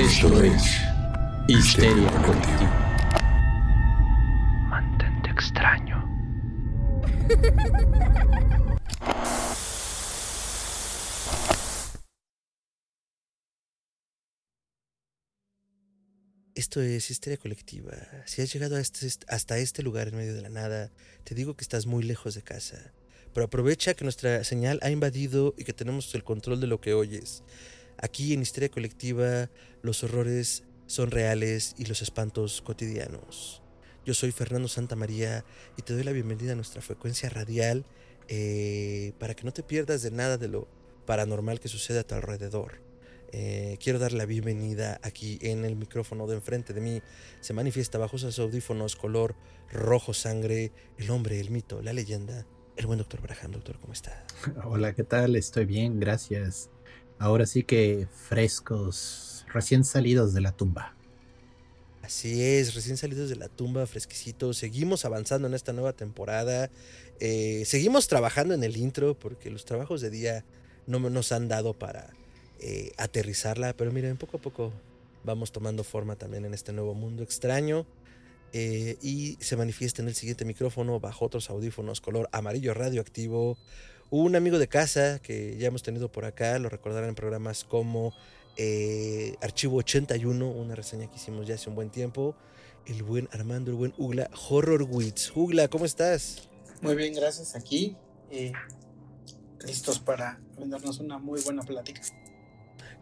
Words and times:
Esto 0.00 0.42
es 0.42 0.62
Histeria 1.46 2.10
Colectiva. 2.24 2.70
Mantente 4.70 5.28
extraño. 5.30 6.02
Esto 16.54 16.80
es 16.80 17.10
Histeria 17.10 17.36
Colectiva. 17.36 17.92
Si 18.24 18.40
has 18.40 18.52
llegado 18.52 18.78
este- 18.78 19.06
hasta 19.28 19.58
este 19.58 19.82
lugar 19.82 20.08
en 20.08 20.16
medio 20.16 20.34
de 20.34 20.40
la 20.40 20.48
nada, 20.48 20.90
te 21.24 21.34
digo 21.34 21.56
que 21.56 21.62
estás 21.62 21.84
muy 21.84 22.02
lejos 22.02 22.34
de 22.34 22.42
casa. 22.42 22.92
Pero 23.34 23.44
aprovecha 23.44 23.92
que 23.94 24.04
nuestra 24.04 24.44
señal 24.44 24.80
ha 24.82 24.90
invadido 24.90 25.54
y 25.58 25.64
que 25.64 25.74
tenemos 25.74 26.14
el 26.14 26.24
control 26.24 26.58
de 26.60 26.66
lo 26.68 26.80
que 26.80 26.94
oyes. 26.94 27.42
Aquí 28.02 28.32
en 28.32 28.40
Histeria 28.40 28.70
Colectiva, 28.70 29.50
los 29.82 30.02
horrores 30.02 30.64
son 30.86 31.10
reales 31.10 31.74
y 31.76 31.84
los 31.84 32.00
espantos 32.00 32.62
cotidianos. 32.62 33.62
Yo 34.06 34.14
soy 34.14 34.32
Fernando 34.32 34.68
Santamaría 34.68 35.44
y 35.76 35.82
te 35.82 35.92
doy 35.92 36.02
la 36.02 36.12
bienvenida 36.12 36.52
a 36.52 36.54
nuestra 36.56 36.80
frecuencia 36.80 37.28
radial 37.28 37.84
eh, 38.28 39.12
para 39.18 39.34
que 39.34 39.44
no 39.44 39.52
te 39.52 39.62
pierdas 39.62 40.00
de 40.00 40.10
nada 40.10 40.38
de 40.38 40.48
lo 40.48 40.66
paranormal 41.04 41.60
que 41.60 41.68
sucede 41.68 41.98
a 41.98 42.06
tu 42.06 42.14
alrededor. 42.14 42.80
Eh, 43.32 43.76
quiero 43.80 43.98
dar 43.98 44.12
la 44.12 44.24
bienvenida 44.24 44.98
aquí 45.02 45.38
en 45.42 45.66
el 45.66 45.76
micrófono 45.76 46.26
de 46.26 46.36
enfrente 46.36 46.72
de 46.72 46.80
mí. 46.80 47.02
Se 47.40 47.52
manifiesta 47.52 47.98
bajo 47.98 48.16
sus 48.16 48.38
audífonos 48.38 48.96
color 48.96 49.36
rojo 49.70 50.14
sangre, 50.14 50.72
el 50.96 51.10
hombre, 51.10 51.38
el 51.38 51.50
mito, 51.50 51.82
la 51.82 51.92
leyenda, 51.92 52.46
el 52.76 52.86
buen 52.86 52.98
doctor 52.98 53.20
Braham. 53.20 53.52
Doctor, 53.52 53.78
¿cómo 53.78 53.92
está? 53.92 54.24
Hola, 54.64 54.94
¿qué 54.94 55.04
tal? 55.04 55.36
Estoy 55.36 55.66
bien, 55.66 56.00
gracias. 56.00 56.70
Ahora 57.20 57.44
sí 57.44 57.64
que 57.64 58.08
frescos, 58.10 59.44
recién 59.52 59.84
salidos 59.84 60.32
de 60.32 60.40
la 60.40 60.52
tumba. 60.52 60.96
Así 62.02 62.42
es, 62.42 62.74
recién 62.74 62.96
salidos 62.96 63.28
de 63.28 63.36
la 63.36 63.48
tumba, 63.48 63.86
fresquecitos. 63.86 64.56
Seguimos 64.56 65.04
avanzando 65.04 65.46
en 65.46 65.52
esta 65.52 65.74
nueva 65.74 65.92
temporada. 65.92 66.70
Eh, 67.20 67.64
seguimos 67.66 68.08
trabajando 68.08 68.54
en 68.54 68.64
el 68.64 68.78
intro 68.78 69.18
porque 69.18 69.50
los 69.50 69.66
trabajos 69.66 70.00
de 70.00 70.08
día 70.08 70.46
no 70.86 70.98
nos 71.10 71.30
han 71.30 71.46
dado 71.46 71.74
para 71.74 72.10
eh, 72.58 72.92
aterrizarla. 72.96 73.74
Pero 73.76 73.92
miren, 73.92 74.16
poco 74.16 74.38
a 74.38 74.40
poco 74.40 74.72
vamos 75.22 75.52
tomando 75.52 75.84
forma 75.84 76.16
también 76.16 76.46
en 76.46 76.54
este 76.54 76.72
nuevo 76.72 76.94
mundo 76.94 77.22
extraño. 77.22 77.86
eh, 78.52 78.96
y 79.02 79.36
se 79.40 79.56
manifiesta 79.56 80.02
en 80.02 80.08
el 80.08 80.14
siguiente 80.14 80.44
micrófono 80.44 81.00
bajo 81.00 81.26
otros 81.26 81.50
audífonos 81.50 82.00
color 82.00 82.28
amarillo 82.32 82.74
radioactivo. 82.74 83.58
Un 84.10 84.34
amigo 84.36 84.58
de 84.58 84.68
casa 84.68 85.20
que 85.20 85.56
ya 85.56 85.68
hemos 85.68 85.82
tenido 85.82 86.10
por 86.10 86.24
acá, 86.24 86.58
lo 86.58 86.68
recordarán 86.68 87.10
en 87.10 87.14
programas 87.14 87.64
como 87.64 88.12
eh, 88.56 89.36
Archivo 89.40 89.76
81, 89.76 90.48
una 90.50 90.74
reseña 90.74 91.08
que 91.08 91.16
hicimos 91.16 91.46
ya 91.46 91.54
hace 91.54 91.68
un 91.68 91.76
buen 91.76 91.90
tiempo. 91.90 92.34
El 92.86 93.02
buen 93.02 93.28
Armando, 93.32 93.70
el 93.70 93.76
buen 93.76 93.94
Ugla, 93.98 94.28
Horror 94.48 94.82
Wits. 94.82 95.32
Ugla, 95.34 95.68
¿cómo 95.68 95.84
estás? 95.84 96.48
Muy 96.82 96.96
bien, 96.96 97.14
gracias. 97.14 97.54
Aquí, 97.54 97.96
eh, 98.30 98.52
listos 99.64 99.98
para 99.98 100.40
brindarnos 100.56 100.98
una 100.98 101.18
muy 101.18 101.40
buena 101.42 101.62
plática. 101.62 102.00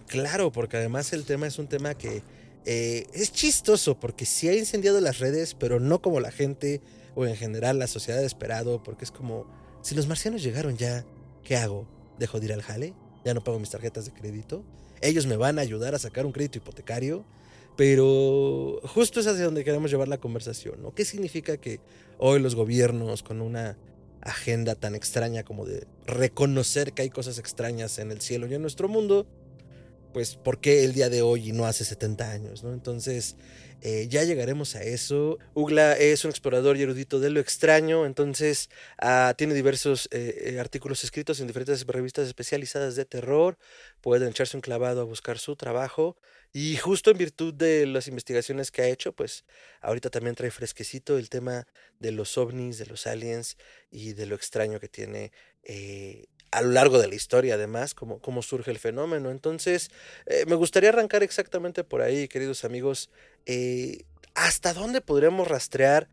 Claro, 0.07 0.53
porque 0.53 0.77
además 0.77 1.13
el 1.13 1.25
tema 1.25 1.47
es 1.47 1.59
un 1.59 1.69
tema 1.69 1.95
que 1.95 2.23
eh, 2.65 3.07
es 3.13 3.33
chistoso, 3.33 3.99
porque 3.99 4.27
sí 4.27 4.49
ha 4.49 4.55
incendiado 4.55 5.01
las 5.01 5.19
redes, 5.19 5.55
pero 5.55 5.81
no 5.81 6.03
como 6.03 6.21
la 6.21 6.31
gente 6.31 6.81
o 7.15 7.27
en 7.27 7.37
general 7.37 7.79
la 7.79 7.87
sociedad 7.87 8.23
ha 8.23 8.27
esperado, 8.27 8.83
porque 8.83 9.05
es 9.05 9.11
como, 9.11 9.47
si 9.83 9.95
los 9.95 10.07
marcianos 10.07 10.43
llegaron 10.43 10.77
ya, 10.77 11.05
¿qué 11.45 11.57
hago? 11.57 11.87
¿Dejo 12.19 12.41
de 12.41 12.47
ir 12.47 12.53
al 12.53 12.63
jale? 12.63 12.95
¿Ya 13.25 13.35
no 13.35 13.43
pago 13.43 13.59
mis 13.59 13.71
tarjetas 13.71 14.05
de 14.07 14.13
crédito? 14.13 14.65
Ellos 15.01 15.27
me 15.27 15.37
van 15.37 15.59
a 15.59 15.63
ayudar 15.63 15.95
a 15.95 15.99
sacar 15.99 16.27
un 16.27 16.33
crédito 16.33 16.59
hipotecario, 16.59 17.25
pero 17.77 18.81
justo 18.85 19.21
es 19.21 19.27
hacia 19.27 19.45
donde 19.45 19.65
queremos 19.65 19.91
llevar 19.91 20.09
la 20.09 20.19
conversación, 20.19 20.83
¿no? 20.83 20.95
¿Qué 20.95 21.05
significa 21.05 21.57
que 21.57 21.81
hoy 22.19 22.41
los 22.41 22.55
gobiernos 22.55 23.23
con 23.23 23.41
una 23.41 23.79
agenda 24.21 24.75
tan 24.75 24.95
extraña 24.95 25.45
como 25.45 25.65
de 25.65 25.87
reconocer 26.07 26.93
que 26.93 27.03
hay 27.03 27.11
cosas 27.11 27.39
extrañas 27.39 27.99
en 27.99 28.11
el 28.11 28.21
cielo 28.21 28.47
y 28.47 28.55
en 28.55 28.63
nuestro 28.63 28.89
mundo, 28.89 29.27
pues 30.13 30.37
¿por 30.37 30.61
qué 30.61 30.85
el 30.85 30.93
día 30.93 31.09
de 31.09 31.23
hoy 31.23 31.51
y 31.51 31.53
no 31.53 31.67
hace 31.67 31.85
70 31.85 32.31
años? 32.31 32.65
¿no? 32.65 32.73
Entonces 32.73 33.37
eh, 33.83 34.07
ya 34.09 34.25
llegaremos 34.25 34.75
a 34.75 34.83
eso. 34.83 35.39
Ugla 35.55 35.93
es 35.97 36.25
un 36.25 36.31
explorador 36.31 36.77
y 36.77 36.83
erudito 36.83 37.21
de 37.21 37.31
lo 37.31 37.41
extraño, 37.41 38.07
entonces 38.07 38.71
ah, 38.99 39.35
tiene 39.37 39.55
diversos 39.55 40.09
eh, 40.11 40.53
eh, 40.55 40.61
artículos 40.61 41.05
escritos 41.05 41.41
en 41.41 41.47
diferentes 41.47 41.87
revistas 41.87 42.27
especializadas 42.27 42.97
de 42.97 43.05
terror. 43.05 43.59
Pueden 44.01 44.29
echarse 44.29 44.57
un 44.57 44.63
clavado 44.63 45.01
a 45.01 45.05
buscar 45.05 45.39
su 45.39 45.57
trabajo. 45.57 46.17
Y 46.53 46.77
justo 46.77 47.11
en 47.11 47.19
virtud 47.19 47.53
de 47.53 47.87
las 47.87 48.09
investigaciones 48.09 48.71
que 48.71 48.83
ha 48.83 48.89
hecho, 48.89 49.13
pues 49.13 49.45
ahorita 49.83 50.09
también 50.09 50.35
trae 50.35 50.51
fresquecito 50.51 51.19
el 51.19 51.29
tema 51.29 51.67
de 51.99 52.11
los 52.11 52.39
ovnis, 52.39 52.79
de 52.79 52.87
los 52.87 53.07
aliens 53.07 53.59
y 53.91 54.15
de 54.15 54.27
lo 54.27 54.35
extraño 54.35 54.81
que 54.81 54.89
tiene 54.89 55.31
eh, 55.63 56.27
a 56.51 56.63
lo 56.63 56.71
largo 56.71 56.99
de 56.99 57.09
la 57.09 57.15
historia, 57.15 57.55
además, 57.55 57.95
cómo, 57.95 58.21
cómo 58.21 58.43
surge 58.43 58.71
el 58.71 58.79
fenómeno. 58.79 59.31
Entonces, 59.31 59.91
eh, 60.27 60.45
me 60.47 60.55
gustaría 60.55 60.91
arrancar 60.91 61.23
exactamente 61.23 61.85
por 61.85 62.03
ahí, 62.03 62.29
queridos 62.29 62.65
amigos. 62.65 63.11
eh, 63.47 64.05
¿Hasta 64.35 64.73
dónde 64.73 65.01
podríamos 65.01 65.49
rastrear 65.49 66.09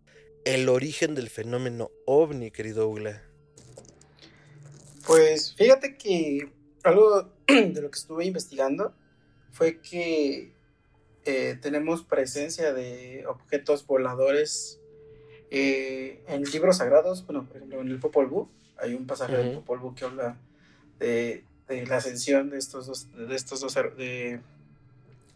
el 0.45 0.67
origen 0.67 1.13
del 1.13 1.29
fenómeno 1.29 1.91
ovni, 2.05 2.49
querido 2.49 2.89
Ugla? 2.89 3.21
Pues 5.05 5.53
fíjate 5.53 5.95
que 5.95 6.51
algo 6.83 7.31
de 7.47 7.81
lo 7.81 7.91
que 7.91 7.99
estuve 7.99 8.25
investigando 8.25 8.95
fue 9.51 9.79
que 9.79 10.55
eh, 11.25 11.57
tenemos 11.61 12.03
presencia 12.03 12.73
de 12.73 13.25
objetos 13.27 13.85
voladores 13.85 14.79
en 15.51 16.43
libros 16.51 16.77
sagrados. 16.77 17.25
Bueno, 17.25 17.47
por 17.47 17.57
ejemplo, 17.57 17.79
en 17.79 17.87
el 17.89 17.99
Popol 17.99 18.27
Vuh 18.27 18.49
hay 18.77 18.93
un 18.93 19.05
pasaje 19.05 19.39
Ujú. 19.39 19.53
Popol 19.55 19.79
Vuh 19.79 19.95
que 19.95 20.05
habla 20.05 20.37
de, 20.99 21.43
de 21.67 21.85
la 21.85 21.97
ascensión 21.97 22.49
de 22.49 22.57
estos 22.57 22.87
dos, 22.87 23.07
de 23.13 23.35
estos 23.35 23.61
dos, 23.61 23.73
de, 23.73 24.39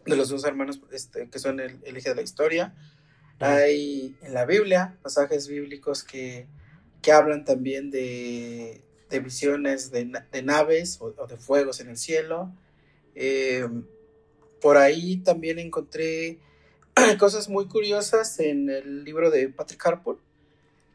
de 0.06 0.16
los 0.16 0.30
dos 0.30 0.44
hermanos 0.46 0.82
este, 0.92 1.30
que 1.30 1.40
son 1.40 1.60
el, 1.60 1.80
el 1.84 1.98
eje 1.98 2.10
de 2.10 2.16
la 2.16 2.22
historia. 2.22 2.74
Hay 3.40 4.18
en 4.22 4.34
la 4.34 4.46
Biblia 4.46 4.98
pasajes 5.02 5.48
bíblicos 5.48 6.04
que, 6.04 6.48
que 7.02 7.12
hablan 7.12 7.46
también 7.46 7.90
de, 7.90 8.82
de 9.10 9.20
visiones 9.20 9.92
de, 9.92 10.12
de 10.32 10.44
naves 10.44 10.98
o, 11.00 11.14
o 11.18 11.28
de 11.28 11.38
fuegos 11.38 11.80
en 11.80 11.90
el 11.90 11.98
cielo. 11.98 12.52
Eh, 13.16 13.68
por 14.62 14.78
ahí 14.78 15.18
también 15.18 15.60
encontré 15.60 16.40
cosas 17.20 17.50
muy 17.50 17.68
curiosas 17.68 18.40
en 18.40 18.70
el 18.70 19.04
libro 19.04 19.32
de 19.32 19.50
Patrick 19.50 19.86
Harpur, 19.86 20.20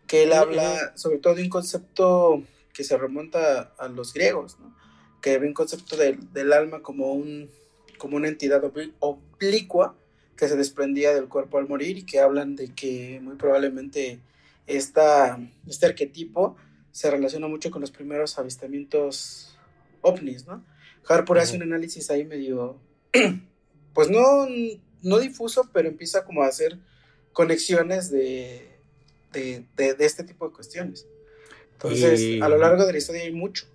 que 0.06 0.22
él 0.25 0.32
habla 0.32 0.92
sobre 0.97 1.19
todo 1.19 1.34
de 1.34 1.42
un 1.42 1.48
concepto 1.48 2.42
que 2.72 2.84
se 2.84 2.97
remonta 2.98 3.72
a 3.78 3.88
los 3.88 4.12
griegos, 4.12 4.59
¿no? 4.59 4.75
que 5.22 5.38
ve 5.38 5.47
un 5.47 5.54
concepto 5.54 5.97
del, 5.97 6.32
del 6.32 6.53
alma 6.53 6.82
como, 6.82 7.12
un, 7.12 7.48
como 7.97 8.16
una 8.16 8.28
entidad 8.28 8.62
obli- 8.62 8.93
oblicua 9.00 9.97
que 10.37 10.48
se 10.48 10.56
desprendía 10.56 11.14
del 11.14 11.28
cuerpo 11.28 11.59
al 11.59 11.69
morir 11.69 11.97
y 11.97 12.04
que 12.04 12.20
hablan 12.20 12.56
de 12.56 12.75
que 12.75 13.20
muy 13.22 13.37
probablemente 13.37 14.20
esta, 14.66 15.38
este 15.66 15.87
arquetipo 15.87 16.56
se 16.91 17.10
relaciona 17.10 17.48
mucho 17.48 17.70
con 17.70 17.81
los 17.81 17.91
primeros 17.91 18.38
avistamientos 18.38 19.56
ovnis, 20.03 20.47
¿no? 20.47 20.64
Harpur 21.09 21.38
hace 21.38 21.56
un 21.56 21.62
análisis 21.62 22.10
ahí 22.10 22.25
medio, 22.25 22.78
pues 23.94 24.10
no, 24.10 24.47
no 25.03 25.19
difuso, 25.19 25.70
pero 25.72 25.88
empieza 25.88 26.25
como 26.25 26.43
a 26.43 26.47
hacer 26.48 26.78
conexiones 27.32 28.10
de, 28.10 28.73
de, 29.34 29.66
de- 29.76 29.94
de 29.94 30.04
este 30.06 30.24
tipo 30.24 30.48
de 30.48 30.54
cuestiones. 30.54 31.06
Entonces, 31.72 32.20
Y- 32.20 32.40
a 32.40 32.48
lo 32.48 32.56
largo 32.58 32.86
de 32.86 32.92
la 32.92 32.98
historia 32.98 33.22
hay 33.22 33.32
mucho. 33.32 33.66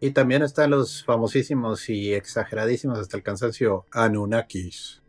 Y 0.00 0.12
también 0.12 0.42
están 0.42 0.70
los 0.70 1.04
famosísimos 1.04 1.88
y 1.88 2.14
exageradísimos 2.14 2.98
hasta 3.00 3.16
el 3.16 3.22
cansancio 3.24 3.84
Anunnakis. 3.90 5.02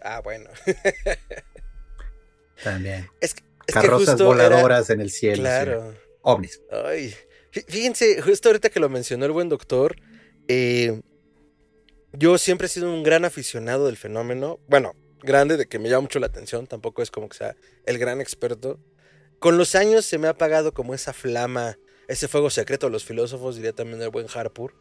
Ah, 0.00 0.20
bueno. 0.24 0.48
También. 2.62 3.08
es 3.20 3.34
que, 3.34 3.42
es 3.66 3.74
que 3.74 3.80
Carrozas 3.80 4.16
era- 4.20 4.24
voladoras 4.24 4.90
en 4.90 5.00
el 5.00 5.10
cielo. 5.10 5.36
sí. 5.36 5.40
Claro. 5.42 5.94
Ovnis. 6.22 6.62
Ay, 6.70 7.14
fí- 7.52 7.64
fíjense, 7.68 8.22
justo 8.22 8.48
ahorita 8.48 8.70
que 8.70 8.78
lo 8.80 8.88
mencionó 8.88 9.26
el 9.26 9.32
buen 9.32 9.48
doctor, 9.48 9.96
eh, 10.48 11.00
yo 12.12 12.38
siempre 12.38 12.66
he 12.66 12.70
sido 12.70 12.92
un 12.92 13.02
gran 13.02 13.24
aficionado 13.24 13.86
del 13.86 13.96
fenómeno. 13.96 14.60
Bueno, 14.68 14.94
grande, 15.22 15.56
de 15.56 15.66
que 15.66 15.78
me 15.80 15.88
llama 15.88 16.02
mucho 16.02 16.20
la 16.20 16.26
atención, 16.26 16.66
tampoco 16.68 17.02
es 17.02 17.10
como 17.10 17.28
que 17.28 17.36
sea 17.38 17.56
el 17.84 17.98
gran 17.98 18.20
experto. 18.20 18.78
Con 19.42 19.58
los 19.58 19.74
años 19.74 20.04
se 20.04 20.18
me 20.18 20.28
ha 20.28 20.30
apagado 20.30 20.72
como 20.72 20.94
esa 20.94 21.12
flama, 21.12 21.76
ese 22.06 22.28
fuego 22.28 22.48
secreto 22.48 22.86
de 22.86 22.92
los 22.92 23.04
filósofos, 23.04 23.56
diría 23.56 23.72
también 23.72 24.00
el 24.00 24.08
buen 24.08 24.28
Harpur. 24.32 24.72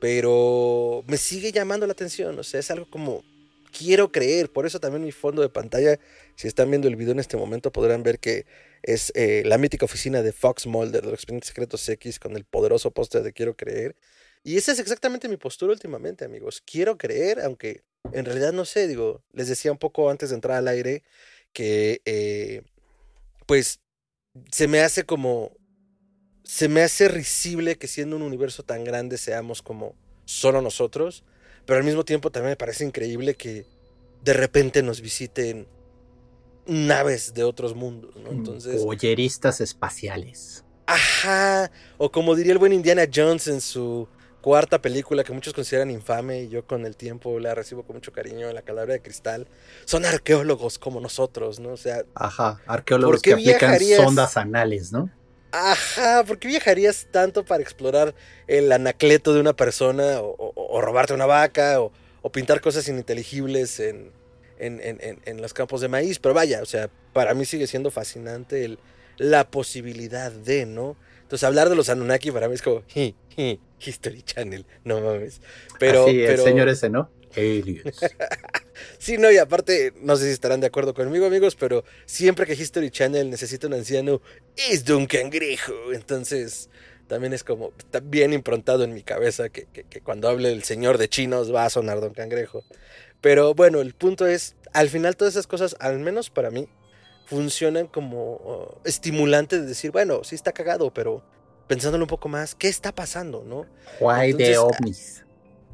Pero 0.00 1.02
me 1.06 1.16
sigue 1.16 1.50
llamando 1.50 1.86
la 1.86 1.94
atención, 1.94 2.38
o 2.38 2.42
sea, 2.42 2.60
es 2.60 2.70
algo 2.70 2.90
como 2.90 3.24
quiero 3.72 4.12
creer. 4.12 4.52
Por 4.52 4.66
eso 4.66 4.80
también 4.80 5.02
mi 5.02 5.12
fondo 5.12 5.40
de 5.40 5.48
pantalla, 5.48 5.98
si 6.36 6.46
están 6.46 6.68
viendo 6.68 6.88
el 6.88 6.96
video 6.96 7.12
en 7.12 7.20
este 7.20 7.38
momento, 7.38 7.72
podrán 7.72 8.02
ver 8.02 8.18
que 8.18 8.44
es 8.82 9.12
eh, 9.14 9.44
la 9.46 9.56
mítica 9.56 9.86
oficina 9.86 10.20
de 10.20 10.34
Fox 10.34 10.66
Mulder 10.66 11.00
de 11.00 11.10
los 11.10 11.14
expedientes 11.14 11.48
secretos 11.48 11.88
X 11.88 12.18
con 12.18 12.36
el 12.36 12.44
poderoso 12.44 12.90
póster 12.90 13.22
de 13.22 13.32
quiero 13.32 13.56
creer. 13.56 13.96
Y 14.44 14.58
esa 14.58 14.72
es 14.72 14.78
exactamente 14.78 15.26
mi 15.26 15.38
postura 15.38 15.72
últimamente, 15.72 16.26
amigos. 16.26 16.62
Quiero 16.66 16.98
creer, 16.98 17.40
aunque 17.40 17.82
en 18.12 18.26
realidad 18.26 18.52
no 18.52 18.66
sé, 18.66 18.88
digo, 18.88 19.24
les 19.32 19.48
decía 19.48 19.72
un 19.72 19.78
poco 19.78 20.10
antes 20.10 20.28
de 20.28 20.34
entrar 20.34 20.58
al 20.58 20.68
aire 20.68 21.02
que, 21.54 22.02
eh, 22.04 22.60
pues, 23.46 23.80
se 24.50 24.68
me 24.68 24.80
hace 24.80 25.04
como, 25.04 25.52
se 26.44 26.68
me 26.68 26.82
hace 26.82 27.08
risible 27.08 27.76
que 27.76 27.88
siendo 27.88 28.16
un 28.16 28.22
universo 28.22 28.62
tan 28.62 28.84
grande 28.84 29.18
seamos 29.18 29.62
como 29.62 29.94
solo 30.24 30.62
nosotros, 30.62 31.24
pero 31.66 31.78
al 31.78 31.84
mismo 31.84 32.04
tiempo 32.04 32.30
también 32.30 32.52
me 32.52 32.56
parece 32.56 32.84
increíble 32.84 33.34
que 33.34 33.66
de 34.22 34.32
repente 34.32 34.82
nos 34.82 35.00
visiten 35.00 35.66
naves 36.66 37.34
de 37.34 37.44
otros 37.44 37.74
mundos, 37.74 38.14
¿no? 38.16 38.30
Entonces... 38.30 38.84
Boyeristas 38.84 39.60
espaciales. 39.60 40.64
Ajá, 40.86 41.70
o 41.98 42.10
como 42.10 42.34
diría 42.34 42.52
el 42.52 42.58
buen 42.58 42.72
Indiana 42.72 43.04
Jones 43.12 43.48
en 43.48 43.60
su 43.60 44.08
cuarta 44.42 44.82
película 44.82 45.24
que 45.24 45.32
muchos 45.32 45.54
consideran 45.54 45.90
infame 45.90 46.42
y 46.42 46.48
yo 46.48 46.66
con 46.66 46.84
el 46.84 46.96
tiempo 46.96 47.38
la 47.38 47.54
recibo 47.54 47.84
con 47.84 47.96
mucho 47.96 48.12
cariño 48.12 48.48
en 48.48 48.54
la 48.54 48.62
calavera 48.62 48.92
de 48.92 49.00
cristal, 49.00 49.46
son 49.86 50.04
arqueólogos 50.04 50.78
como 50.78 51.00
nosotros, 51.00 51.60
¿no? 51.60 51.70
O 51.70 51.76
sea, 51.78 52.04
ajá, 52.14 52.60
arqueólogos 52.66 53.22
que 53.22 53.32
aplican 53.32 53.78
sondas 53.96 54.36
anales, 54.36 54.92
¿no? 54.92 55.10
Ajá, 55.52 56.24
¿por 56.24 56.38
qué 56.38 56.48
viajarías 56.48 57.06
tanto 57.10 57.44
para 57.44 57.62
explorar 57.62 58.14
el 58.46 58.72
anacleto 58.72 59.32
de 59.32 59.40
una 59.40 59.54
persona 59.54 60.20
o, 60.20 60.80
robarte 60.80 61.14
una 61.14 61.26
vaca 61.26 61.80
o, 61.80 61.92
pintar 62.32 62.60
cosas 62.60 62.88
ininteligibles 62.88 63.78
en, 63.80 64.12
en, 64.58 64.80
en, 64.80 65.20
en, 65.24 65.42
los 65.42 65.54
campos 65.54 65.80
de 65.82 65.88
maíz? 65.88 66.18
Pero 66.18 66.34
vaya, 66.34 66.62
o 66.62 66.66
sea, 66.66 66.90
para 67.12 67.34
mí 67.34 67.44
sigue 67.44 67.66
siendo 67.66 67.90
fascinante 67.90 68.64
el, 68.64 68.78
la 69.18 69.50
posibilidad 69.50 70.32
de, 70.32 70.66
¿no? 70.66 70.96
Entonces 71.22 71.44
hablar 71.44 71.68
de 71.68 71.76
los 71.76 71.88
Anunnaki 71.88 72.30
para 72.30 72.48
mí 72.48 72.54
es 72.54 72.62
como, 72.62 72.82
History 73.84 74.22
Channel, 74.22 74.66
no 74.84 75.00
mames. 75.00 75.40
Pero, 75.78 76.04
Así, 76.04 76.22
el 76.22 76.38
señor 76.38 76.68
ese, 76.68 76.88
¿no? 76.90 77.10
Aliens. 77.36 78.00
sí, 78.98 79.16
no, 79.18 79.30
y 79.30 79.38
aparte, 79.38 79.92
no 80.00 80.16
sé 80.16 80.26
si 80.26 80.30
estarán 80.30 80.60
de 80.60 80.66
acuerdo 80.66 80.94
conmigo, 80.94 81.26
amigos, 81.26 81.56
pero 81.56 81.84
siempre 82.04 82.46
que 82.46 82.54
History 82.54 82.90
Channel 82.90 83.30
necesita 83.30 83.66
un 83.66 83.74
anciano, 83.74 84.20
es 84.56 84.84
de 84.84 84.94
un 84.94 85.06
cangrejo. 85.06 85.92
Entonces, 85.92 86.68
también 87.06 87.32
es 87.32 87.44
como, 87.44 87.72
está 87.78 88.00
bien 88.00 88.32
improntado 88.32 88.84
en 88.84 88.94
mi 88.94 89.02
cabeza 89.02 89.48
que, 89.48 89.66
que, 89.66 90.00
cuando 90.00 90.28
hable 90.28 90.52
el 90.52 90.62
señor 90.62 90.98
de 90.98 91.08
chinos 91.08 91.54
va 91.54 91.64
a 91.64 91.70
sonar 91.70 92.00
Don 92.00 92.14
Cangrejo. 92.14 92.64
Pero 93.20 93.54
bueno, 93.54 93.80
el 93.80 93.94
punto 93.94 94.26
es, 94.26 94.56
al 94.72 94.88
final 94.88 95.16
todas 95.16 95.34
esas 95.34 95.46
cosas, 95.46 95.76
al 95.78 95.98
menos 95.98 96.30
para 96.30 96.50
mí, 96.50 96.68
funcionan 97.26 97.86
como 97.86 98.34
uh, 98.36 98.78
estimulantes 98.84 99.60
de 99.60 99.66
decir, 99.66 99.90
bueno, 99.90 100.24
sí 100.24 100.34
está 100.34 100.52
cagado, 100.52 100.92
pero 100.92 101.22
pensándolo 101.66 102.04
un 102.04 102.08
poco 102.08 102.28
más, 102.28 102.54
¿qué 102.54 102.68
está 102.68 102.94
pasando, 102.94 103.44
no? 103.44 103.66
Why 104.00 104.32
de 104.32 104.58
ovnis. 104.58 105.24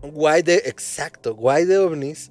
Why 0.02 0.42
de, 0.42 0.56
exacto, 0.66 1.34
why 1.34 1.64
de 1.64 1.78
ovnis. 1.78 2.30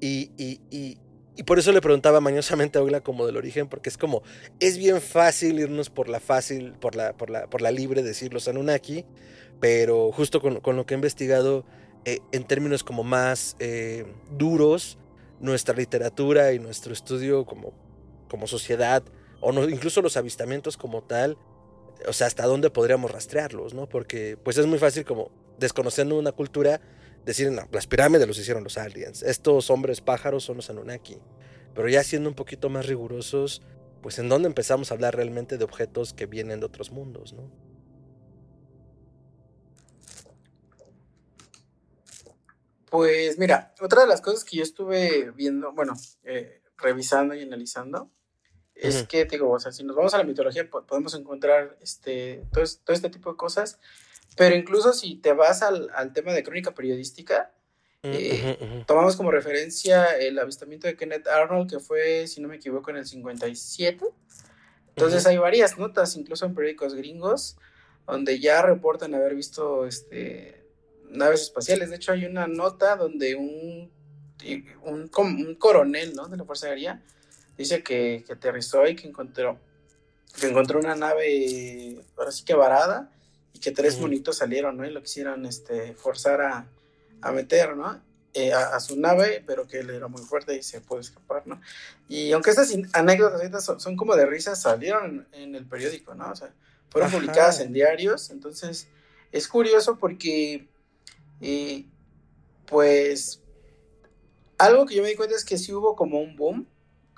Y, 0.00 0.30
y, 0.36 0.60
y, 0.70 0.98
y, 1.36 1.42
por 1.42 1.58
eso 1.58 1.72
le 1.72 1.80
preguntaba 1.80 2.20
mañosamente 2.20 2.78
a 2.78 2.82
Ogla 2.82 3.00
como 3.00 3.26
del 3.26 3.36
origen, 3.36 3.68
porque 3.68 3.88
es 3.88 3.98
como, 3.98 4.22
es 4.60 4.78
bien 4.78 5.00
fácil 5.00 5.58
irnos 5.58 5.90
por 5.90 6.08
la 6.08 6.20
fácil, 6.20 6.72
por 6.74 6.94
la, 6.94 7.14
por 7.14 7.30
la, 7.30 7.48
por 7.48 7.60
la 7.60 7.72
libre, 7.72 8.04
decir 8.04 8.32
los 8.32 8.46
Anunnaki, 8.46 9.04
pero 9.58 10.12
justo 10.12 10.40
con, 10.40 10.60
con 10.60 10.76
lo 10.76 10.86
que 10.86 10.94
he 10.94 10.96
investigado, 10.96 11.64
eh, 12.04 12.20
en 12.32 12.44
términos 12.44 12.84
como 12.84 13.02
más 13.02 13.56
eh, 13.58 14.06
duros, 14.30 14.98
nuestra 15.40 15.74
literatura 15.74 16.52
y 16.52 16.58
nuestro 16.58 16.92
estudio 16.92 17.44
como, 17.44 17.72
como 18.28 18.46
sociedad, 18.46 19.02
o 19.40 19.52
no, 19.52 19.68
incluso 19.68 20.00
los 20.00 20.16
avistamientos 20.16 20.76
como 20.76 21.02
tal, 21.02 21.36
o 22.06 22.12
sea, 22.12 22.26
hasta 22.26 22.46
dónde 22.46 22.70
podríamos 22.70 23.10
rastrearlos, 23.10 23.74
¿no? 23.74 23.88
Porque 23.88 24.36
pues 24.36 24.58
es 24.58 24.66
muy 24.66 24.78
fácil 24.78 25.04
como 25.04 25.30
desconociendo 25.58 26.18
una 26.18 26.32
cultura 26.32 26.80
decir, 27.24 27.50
no, 27.50 27.68
las 27.72 27.86
pirámides 27.86 28.26
los 28.26 28.38
hicieron 28.38 28.64
los 28.64 28.78
aliens, 28.78 29.22
estos 29.22 29.70
hombres 29.70 30.00
pájaros 30.00 30.44
son 30.44 30.56
los 30.56 30.70
Anunnaki. 30.70 31.18
Pero 31.74 31.88
ya 31.88 32.02
siendo 32.02 32.28
un 32.28 32.34
poquito 32.34 32.70
más 32.70 32.86
rigurosos, 32.86 33.62
pues 34.02 34.18
en 34.18 34.28
dónde 34.28 34.48
empezamos 34.48 34.90
a 34.90 34.94
hablar 34.94 35.14
realmente 35.14 35.58
de 35.58 35.64
objetos 35.64 36.14
que 36.14 36.26
vienen 36.26 36.60
de 36.60 36.66
otros 36.66 36.90
mundos, 36.90 37.32
¿no? 37.34 37.50
Pues 42.90 43.38
mira, 43.38 43.74
otra 43.80 44.02
de 44.02 44.08
las 44.08 44.22
cosas 44.22 44.44
que 44.44 44.56
yo 44.56 44.62
estuve 44.62 45.30
viendo, 45.32 45.72
bueno, 45.72 45.94
eh, 46.24 46.62
revisando 46.78 47.34
y 47.34 47.42
analizando, 47.42 48.10
es 48.80 49.02
que, 49.04 49.24
digo, 49.24 49.50
o 49.50 49.58
sea, 49.58 49.72
si 49.72 49.82
nos 49.82 49.96
vamos 49.96 50.14
a 50.14 50.18
la 50.18 50.24
mitología, 50.24 50.68
podemos 50.70 51.14
encontrar 51.14 51.76
este, 51.80 52.44
todo, 52.52 52.64
todo, 52.84 52.94
este 52.94 53.10
tipo 53.10 53.30
de 53.30 53.36
cosas, 53.36 53.80
pero 54.36 54.54
incluso 54.54 54.92
si 54.92 55.16
te 55.16 55.32
vas 55.32 55.62
al, 55.62 55.90
al 55.94 56.12
tema 56.12 56.32
de 56.32 56.44
crónica 56.44 56.74
periodística, 56.74 57.52
mm, 58.02 58.10
eh, 58.12 58.84
tomamos 58.86 59.16
como 59.16 59.32
referencia 59.32 60.16
el 60.16 60.38
avistamiento 60.38 60.86
de 60.86 60.96
Kenneth 60.96 61.26
Arnold, 61.26 61.68
que 61.68 61.80
fue, 61.80 62.26
si 62.28 62.40
no 62.40 62.48
me 62.48 62.56
equivoco, 62.56 62.90
en 62.90 62.98
el 62.98 63.06
57. 63.06 64.04
Entonces 64.90 65.26
hay 65.26 65.38
varias 65.38 65.76
notas, 65.78 66.16
incluso 66.16 66.46
en 66.46 66.54
periódicos 66.54 66.94
gringos, 66.94 67.56
donde 68.06 68.38
ya 68.38 68.62
reportan 68.62 69.14
haber 69.14 69.34
visto 69.34 69.86
este, 69.86 70.64
naves 71.10 71.42
espaciales. 71.42 71.90
De 71.90 71.96
hecho, 71.96 72.12
hay 72.12 72.26
una 72.26 72.46
nota 72.46 72.96
donde 72.96 73.34
un, 73.34 73.90
un, 74.84 75.10
un 75.16 75.54
coronel 75.56 76.14
¿no? 76.14 76.28
de 76.28 76.36
la 76.36 76.44
Fuerza 76.44 76.68
Aérea 76.68 77.02
dice 77.58 77.82
que, 77.82 78.24
que 78.26 78.32
aterrizó 78.32 78.86
y 78.86 78.96
que 78.96 79.08
encontró, 79.08 79.58
que 80.40 80.46
encontró 80.46 80.78
una 80.78 80.94
nave, 80.94 82.00
ahora 82.16 82.30
sí 82.30 82.44
que 82.44 82.54
varada, 82.54 83.10
y 83.52 83.58
que 83.58 83.72
tres 83.72 83.98
monitos 83.98 84.38
salieron, 84.38 84.76
¿no? 84.76 84.86
Y 84.86 84.92
lo 84.92 85.02
quisieron 85.02 85.44
este, 85.44 85.94
forzar 85.94 86.40
a, 86.40 86.66
a 87.20 87.32
meter, 87.32 87.76
¿no? 87.76 88.00
Eh, 88.34 88.52
a, 88.52 88.78
su 88.78 89.00
nave, 89.00 89.42
pero 89.46 89.66
que 89.66 89.80
él 89.80 89.90
era 89.90 90.06
muy 90.06 90.22
fuerte 90.22 90.54
y 90.54 90.62
se 90.62 90.80
pudo 90.80 91.00
escapar, 91.00 91.46
¿no? 91.46 91.60
Y 92.08 92.30
aunque 92.32 92.50
estas 92.50 92.72
anécdotas 92.92 93.64
son, 93.64 93.80
son 93.80 93.96
como 93.96 94.14
de 94.14 94.26
risa, 94.26 94.54
salieron 94.54 95.26
en, 95.32 95.56
el 95.56 95.66
periódico, 95.66 96.14
¿no? 96.14 96.30
O 96.30 96.36
sea, 96.36 96.52
fueron 96.90 97.10
publicadas 97.10 97.58
en 97.60 97.72
diarios, 97.72 98.30
entonces 98.30 98.86
es 99.32 99.48
curioso 99.48 99.98
porque, 99.98 100.68
eh, 101.40 101.86
pues, 102.66 103.42
algo 104.58 104.86
que 104.86 104.94
yo 104.94 105.02
me 105.02 105.08
di 105.08 105.16
cuenta 105.16 105.34
es 105.34 105.44
que 105.44 105.58
sí 105.58 105.72
hubo 105.72 105.96
como 105.96 106.20
un 106.20 106.36
boom 106.36 106.68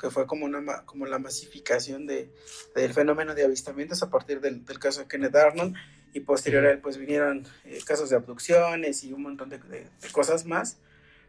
que 0.00 0.10
fue 0.10 0.26
como, 0.26 0.46
una, 0.46 0.84
como 0.84 1.06
la 1.06 1.18
masificación 1.18 2.06
de, 2.06 2.30
del 2.74 2.94
fenómeno 2.94 3.34
de 3.34 3.44
avistamientos 3.44 4.02
a 4.02 4.10
partir 4.10 4.40
del, 4.40 4.64
del 4.64 4.78
caso 4.78 5.00
de 5.00 5.08
Kenneth 5.08 5.36
Arnold 5.36 5.74
y 6.12 6.20
posterior 6.20 6.66
a 6.66 6.72
él 6.72 6.78
pues 6.80 6.96
vinieron 6.96 7.46
eh, 7.64 7.80
casos 7.84 8.10
de 8.10 8.16
abducciones 8.16 9.04
y 9.04 9.12
un 9.12 9.22
montón 9.22 9.50
de, 9.50 9.58
de, 9.58 9.86
cosas 10.12 10.46
más, 10.46 10.78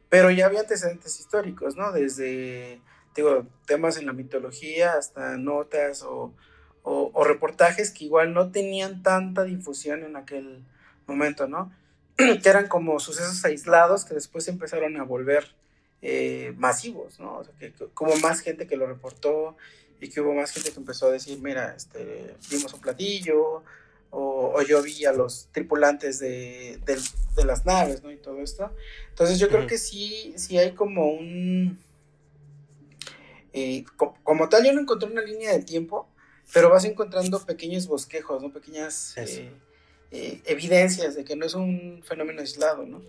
pero 0.10 0.32
ya 0.32 0.46
había 0.46 0.62
antecedentes 0.62 1.20
históricos, 1.20 1.76
¿no? 1.76 1.92
Desde, 1.92 2.82
digo, 3.16 3.46
temas 3.66 3.98
en 3.98 4.06
la 4.06 4.14
mitología 4.14 4.94
hasta 4.94 5.38
notas 5.38 6.02
o, 6.04 6.34
o, 6.84 7.12
o 7.14 7.24
reportajes 7.24 7.92
que 7.92 8.06
igual 8.06 8.34
no 8.34 8.52
tenían 8.52 9.04
tanta 9.04 9.44
difusión 9.44 10.04
en 10.04 10.16
aquel 10.16 10.64
momento, 11.08 11.48
¿no? 11.48 11.72
que 12.16 12.50
eran 12.50 12.68
como 12.68 13.00
sucesos 13.00 13.44
aislados 13.46 14.06
que 14.06 14.14
después 14.14 14.48
empezaron 14.48 14.98
a 14.98 15.04
volver 15.04 15.56
eh, 16.02 16.54
masivos, 16.58 17.20
¿no? 17.20 17.38
O 17.38 17.44
sea, 17.44 17.54
que, 17.60 17.74
como 17.94 18.16
más 18.18 18.42
gente 18.42 18.68
que 18.68 18.76
lo 18.76 18.88
reportó 18.88 19.56
y 20.00 20.10
que 20.10 20.22
hubo 20.22 20.34
más 20.34 20.52
gente 20.52 20.72
que 20.72 20.80
empezó 20.80 21.08
a 21.08 21.12
decir, 21.12 21.40
mira, 21.40 21.76
este, 21.76 22.36
vimos 22.50 22.74
un 22.74 22.82
platillo, 22.82 23.64
o, 24.12 24.62
yo 24.64 24.82
vi 24.82 25.06
a 25.06 25.14
los 25.14 25.48
tripulantes 25.52 26.20
de, 26.20 26.80
de, 26.86 27.46
las 27.46 27.66
naves, 27.66 28.04
¿no? 28.04 28.12
Y 28.12 28.18
todo 28.18 28.40
esto. 28.42 28.72
Entonces 29.10 29.40
yo 29.40 29.48
creo 29.48 29.66
que 29.68 29.78
sí, 29.78 30.34
sí 30.36 30.58
hay 30.58 30.74
como 30.74 31.10
un... 31.10 31.80
Eh, 33.54 33.86
como 34.24 34.50
tal, 34.50 34.66
yo 34.66 34.74
no 34.74 34.82
encontré 34.82 35.10
una 35.10 35.22
línea 35.22 35.54
de 35.54 35.64
tiempo, 35.64 36.10
pero 36.54 36.70
vas 36.70 36.84
encontrando 36.86 37.46
pequeños 37.46 37.88
bosquejos, 37.88 38.42
¿no? 38.42 38.52
Pequeñas 38.52 39.16
eh, 39.18 40.42
evidencias 40.46 41.16
de 41.16 41.24
que 41.24 41.36
no 41.36 41.46
es 41.46 41.54
un 41.54 42.02
fenómeno 42.04 42.42
aislado, 42.42 42.86
¿no? 42.86 43.02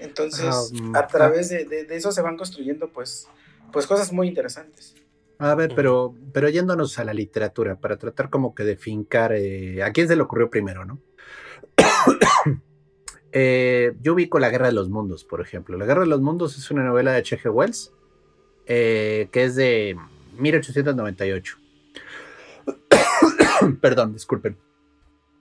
Entonces, 0.00 0.72
a 0.94 0.98
ah. 0.98 1.06
través 1.06 1.48
de, 1.48 1.86
eso 1.90 2.12
se 2.12 2.22
van 2.22 2.36
construyendo, 2.36 2.88
pues, 2.88 3.28
pues 3.72 3.86
cosas 3.86 4.12
muy 4.12 4.28
interesantes. 4.28 4.94
A 5.38 5.54
ver, 5.54 5.72
pero, 5.74 6.14
pero 6.32 6.48
yéndonos 6.48 6.98
a 6.98 7.04
la 7.04 7.12
literatura, 7.12 7.76
para 7.76 7.98
tratar 7.98 8.30
como 8.30 8.54
que 8.54 8.64
de 8.64 8.76
fincar 8.76 9.32
eh, 9.34 9.82
a 9.82 9.92
quién 9.92 10.08
se 10.08 10.16
le 10.16 10.22
ocurrió 10.22 10.50
primero, 10.50 10.84
¿no? 10.84 11.00
Eh, 13.38 13.94
yo 14.00 14.14
ubico 14.14 14.38
La 14.38 14.48
Guerra 14.48 14.68
de 14.68 14.72
los 14.72 14.88
Mundos, 14.88 15.22
por 15.24 15.42
ejemplo. 15.42 15.76
La 15.76 15.84
Guerra 15.84 16.00
de 16.02 16.06
los 16.06 16.22
Mundos 16.22 16.56
es 16.56 16.70
una 16.70 16.84
novela 16.84 17.12
de 17.12 17.18
H.G. 17.18 17.50
Wells, 17.50 17.92
eh, 18.64 19.28
que 19.30 19.44
es 19.44 19.56
de 19.56 19.94
1898. 20.38 21.58
Perdón, 23.82 24.14
disculpen. 24.14 24.56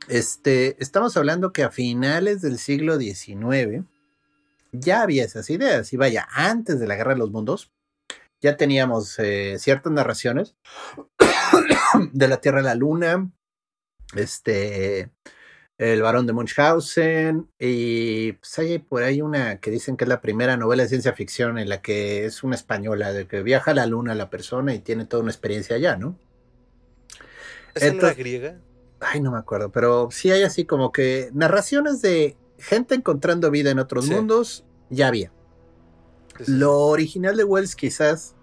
Este, 0.10 0.76
estamos 0.84 1.16
hablando 1.16 1.54
que 1.54 1.64
a 1.64 1.72
finales 1.72 2.42
del 2.42 2.60
siglo 2.60 3.00
XIX, 3.00 3.86
ya 4.80 5.02
había 5.02 5.26
esas 5.26 5.50
ideas. 5.50 5.92
Y 5.94 5.98
vaya, 5.98 6.28
antes 6.32 6.80
de 6.80 6.88
la 6.88 6.96
Guerra 6.96 7.14
de 7.14 7.20
los 7.20 7.32
Mundos, 7.32 7.72
ya 8.42 8.58
teníamos 8.58 9.18
eh, 9.20 9.58
ciertas 9.60 9.92
narraciones 9.92 10.56
de 12.14 12.28
la 12.28 12.38
Tierra 12.38 12.60
a 12.60 12.64
la 12.64 12.76
Luna, 12.76 13.32
este, 14.16 15.10
El 15.78 16.02
varón 16.02 16.28
de 16.28 16.34
Munchausen 16.34 17.50
y 17.58 18.34
pues 18.34 18.60
hay 18.60 18.80
por 18.80 19.04
ahí 19.04 19.22
una 19.22 19.60
que 19.60 19.72
dicen 19.72 19.98
que 19.98 20.06
es 20.06 20.10
la 20.10 20.22
primera 20.22 20.58
novela 20.58 20.84
de 20.84 20.90
ciencia 20.90 21.14
ficción 21.14 21.58
en 21.58 21.70
la 21.70 21.82
que 21.82 22.26
es 22.26 22.44
una 22.44 22.56
española 22.56 23.14
de 23.14 23.28
que 23.28 23.42
viaja 23.42 23.72
a 23.72 23.76
la 23.76 23.86
luna 23.86 24.16
la 24.16 24.30
persona 24.30 24.74
y 24.74 24.80
tiene 24.80 25.06
toda 25.06 25.24
una 25.24 25.32
experiencia 25.32 25.76
allá, 25.76 25.98
¿no? 25.98 26.18
¿Es 27.74 27.92
una 27.92 28.14
griega? 28.14 28.60
Ay, 29.02 29.20
no 29.20 29.32
me 29.32 29.38
acuerdo, 29.38 29.72
pero 29.72 30.10
sí 30.12 30.32
hay 30.32 30.44
así 30.44 30.66
como 30.66 30.92
que 30.92 31.30
narraciones 31.34 32.02
de 32.02 32.38
gente 32.60 32.96
encontrando 32.96 33.52
vida 33.52 33.72
en 33.72 33.80
otros 33.80 34.08
mundos, 34.10 34.66
ya 34.90 35.08
había. 35.08 35.32
Lo 36.48 36.80
original 36.80 37.38
de 37.38 37.44
Wells 37.44 37.76
quizás 37.76 38.36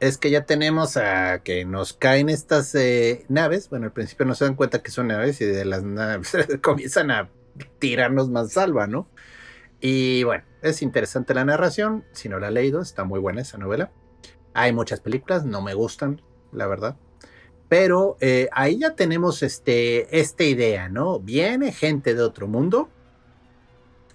es 0.00 0.18
que 0.18 0.30
ya 0.30 0.44
tenemos 0.44 0.96
a 0.96 1.42
que 1.42 1.64
nos 1.64 1.92
caen 1.92 2.28
estas 2.28 2.74
eh, 2.74 3.24
naves. 3.28 3.70
Bueno, 3.70 3.86
al 3.86 3.92
principio 3.92 4.26
no 4.26 4.34
se 4.34 4.44
dan 4.44 4.54
cuenta 4.54 4.82
que 4.82 4.90
son 4.90 5.08
naves 5.08 5.40
y 5.40 5.44
de 5.44 5.64
las 5.64 5.82
naves 5.82 6.36
comienzan 6.62 7.10
a 7.10 7.30
tirarnos 7.78 8.28
más 8.30 8.52
salva, 8.52 8.86
¿no? 8.86 9.08
Y 9.80 10.24
bueno, 10.24 10.44
es 10.62 10.82
interesante 10.82 11.34
la 11.34 11.44
narración. 11.44 12.04
Si 12.12 12.28
no 12.28 12.38
la 12.38 12.48
he 12.48 12.50
leído, 12.50 12.80
está 12.80 13.04
muy 13.04 13.20
buena 13.20 13.42
esa 13.42 13.58
novela. 13.58 13.92
Hay 14.52 14.72
muchas 14.72 15.00
películas, 15.00 15.44
no 15.44 15.62
me 15.62 15.74
gustan, 15.74 16.22
la 16.52 16.66
verdad. 16.66 16.96
Pero 17.68 18.16
eh, 18.20 18.48
ahí 18.52 18.78
ya 18.78 18.94
tenemos 18.94 19.42
este, 19.42 20.18
esta 20.18 20.44
idea, 20.44 20.88
¿no? 20.88 21.20
Viene 21.20 21.72
gente 21.72 22.14
de 22.14 22.22
otro 22.22 22.46
mundo, 22.46 22.88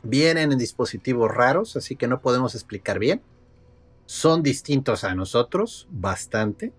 vienen 0.03 0.51
en 0.51 0.57
dispositivos 0.57 1.29
raros, 1.29 1.75
así 1.75 1.95
que 1.95 2.07
no 2.07 2.21
podemos 2.21 2.55
explicar 2.55 2.99
bien 2.99 3.21
son 4.09 4.41
distintos 4.41 5.03
a 5.03 5.13
nosotros 5.13 5.87
bastante. 5.91 6.73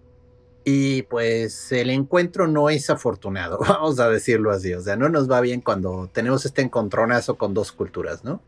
Y 0.65 1.03
pues 1.03 1.71
el 1.71 1.91
encuentro 1.91 2.49
no 2.49 2.71
es 2.71 2.91
afortunado, 2.91 3.59
vamos 3.69 4.01
a 4.01 4.11
decirlo 4.11 4.51
así. 4.51 4.75
O 4.75 4.81
sea, 4.81 4.97
no 4.97 5.09
nos 5.09 5.31
va 5.31 5.41
bien 5.41 5.61
cuando 5.61 6.11
tenemos 6.13 6.45
este 6.45 6.61
encontronazo 6.61 7.39
con 7.39 7.55
dos 7.55 7.71
culturas, 7.71 8.25
¿no? 8.25 8.43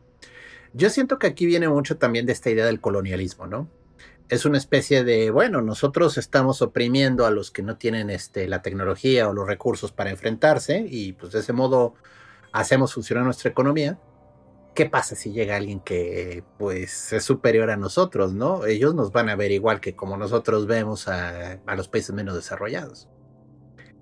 Yo 0.73 0.91
siento 0.91 1.21
que 1.21 1.29
aquí 1.29 1.47
viene 1.47 1.69
mucho 1.69 1.97
también 1.97 2.27
de 2.27 2.33
esta 2.33 2.51
idea 2.51 2.67
del 2.67 2.81
colonialismo, 2.81 3.47
¿no? 3.47 3.69
Es 4.29 4.47
una 4.47 4.59
especie 4.59 5.05
de, 5.05 5.31
bueno, 5.31 5.63
nosotros 5.63 6.19
estamos 6.19 6.61
oprimiendo 6.61 7.25
a 7.25 7.31
los 7.31 7.53
que 7.53 7.63
no 7.63 7.77
tienen 7.77 8.11
este, 8.11 8.49
la 8.49 8.63
tecnología 8.63 9.29
o 9.29 9.33
los 9.33 9.47
recursos 9.47 9.93
para 9.93 10.11
enfrentarse 10.11 10.85
y 10.89 11.13
pues 11.13 11.33
de 11.33 11.39
ese 11.39 11.53
modo 11.53 11.95
hacemos 12.51 12.95
funcionar 12.95 13.25
nuestra 13.25 13.51
economía. 13.51 13.97
¿Qué 14.75 14.87
pasa 14.87 15.15
si 15.15 15.33
llega 15.33 15.57
alguien 15.57 15.81
que 15.81 16.45
pues 16.59 17.13
es 17.13 17.25
superior 17.25 17.71
a 17.71 17.77
nosotros, 17.77 18.33
¿no? 18.33 18.65
Ellos 18.67 18.95
nos 18.95 19.13
van 19.13 19.29
a 19.29 19.37
ver 19.37 19.53
igual 19.53 19.81
que 19.81 19.95
como 19.95 20.17
nosotros 20.17 20.67
vemos 20.67 21.09
a, 21.09 21.59
los 21.77 21.89
países 21.89 22.15
menos 22.15 22.35
desarrollados. 22.35 23.09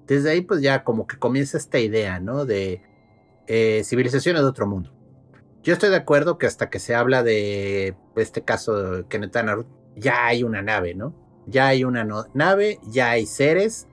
Desde 0.07 0.31
ahí 0.31 0.41
pues 0.43 0.61
ya 0.61 0.85
como 0.85 1.07
que 1.07 1.19
comienza 1.19 1.59
esta 1.59 1.79
idea, 1.79 2.21
¿no? 2.21 2.45
De 2.45 2.83
eh, 3.47 3.83
civilizaciones 3.85 4.43
de 4.43 4.49
otro 4.49 4.67
mundo. 4.67 4.93
Yo 5.63 5.73
estoy 5.73 5.91
de 5.91 5.97
acuerdo 5.97 6.39
que 6.39 6.47
hasta 6.47 6.71
que 6.71 6.79
se 6.79 6.95
habla 6.95 7.23
de 7.23 7.95
este 8.17 8.43
caso 8.43 8.93
de 8.93 9.07
Kenneth 9.09 9.37
ya 9.97 10.27
hay 10.27 10.43
una 10.43 10.63
nave, 10.63 10.95
¿no? 10.95 11.15
Ya 11.47 11.67
hay 11.67 11.85
una 11.85 12.07
nave, 12.33 12.79
ya 12.89 13.11
hay 13.11 13.27
seres, 13.27 13.89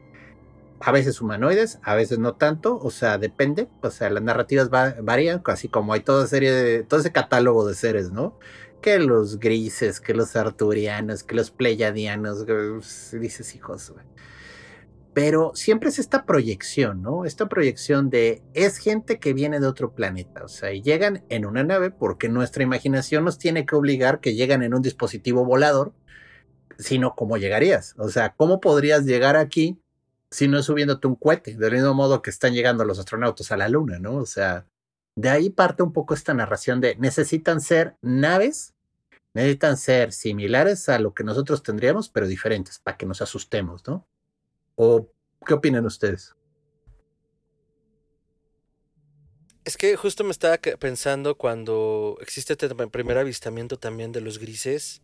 a 0.79 0.91
veces 0.91 1.21
humanoides, 1.21 1.79
a 1.83 1.95
veces 1.95 2.19
no 2.19 2.35
tanto, 2.35 2.77
o 2.79 2.91
sea, 2.91 3.17
depende, 3.17 3.67
o 3.81 3.89
sea, 3.89 4.09
las 4.09 4.23
narrativas 4.23 4.69
varían, 4.69 5.41
así 5.45 5.67
como 5.67 5.93
hay 5.93 6.01
toda 6.01 6.27
serie 6.27 6.51
de, 6.51 6.83
todo 6.83 6.99
ese 6.99 7.11
catálogo 7.11 7.67
de 7.67 7.75
seres, 7.75 8.11
¿no? 8.11 8.37
Que 8.81 8.99
los 8.99 9.39
grises, 9.39 9.99
que 9.99 10.13
los 10.13 10.35
arturianos, 10.35 11.23
que 11.23 11.35
los 11.35 11.51
pleyadianos, 11.51 12.45
pues, 12.45 13.15
dices 13.19 13.55
hijos. 13.55 13.93
Pero 15.13 15.51
siempre 15.55 15.89
es 15.89 15.97
esta 15.97 16.25
proyección, 16.25 17.01
¿no? 17.01 17.25
Esta 17.25 17.49
proyección 17.49 18.11
de 18.11 18.43
es 18.53 18.77
gente 18.77 19.17
que 19.19 19.33
viene 19.33 19.59
de 19.59 19.65
otro 19.65 19.95
planeta, 19.95 20.43
o 20.43 20.47
sea, 20.47 20.71
y 20.73 20.83
llegan 20.83 21.23
en 21.29 21.45
una 21.47 21.63
nave 21.63 21.89
porque 21.89 22.29
nuestra 22.29 22.61
imaginación 22.61 23.25
nos 23.25 23.39
tiene 23.39 23.65
que 23.65 23.75
obligar 23.75 24.19
que 24.19 24.35
llegan 24.35 24.61
en 24.61 24.75
un 24.75 24.83
dispositivo 24.83 25.43
volador, 25.43 25.93
sino 26.77 27.15
cómo 27.15 27.37
llegarías, 27.37 27.95
o 27.97 28.09
sea, 28.09 28.35
cómo 28.37 28.59
podrías 28.59 29.05
llegar 29.05 29.35
aquí 29.37 29.79
si 30.29 30.47
no 30.47 30.59
es 30.59 30.65
subiéndote 30.65 31.07
un 31.07 31.15
cohete, 31.15 31.55
del 31.55 31.73
mismo 31.73 31.93
modo 31.93 32.21
que 32.21 32.29
están 32.29 32.53
llegando 32.53 32.83
los 32.83 32.99
astronautas 32.99 33.51
a 33.51 33.57
la 33.57 33.69
Luna, 33.69 33.99
¿no? 33.99 34.15
O 34.15 34.25
sea, 34.25 34.65
de 35.15 35.29
ahí 35.29 35.49
parte 35.49 35.83
un 35.83 35.93
poco 35.93 36.13
esta 36.13 36.33
narración 36.33 36.81
de 36.81 36.95
necesitan 36.97 37.61
ser 37.61 37.95
naves, 38.01 38.75
necesitan 39.33 39.77
ser 39.77 40.11
similares 40.11 40.89
a 40.89 40.99
lo 40.99 41.13
que 41.13 41.23
nosotros 41.23 41.63
tendríamos, 41.63 42.09
pero 42.09 42.27
diferentes, 42.27 42.79
para 42.79 42.97
que 42.97 43.05
nos 43.05 43.21
asustemos, 43.21 43.87
¿no? 43.87 44.07
¿O 44.75 45.09
qué 45.45 45.53
opinan 45.53 45.85
ustedes? 45.85 46.35
Es 49.63 49.75
que 49.75 49.95
justo 49.97 50.23
me 50.23 50.31
estaba 50.31 50.57
pensando 50.57 51.35
cuando 51.35 52.17
existe 52.21 52.53
este 52.53 52.69
primer 52.87 53.17
avistamiento 53.17 53.77
también 53.77 54.11
de 54.13 54.21
los 54.21 54.39
grises 54.39 55.01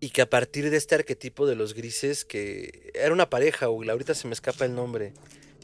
y 0.00 0.10
que 0.10 0.22
a 0.22 0.30
partir 0.30 0.70
de 0.70 0.76
este 0.76 0.94
arquetipo 0.94 1.46
de 1.46 1.54
los 1.54 1.74
grises, 1.74 2.24
que 2.24 2.90
era 2.94 3.12
una 3.12 3.30
pareja, 3.30 3.68
o 3.68 3.82
ahorita 3.82 4.14
se 4.14 4.28
me 4.28 4.34
escapa 4.34 4.64
el 4.64 4.74
nombre. 4.74 5.14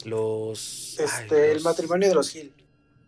Los. 0.05 0.97
Este, 0.99 1.51
el 1.51 1.61
matrimonio 1.61 2.09
de 2.09 2.15
los 2.15 2.29
Gil. 2.29 2.53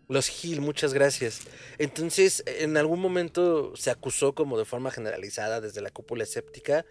Los 0.08 0.28
Gil, 0.28 0.60
muchas 0.60 0.94
gracias. 0.94 1.40
Entonces, 1.78 2.44
en 2.46 2.76
algún 2.76 3.00
momento 3.00 3.74
se 3.76 3.90
acusó 3.90 4.34
como 4.34 4.56
de 4.56 4.64
forma 4.64 4.90
generalizada 4.90 5.60
desde 5.60 5.80
la 5.80 5.90
cúpula 5.90 6.22
escéptica 6.22 6.86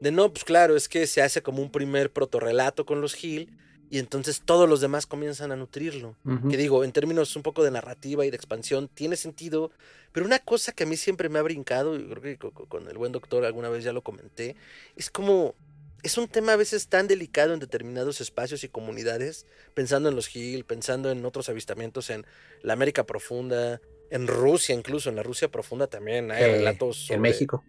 de 0.00 0.10
no, 0.10 0.32
pues 0.32 0.44
claro, 0.44 0.76
es 0.76 0.88
que 0.88 1.06
se 1.06 1.22
hace 1.22 1.42
como 1.42 1.62
un 1.62 1.70
primer 1.70 2.10
protorrelato 2.10 2.86
con 2.86 3.00
los 3.00 3.14
Gil 3.14 3.56
y 3.90 3.98
entonces 3.98 4.42
todos 4.44 4.68
los 4.68 4.80
demás 4.80 5.06
comienzan 5.06 5.50
a 5.50 5.56
nutrirlo. 5.56 6.14
Que 6.48 6.56
digo, 6.56 6.84
en 6.84 6.92
términos 6.92 7.34
un 7.34 7.42
poco 7.42 7.64
de 7.64 7.72
narrativa 7.72 8.24
y 8.24 8.30
de 8.30 8.36
expansión, 8.36 8.88
tiene 8.88 9.16
sentido, 9.16 9.72
pero 10.12 10.24
una 10.24 10.38
cosa 10.38 10.70
que 10.70 10.84
a 10.84 10.86
mí 10.86 10.96
siempre 10.96 11.28
me 11.28 11.40
ha 11.40 11.42
brincado, 11.42 11.96
y 11.96 12.06
creo 12.06 12.38
que 12.38 12.50
con 12.68 12.88
el 12.88 12.96
buen 12.96 13.10
doctor 13.10 13.44
alguna 13.44 13.68
vez 13.68 13.82
ya 13.82 13.92
lo 13.92 14.02
comenté, 14.02 14.54
es 14.94 15.10
como, 15.10 15.56
es 16.04 16.16
un 16.18 16.28
tema 16.28 16.52
a 16.52 16.56
veces 16.56 16.86
tan 16.86 17.08
delicado 17.08 17.52
en 17.52 17.58
determinados 17.58 18.20
espacios 18.20 18.62
y 18.62 18.68
comunidades, 18.68 19.44
pensando 19.74 20.08
en 20.08 20.14
los 20.14 20.28
Gil, 20.28 20.64
pensando 20.64 21.10
en 21.10 21.24
otros 21.24 21.48
avistamientos 21.48 22.10
en 22.10 22.24
la 22.62 22.74
América 22.74 23.04
Profunda, 23.04 23.80
en 24.10 24.28
Rusia 24.28 24.72
incluso, 24.72 25.10
en 25.10 25.16
la 25.16 25.24
Rusia 25.24 25.50
Profunda 25.50 25.88
también 25.88 26.30
hay 26.30 26.44
relatos. 26.44 27.10
En 27.10 27.20
México. 27.20 27.64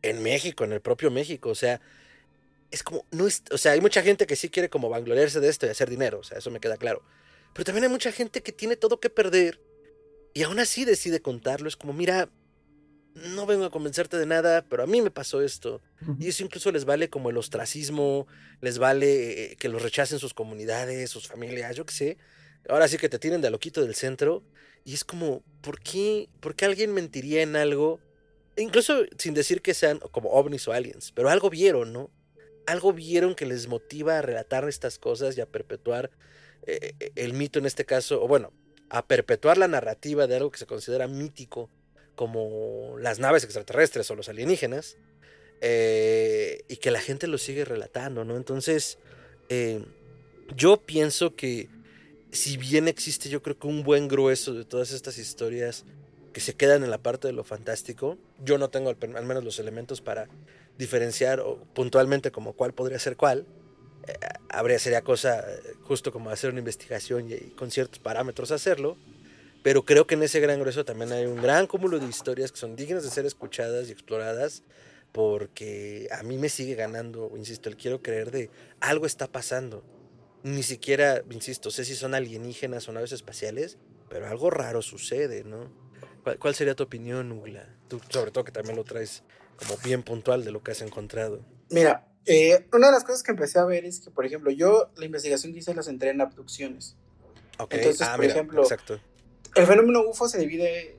En 0.00 0.22
México, 0.22 0.64
en 0.64 0.72
el 0.72 0.80
propio 0.80 1.10
México, 1.10 1.50
o 1.50 1.54
sea 1.54 1.80
es 2.70 2.82
como, 2.82 3.04
no 3.10 3.26
es, 3.26 3.42
o 3.50 3.58
sea, 3.58 3.72
hay 3.72 3.80
mucha 3.80 4.02
gente 4.02 4.26
que 4.26 4.36
sí 4.36 4.48
quiere 4.48 4.68
como 4.68 4.88
vangloriarse 4.88 5.40
de 5.40 5.48
esto 5.48 5.66
y 5.66 5.70
hacer 5.70 5.90
dinero, 5.90 6.20
o 6.20 6.24
sea, 6.24 6.38
eso 6.38 6.50
me 6.50 6.60
queda 6.60 6.76
claro. 6.76 7.02
Pero 7.52 7.64
también 7.64 7.84
hay 7.84 7.90
mucha 7.90 8.12
gente 8.12 8.42
que 8.42 8.52
tiene 8.52 8.76
todo 8.76 9.00
que 9.00 9.08
perder 9.08 9.60
y 10.34 10.42
aún 10.42 10.58
así 10.58 10.84
decide 10.84 11.22
contarlo. 11.22 11.66
Es 11.66 11.76
como, 11.76 11.94
mira, 11.94 12.28
no 13.14 13.46
vengo 13.46 13.64
a 13.64 13.70
convencerte 13.70 14.18
de 14.18 14.26
nada, 14.26 14.66
pero 14.68 14.82
a 14.82 14.86
mí 14.86 15.00
me 15.00 15.10
pasó 15.10 15.40
esto. 15.40 15.80
Y 16.20 16.28
eso 16.28 16.44
incluso 16.44 16.70
les 16.70 16.84
vale 16.84 17.08
como 17.08 17.30
el 17.30 17.38
ostracismo, 17.38 18.26
les 18.60 18.76
vale 18.76 19.52
eh, 19.52 19.56
que 19.56 19.70
los 19.70 19.80
rechacen 19.80 20.18
sus 20.18 20.34
comunidades, 20.34 21.08
sus 21.08 21.26
familias, 21.26 21.74
yo 21.74 21.86
qué 21.86 21.94
sé. 21.94 22.18
Ahora 22.68 22.88
sí 22.88 22.98
que 22.98 23.08
te 23.08 23.18
tienen 23.18 23.40
de 23.40 23.50
loquito 23.50 23.80
del 23.80 23.94
centro. 23.94 24.42
Y 24.84 24.92
es 24.92 25.04
como, 25.04 25.42
¿por 25.62 25.80
qué, 25.80 26.28
¿por 26.40 26.54
qué 26.54 26.66
alguien 26.66 26.92
mentiría 26.92 27.40
en 27.40 27.56
algo? 27.56 27.98
Incluso 28.58 29.04
sin 29.16 29.32
decir 29.32 29.62
que 29.62 29.72
sean 29.72 29.98
como 29.98 30.30
ovnis 30.32 30.68
o 30.68 30.72
aliens, 30.72 31.12
pero 31.12 31.30
algo 31.30 31.48
vieron, 31.48 31.94
¿no? 31.94 32.10
Algo 32.66 32.92
vieron 32.92 33.34
que 33.34 33.46
les 33.46 33.68
motiva 33.68 34.18
a 34.18 34.22
relatar 34.22 34.68
estas 34.68 34.98
cosas 34.98 35.36
y 35.38 35.40
a 35.40 35.46
perpetuar 35.46 36.10
eh, 36.66 36.94
eh, 36.98 37.12
el 37.14 37.32
mito 37.32 37.58
en 37.58 37.66
este 37.66 37.84
caso, 37.84 38.22
o 38.22 38.28
bueno, 38.28 38.52
a 38.90 39.06
perpetuar 39.06 39.56
la 39.56 39.68
narrativa 39.68 40.26
de 40.26 40.36
algo 40.36 40.50
que 40.50 40.58
se 40.58 40.66
considera 40.66 41.06
mítico 41.06 41.70
como 42.14 42.96
las 42.98 43.18
naves 43.18 43.44
extraterrestres 43.44 44.10
o 44.10 44.14
los 44.14 44.28
alienígenas, 44.28 44.96
eh, 45.60 46.64
y 46.68 46.76
que 46.76 46.90
la 46.90 47.00
gente 47.00 47.26
lo 47.26 47.38
sigue 47.38 47.64
relatando, 47.64 48.24
¿no? 48.24 48.36
Entonces, 48.36 48.98
yo 50.56 50.76
pienso 50.78 51.34
que 51.34 51.68
si 52.32 52.56
bien 52.56 52.88
existe 52.88 53.28
yo 53.28 53.42
creo 53.42 53.58
que 53.58 53.66
un 53.66 53.82
buen 53.82 54.08
grueso 54.08 54.52
de 54.54 54.64
todas 54.64 54.90
estas 54.90 55.18
historias 55.18 55.84
que 56.32 56.40
se 56.40 56.54
quedan 56.54 56.84
en 56.84 56.90
la 56.90 56.98
parte 56.98 57.28
de 57.28 57.32
lo 57.32 57.44
fantástico, 57.44 58.18
yo 58.44 58.58
no 58.58 58.68
tengo 58.68 58.90
al 58.90 59.24
menos 59.24 59.44
los 59.44 59.58
elementos 59.58 60.00
para 60.00 60.28
diferenciar 60.78 61.42
puntualmente 61.74 62.30
como 62.30 62.52
cuál 62.52 62.72
podría 62.72 62.98
ser 62.98 63.16
cuál, 63.16 63.46
eh, 64.06 64.12
habría 64.48 64.78
sería 64.78 65.02
cosa 65.02 65.44
justo 65.82 66.12
como 66.12 66.30
hacer 66.30 66.50
una 66.50 66.60
investigación 66.60 67.30
y, 67.30 67.50
con 67.50 67.70
ciertos 67.70 67.98
parámetros 67.98 68.50
hacerlo, 68.50 68.96
pero 69.62 69.84
creo 69.84 70.06
que 70.06 70.14
en 70.14 70.22
ese 70.22 70.40
gran 70.40 70.60
grueso 70.60 70.84
también 70.84 71.12
hay 71.12 71.26
un 71.26 71.42
gran 71.42 71.66
cúmulo 71.66 71.98
de 71.98 72.06
historias 72.06 72.52
que 72.52 72.58
son 72.58 72.76
dignas 72.76 73.02
de 73.02 73.10
ser 73.10 73.26
escuchadas 73.26 73.88
y 73.88 73.92
exploradas, 73.92 74.62
porque 75.12 76.08
a 76.12 76.22
mí 76.22 76.36
me 76.36 76.48
sigue 76.48 76.74
ganando, 76.74 77.32
insisto, 77.36 77.68
el 77.68 77.76
quiero 77.76 78.02
creer 78.02 78.30
de 78.30 78.50
algo 78.80 79.06
está 79.06 79.26
pasando. 79.26 79.82
Ni 80.42 80.62
siquiera, 80.62 81.22
insisto, 81.30 81.70
sé 81.70 81.84
si 81.84 81.96
son 81.96 82.14
alienígenas 82.14 82.88
o 82.88 82.92
naves 82.92 83.12
espaciales, 83.12 83.78
pero 84.08 84.28
algo 84.28 84.50
raro 84.50 84.82
sucede, 84.82 85.42
¿no? 85.42 85.72
¿Cuál, 86.38 86.54
sería 86.54 86.74
tu 86.74 86.84
opinión, 86.84 87.32
Ugla? 87.32 87.68
Tú, 87.88 88.00
sobre 88.08 88.30
todo 88.30 88.44
que 88.44 88.52
también 88.52 88.76
lo 88.76 88.84
traes 88.84 89.22
como 89.56 89.76
bien 89.84 90.02
puntual 90.02 90.44
de 90.44 90.50
lo 90.52 90.62
que 90.62 90.72
has 90.72 90.82
encontrado. 90.82 91.40
Mira, 91.70 92.06
eh, 92.26 92.66
una 92.72 92.88
de 92.88 92.92
las 92.92 93.04
cosas 93.04 93.22
que 93.22 93.30
empecé 93.32 93.58
a 93.58 93.64
ver 93.64 93.84
es 93.84 94.00
que, 94.00 94.10
por 94.10 94.26
ejemplo, 94.26 94.50
yo 94.50 94.90
la 94.96 95.04
investigación 95.06 95.52
que 95.52 95.60
hice 95.60 95.74
las 95.74 95.88
entré 95.88 96.10
en 96.10 96.20
abducciones. 96.20 96.96
Entonces, 97.58 98.02
Ah, 98.02 98.12
por 98.16 98.20
mira, 98.20 98.34
ejemplo, 98.34 98.62
Exacto. 98.62 99.00
el 99.54 99.66
fenómeno 99.66 100.02
UFO 100.08 100.28
se 100.28 100.38
divide, 100.38 100.96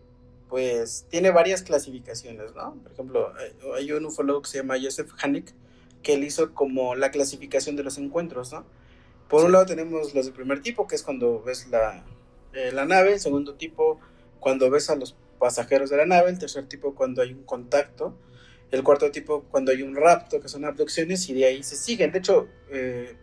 pues, 0.50 1.06
tiene 1.10 1.30
varias 1.32 1.62
clasificaciones, 1.62 2.56
¿no? 2.56 2.76
Por 2.82 2.92
ejemplo, 2.92 3.34
hay- 3.76 3.92
un 3.92 4.06
ufólogo 4.06 4.42
que 4.42 4.50
se 4.50 4.58
llama 4.58 4.76
Joseph 4.82 5.12
Hanek, 5.22 5.54
que 6.02 6.14
él 6.16 6.24
hizo 6.24 6.54
como 6.54 6.96
la 6.96 7.12
clasificación 7.12 7.76
de 7.76 7.84
los 7.84 7.98
encuentros, 7.98 8.52
¿no? 8.54 8.66
Por 9.30 9.44
un 9.46 9.52
lado 9.52 9.66
tenemos 9.66 10.16
los 10.16 10.26
del 10.26 10.34
primer 10.34 10.62
tipo, 10.62 10.88
que 10.88 10.96
es 10.96 11.04
cuando 11.04 11.44
ves 11.44 11.68
la, 11.68 12.04
eh, 12.54 12.72
la 12.72 12.86
nave, 12.86 13.14
el 13.14 13.20
segundo 13.20 13.56
tipo, 13.56 14.00
cuando 14.40 14.70
ves 14.70 14.90
a 14.90 14.96
los 14.96 15.16
pasajeros 15.38 15.90
de 15.90 15.98
la 15.98 16.06
nave, 16.06 16.30
el 16.32 16.40
tercer 16.40 16.66
tipo, 16.68 16.96
cuando 16.96 17.22
hay 17.22 17.34
un 17.34 17.44
contacto, 17.44 18.18
el 18.72 18.84
cuarto 18.84 19.12
tipo, 19.12 19.44
cuando 19.50 19.72
hay 19.72 19.82
un 19.82 19.96
rapto, 19.96 20.42
que 20.42 20.50
son 20.50 20.66
abducciones, 20.66 21.28
y 21.30 21.34
de 21.34 21.46
ahí 21.46 21.64
se 21.64 21.76
siguen. 21.76 22.12
De 22.12 22.20
hecho, 22.20 22.48
eh, 22.72 23.16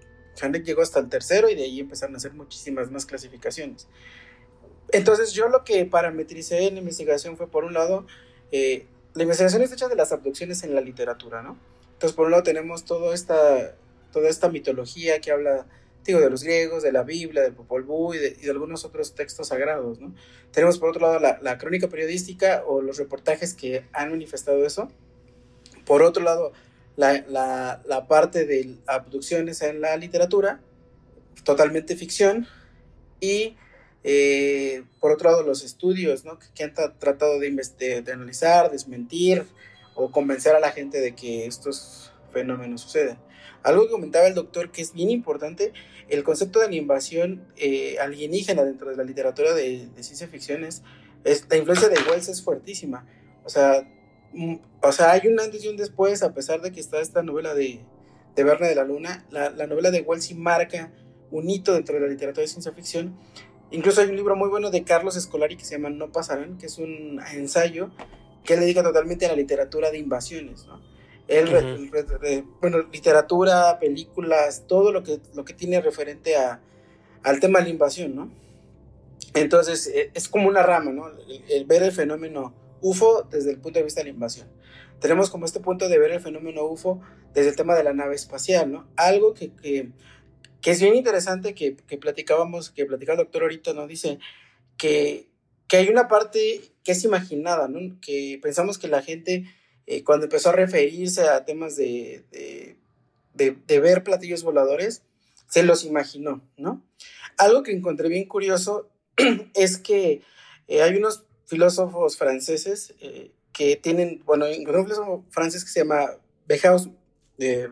llegó 0.65 0.83
hasta 0.83 1.01
el 1.01 1.09
tercero 1.09 1.49
y 1.49 1.55
de 1.55 1.65
ahí 1.65 1.81
empezaron 1.81 2.15
a 2.15 2.19
hacer 2.19 2.33
muchísimas 2.33 2.91
más 2.91 3.07
clasificaciones. 3.07 3.89
Entonces 4.93 5.33
yo 5.33 5.49
lo 5.49 5.65
que 5.65 5.85
parametricé 5.87 6.67
en 6.67 6.75
la 6.75 6.81
investigación 6.81 7.37
fue, 7.37 7.51
por 7.51 7.65
un 7.65 7.75
lado, 7.75 8.07
eh, 8.53 8.87
la 9.15 9.23
investigación 9.23 9.63
está 9.63 9.75
hecha 9.75 9.89
de 9.89 9.97
las 9.97 10.13
abducciones 10.13 10.63
en 10.63 10.75
la 10.75 10.81
literatura, 10.81 11.43
¿no? 11.43 11.59
Entonces, 11.93 12.17
por 12.17 12.27
un 12.27 12.33
lado 12.33 12.43
tenemos 12.43 12.85
toda 12.85 13.15
esta, 13.15 13.77
toda 14.13 14.29
esta 14.29 14.49
mitología 14.49 15.21
que 15.21 15.31
habla, 15.31 15.67
digo, 16.05 16.21
de 16.21 16.29
los 16.29 16.43
griegos, 16.43 16.83
de 16.83 16.93
la 16.93 17.05
Biblia, 17.05 17.43
del 17.43 17.55
Popol 17.55 17.85
Vuh 17.85 18.15
y 18.15 18.19
de, 18.19 18.37
y 18.43 18.49
algunos 18.49 18.85
otros 18.85 19.15
textos 19.15 19.49
sagrados, 19.49 20.01
¿no? 20.01 20.15
Tenemos, 20.51 20.79
por 20.79 20.91
otro 20.91 21.03
lado, 21.03 21.21
la, 21.21 21.39
la 21.41 21.57
crónica 21.59 21.89
periodística 21.89 22.65
o 22.67 22.83
los 22.83 22.99
reportajes 22.99 23.55
que 23.55 23.85
han 23.93 24.11
manifestado 24.11 24.65
eso. 24.67 24.91
Por 25.85 26.03
otro 26.03 26.23
lado, 26.23 26.53
la, 26.97 27.25
la, 27.87 28.07
parte 28.09 28.47
de 28.47 28.77
abducciones 28.87 29.63
en 29.63 29.81
la 29.81 29.97
literatura, 29.97 30.61
totalmente 31.45 31.97
ficción, 31.97 32.47
y 33.21 33.57
eh, 34.03 34.85
por 35.01 35.13
otro 35.13 35.31
lado 35.31 35.43
los 35.43 35.65
estudios 35.65 36.25
¿no? 36.25 36.39
que, 36.39 36.47
que 36.55 36.65
han 36.65 36.75
tra- 36.75 36.95
tratado 36.99 37.39
de, 37.39 37.51
de, 38.03 38.13
analizar, 38.13 38.71
desmentir 38.71 39.45
o 39.95 40.11
convencer 40.11 40.55
a 40.55 40.61
la 40.61 40.73
gente 40.73 41.01
de 41.01 41.15
que 41.15 41.47
estos 41.47 42.13
fenómenos 42.33 42.83
suceden. 42.83 43.17
Algo 43.63 43.85
que 43.85 43.93
comentaba 43.93 44.27
el 44.27 44.35
doctor 44.35 44.71
que 44.71 44.83
es 44.83 44.93
bien 44.93 45.09
importante, 45.09 45.73
el 46.09 46.23
concepto 46.23 46.61
de 46.61 46.69
la 46.69 46.75
invasión 46.75 47.47
eh, 47.57 47.97
alienígena 47.99 48.63
dentro 48.63 48.91
de 48.91 48.97
la 48.97 49.05
literatura 49.05 49.55
de, 49.55 49.89
ciencia 50.01 50.29
ficción 50.29 50.65
es, 50.65 50.83
la 51.49 51.57
influencia 51.57 51.89
de 51.89 51.97
Wells 52.11 52.29
es 52.29 52.43
fuertísima. 52.43 53.07
O 53.45 53.49
sea, 53.49 53.89
o 54.83 54.93
sea, 54.93 55.13
hay 55.13 55.27
un 55.29 55.39
antes 55.41 55.65
y 55.65 55.69
un 55.69 55.77
después, 55.77 56.23
a 56.23 56.35
pesar 56.35 56.61
de 56.61 56.73
que 56.73 56.81
está 56.81 57.01
esta 57.01 57.23
novela 57.23 57.55
de, 57.55 57.81
de 58.35 58.45
Verne 58.45 58.69
de 58.69 58.75
la 58.75 58.85
Luna, 58.85 59.25
la, 59.31 59.51
la 59.51 59.67
novela 59.67 59.91
de 59.91 60.01
Wells 60.03 60.25
sí 60.25 60.35
marca 60.35 60.93
un 61.31 61.49
hito 61.49 61.73
dentro 61.73 61.95
de 61.95 62.01
la 62.01 62.07
literatura 62.09 62.43
de 62.43 62.49
ciencia 62.49 62.73
ficción. 62.73 63.17
Incluso 63.71 64.01
hay 64.01 64.09
un 64.09 64.17
libro 64.17 64.37
muy 64.37 64.49
bueno 64.49 64.71
de 64.71 64.85
Carlos 64.85 65.17
Escolari 65.17 65.57
que 65.57 65.65
se 65.65 65.77
llama 65.77 65.91
No 65.91 66.13
pasarán, 66.13 66.59
que 66.59 66.67
es 66.67 66.79
un 66.79 67.21
ensayo 67.33 67.91
que 68.45 68.55
él 68.55 68.61
dedica 68.61 68.83
totalmente 68.83 69.25
a 69.27 69.31
la 69.31 69.37
literatura 69.37 69.91
de 69.91 69.99
invasiones, 69.99 70.67
¿no? 70.67 70.81
Él, 71.27 71.49
re- 71.49 72.03
re- 72.19 72.45
bueno, 72.61 72.83
literatura, 72.93 73.79
películas, 73.81 74.65
todo 74.67 74.93
lo 74.93 75.03
que, 75.03 75.19
lo 75.35 75.45
que 75.45 75.55
tiene 75.55 75.81
referente 75.81 76.37
a, 76.37 76.61
al 77.23 77.41
tema 77.41 77.61
de 77.61 77.65
la 77.65 77.71
invasión, 77.71 78.15
¿no? 78.15 78.31
Entonces, 79.33 79.87
eh, 79.87 80.11
es 80.13 80.29
como 80.29 80.49
una 80.49 80.63
rama, 80.63 80.93
¿no? 80.93 81.09
El, 81.09 81.43
el 81.49 81.65
ver 81.65 81.83
el 81.83 81.93
fenómeno 81.93 82.53
UFO 82.81 83.23
desde 83.31 83.51
el 83.51 83.59
punto 83.59 83.79
de 83.79 83.85
vista 83.85 84.01
de 84.01 84.05
la 84.05 84.11
invasión. 84.11 84.49
Tenemos 85.01 85.31
como 85.31 85.45
este 85.45 85.61
punto 85.61 85.89
de 85.89 85.99
ver 85.99 86.13
el 86.13 86.21
fenómeno 86.21 86.65
UFO 86.65 87.01
desde 87.33 87.51
el 87.51 87.57
tema 87.57 87.75
de 87.75 87.85
la 87.85 87.93
nave 87.93 88.15
espacial, 88.15 88.71
¿no? 88.71 88.89
Algo 88.97 89.35
que, 89.35 89.53
que, 89.53 89.91
es 90.71 90.81
bien 90.81 90.95
interesante 90.95 91.55
que, 91.55 91.77
que 91.77 91.99
platicábamos, 91.99 92.71
que 92.71 92.87
platicaba 92.87 93.19
el 93.19 93.25
doctor 93.25 93.43
ahorita, 93.43 93.75
¿no? 93.75 93.87
Dice 93.87 94.19
que, 94.77 95.29
que 95.69 95.77
hay 95.77 95.89
una 95.89 96.09
parte 96.09 96.61
que 96.83 96.93
es 96.93 97.05
imaginada, 97.05 97.69
¿no? 97.69 97.99
Que 98.01 98.39
pensamos 98.43 98.79
que 98.79 98.89
la 98.89 99.03
gente, 99.03 99.45
eh, 99.87 100.05
cuando 100.05 100.25
empezó 100.25 100.51
a 100.51 100.53
referirse 100.53 101.29
a 101.29 101.45
temas 101.45 101.77
de, 101.77 102.25
de 103.35 103.81
ver 103.81 104.05
platillos 104.05 104.43
voladores, 104.43 105.03
se 105.49 105.63
los 105.63 105.85
imaginó, 105.85 106.43
¿no? 106.57 106.83
Algo 107.37 107.63
que 107.63 107.73
encontré 107.73 108.09
bien 108.09 108.27
curioso 108.27 108.91
es 109.55 109.79
que 109.79 110.23
eh, 110.69 110.83
hay 110.83 110.97
unos 110.97 111.25
filósofos 111.55 112.17
franceses 112.17 112.95
eh, 113.01 113.31
que 113.53 113.77
tienen, 113.77 114.23
bueno, 114.25 114.47
un 114.47 114.85
filósofo 114.85 115.25
francés 115.31 115.65
que 115.65 115.71
se 115.71 115.81
llama 115.81 116.11
Behaus, 116.49 116.91
de 117.39 117.69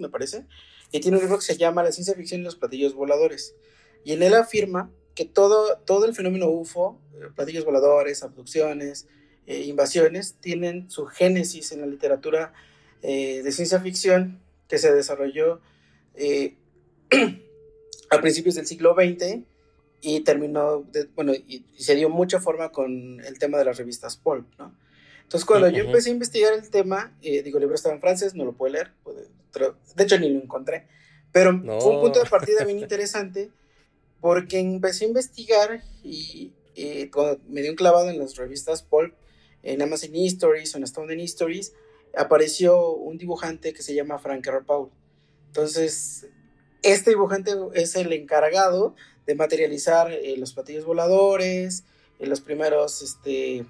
me 0.00 0.08
parece, 0.08 0.46
y 0.90 0.98
tiene 0.98 1.16
un 1.16 1.22
libro 1.22 1.38
que 1.38 1.44
se 1.44 1.56
llama 1.56 1.84
La 1.84 1.92
ciencia 1.92 2.14
ficción 2.14 2.40
y 2.40 2.44
los 2.44 2.56
platillos 2.56 2.94
voladores. 2.94 3.54
Y 4.04 4.14
en 4.14 4.24
él 4.24 4.34
afirma 4.34 4.90
que 5.14 5.24
todo, 5.24 5.78
todo 5.78 6.06
el 6.06 6.14
fenómeno 6.14 6.48
UFO, 6.48 7.00
eh, 7.14 7.28
platillos 7.36 7.64
voladores, 7.64 8.24
abducciones, 8.24 9.06
eh, 9.46 9.60
invasiones, 9.60 10.34
tienen 10.40 10.90
su 10.90 11.06
génesis 11.06 11.70
en 11.70 11.82
la 11.82 11.86
literatura 11.86 12.52
de 13.02 13.50
ciencia 13.50 13.80
ficción 13.80 14.42
que 14.68 14.76
se 14.76 14.92
desarrolló 14.92 15.62
a 18.10 18.20
principios 18.20 18.56
del 18.56 18.66
siglo 18.66 18.94
XX 18.94 19.46
y 20.02 20.20
terminó, 20.20 20.82
de- 20.92 21.08
bueno, 21.14 21.32
y, 21.34 21.64
y 21.76 21.82
se 21.82 21.94
dio 21.94 22.08
mucha 22.08 22.40
forma 22.40 22.70
con 22.72 23.20
el 23.24 23.38
tema 23.38 23.58
de 23.58 23.64
las 23.64 23.76
revistas 23.78 24.16
Pulp, 24.16 24.46
¿no? 24.58 24.74
Entonces, 25.22 25.44
cuando 25.46 25.68
yo 25.68 25.78
Ujú. 25.82 25.90
empecé 25.90 26.10
a 26.10 26.12
investigar 26.12 26.52
el 26.54 26.68
tema, 26.70 27.16
eh, 27.22 27.42
digo, 27.42 27.58
el 27.58 27.62
libro 27.62 27.76
estaba 27.76 27.94
en 27.94 28.00
francés, 28.00 28.34
no 28.34 28.44
lo 28.44 28.52
puedo 28.52 28.72
leer, 28.72 28.92
de 29.94 30.04
hecho 30.04 30.18
ni 30.18 30.28
lo 30.28 30.40
encontré, 30.40 30.86
pero 31.32 31.52
No. 31.52 31.80
fue 31.80 31.92
un 31.92 32.00
punto 32.00 32.18
de 32.22 32.28
partida 32.28 32.64
bien 32.64 32.78
interesante 32.80 33.50
porque 34.20 34.58
empecé 34.58 35.04
a 35.04 35.08
investigar 35.08 35.82
y, 36.02 36.52
y 36.74 37.06
cuando 37.08 37.40
me 37.48 37.62
di 37.62 37.68
un 37.68 37.76
clavado 37.76 38.10
en 38.10 38.18
las 38.18 38.36
revistas 38.36 38.82
Pulp, 38.82 39.14
en 39.62 39.82
Amazon 39.82 40.10
Stories 40.14 40.74
o 40.74 40.78
en 40.78 40.84
Astounding 40.84 41.20
Stories, 41.20 41.74
apareció 42.16 42.92
un 42.92 43.16
dibujante 43.18 43.72
que 43.72 43.82
se 43.82 43.94
llama 43.94 44.18
Frank 44.18 44.46
R. 44.46 44.62
Paul. 44.66 44.90
Entonces, 45.46 46.26
este 46.82 47.10
dibujante 47.10 47.52
es 47.74 47.94
el 47.94 48.12
encargado 48.12 48.94
materializar 49.34 50.12
eh, 50.12 50.36
los 50.36 50.52
platillos 50.52 50.84
voladores, 50.84 51.84
eh, 52.18 52.26
los 52.26 52.40
primeros 52.40 53.02
este, 53.02 53.66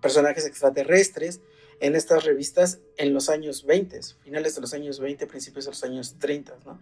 personajes 0.00 0.46
extraterrestres 0.46 1.40
en 1.80 1.96
estas 1.96 2.24
revistas 2.24 2.78
en 2.96 3.12
los 3.12 3.28
años 3.28 3.64
20, 3.66 4.00
finales 4.22 4.54
de 4.54 4.60
los 4.60 4.72
años 4.74 5.00
20, 5.00 5.26
principios 5.26 5.64
de 5.64 5.72
los 5.72 5.82
años 5.84 6.16
30, 6.18 6.56
¿no? 6.64 6.80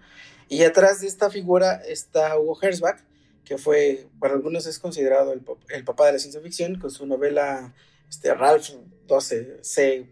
Y 0.49 0.64
atrás 0.64 1.01
de 1.01 1.07
esta 1.07 1.31
figura 1.31 1.83
está 1.87 2.38
Hugo 2.38 2.59
Herzbach, 2.61 3.01
que 3.45 3.57
fue, 3.59 4.07
para 4.21 4.35
algunos 4.35 4.66
es 4.66 4.79
considerado 4.79 5.33
el, 5.33 5.45
pap- 5.45 5.64
el 5.71 5.85
papá 5.85 6.07
de 6.07 6.12
la 6.12 6.18
ciencia 6.18 6.40
ficción, 6.42 6.79
con 6.79 6.90
su 6.90 7.07
novela 7.07 7.75
este, 8.09 8.35
Ralph 8.35 8.68
12C, 9.09 10.07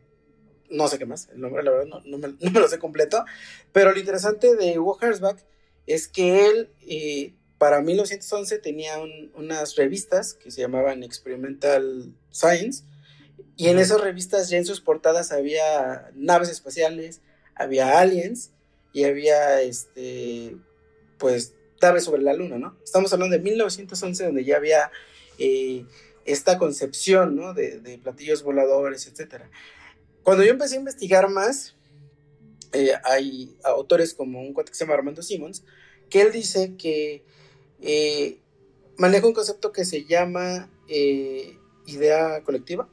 no 0.70 0.88
sé 0.88 0.98
qué 0.98 1.06
más, 1.06 1.28
el 1.32 1.40
nombre 1.40 1.62
la 1.62 1.70
verdad 1.72 1.86
no, 1.86 2.00
no 2.04 2.18
me, 2.18 2.28
no 2.40 2.50
me 2.50 2.60
lo 2.60 2.68
sé 2.68 2.78
completo, 2.78 3.24
pero 3.72 3.92
lo 3.92 3.98
interesante 3.98 4.56
de 4.56 4.78
Hugo 4.78 4.98
Herzbach 5.00 5.38
es 5.86 6.08
que 6.08 6.46
él, 6.46 6.70
eh, 6.80 7.34
para 7.60 7.82
1911, 7.82 8.56
tenía 8.58 8.98
un- 8.98 9.30
unas 9.34 9.76
revistas 9.76 10.32
que 10.32 10.50
se 10.50 10.62
llamaban 10.62 11.02
Experimental 11.02 12.10
Science, 12.30 12.84
y 13.54 13.68
en 13.68 13.78
esas 13.78 14.00
revistas 14.00 14.48
ya 14.48 14.56
en 14.56 14.64
sus 14.64 14.80
portadas 14.80 15.30
había 15.30 16.10
naves 16.14 16.48
espaciales, 16.48 17.20
había 17.54 18.00
aliens 18.00 18.52
y 18.94 19.04
había, 19.04 19.60
este, 19.60 20.56
pues, 21.18 21.52
naves 21.82 22.04
sobre 22.04 22.22
la 22.22 22.32
luna, 22.32 22.58
¿no? 22.58 22.78
Estamos 22.82 23.12
hablando 23.12 23.36
de 23.36 23.42
1911, 23.42 24.24
donde 24.24 24.44
ya 24.46 24.56
había 24.56 24.90
eh, 25.38 25.84
esta 26.24 26.56
concepción, 26.56 27.36
¿no? 27.36 27.52
De, 27.52 27.80
de 27.80 27.98
platillos 27.98 28.42
voladores, 28.42 29.06
etcétera. 29.06 29.50
Cuando 30.22 30.44
yo 30.44 30.50
empecé 30.52 30.76
a 30.76 30.78
investigar 30.78 31.28
más, 31.28 31.76
eh, 32.72 32.92
hay 33.04 33.54
autores 33.64 34.14
como 34.14 34.40
un 34.40 34.54
cuate 34.54 34.70
que 34.70 34.76
se 34.78 34.84
llama 34.84 34.94
Armando 34.94 35.22
Simmons, 35.22 35.62
que 36.08 36.22
él 36.22 36.32
dice 36.32 36.76
que 36.78 37.24
eh, 37.82 38.38
maneja 38.96 39.26
un 39.26 39.32
concepto 39.32 39.72
que 39.72 39.84
se 39.84 40.04
llama 40.04 40.70
eh, 40.88 41.58
idea 41.86 42.42
colectiva. 42.42 42.88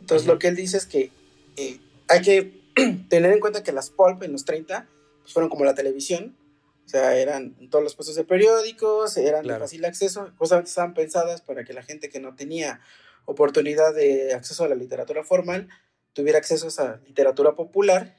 Entonces 0.00 0.26
lo 0.26 0.38
que 0.38 0.48
él 0.48 0.56
dice 0.56 0.76
es 0.76 0.86
que 0.86 1.10
eh, 1.56 1.80
hay 2.08 2.22
que 2.22 2.62
tener 3.08 3.32
en 3.32 3.40
cuenta 3.40 3.62
que 3.62 3.72
las 3.72 3.90
pulp 3.90 4.22
en 4.22 4.32
los 4.32 4.44
30 4.44 4.88
pues, 5.22 5.32
fueron 5.32 5.50
como 5.50 5.64
la 5.64 5.74
televisión, 5.74 6.36
o 6.84 6.88
sea, 6.88 7.16
eran 7.16 7.56
en 7.60 7.68
todos 7.68 7.84
los 7.84 7.94
puestos 7.94 8.16
de 8.16 8.24
periódicos, 8.24 9.16
eran 9.18 9.46
de 9.46 9.58
fácil 9.58 9.84
acceso, 9.84 10.32
justamente 10.38 10.70
estaban 10.70 10.94
pensadas 10.94 11.42
para 11.42 11.64
que 11.64 11.74
la 11.74 11.82
gente 11.82 12.08
que 12.08 12.18
no 12.20 12.34
tenía 12.34 12.80
oportunidad 13.26 13.94
de 13.94 14.32
acceso 14.32 14.64
a 14.64 14.68
la 14.68 14.74
literatura 14.74 15.22
formal 15.22 15.68
tuviera 16.14 16.38
acceso 16.38 16.64
a 16.64 16.68
esa 16.68 17.00
literatura 17.06 17.54
popular. 17.54 18.16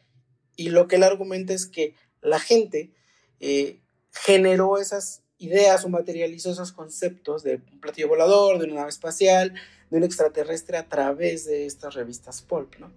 Y 0.55 0.69
lo 0.69 0.87
que 0.87 0.97
él 0.97 1.03
argumenta 1.03 1.53
es 1.53 1.65
que 1.65 1.95
la 2.21 2.39
gente 2.39 2.93
eh, 3.39 3.81
generó 4.11 4.77
esas 4.77 5.23
ideas 5.39 5.83
o 5.85 5.89
materializó 5.89 6.51
esos 6.51 6.71
conceptos 6.71 7.43
de 7.43 7.61
un 7.71 7.79
platillo 7.81 8.07
volador, 8.09 8.59
de 8.59 8.65
una 8.65 8.75
nave 8.75 8.89
espacial, 8.89 9.53
de 9.89 9.97
un 9.97 10.03
extraterrestre 10.03 10.77
a 10.77 10.87
través 10.87 11.45
de 11.45 11.65
estas 11.65 11.95
revistas 11.95 12.41
pulp, 12.41 12.75
¿no? 12.77 12.91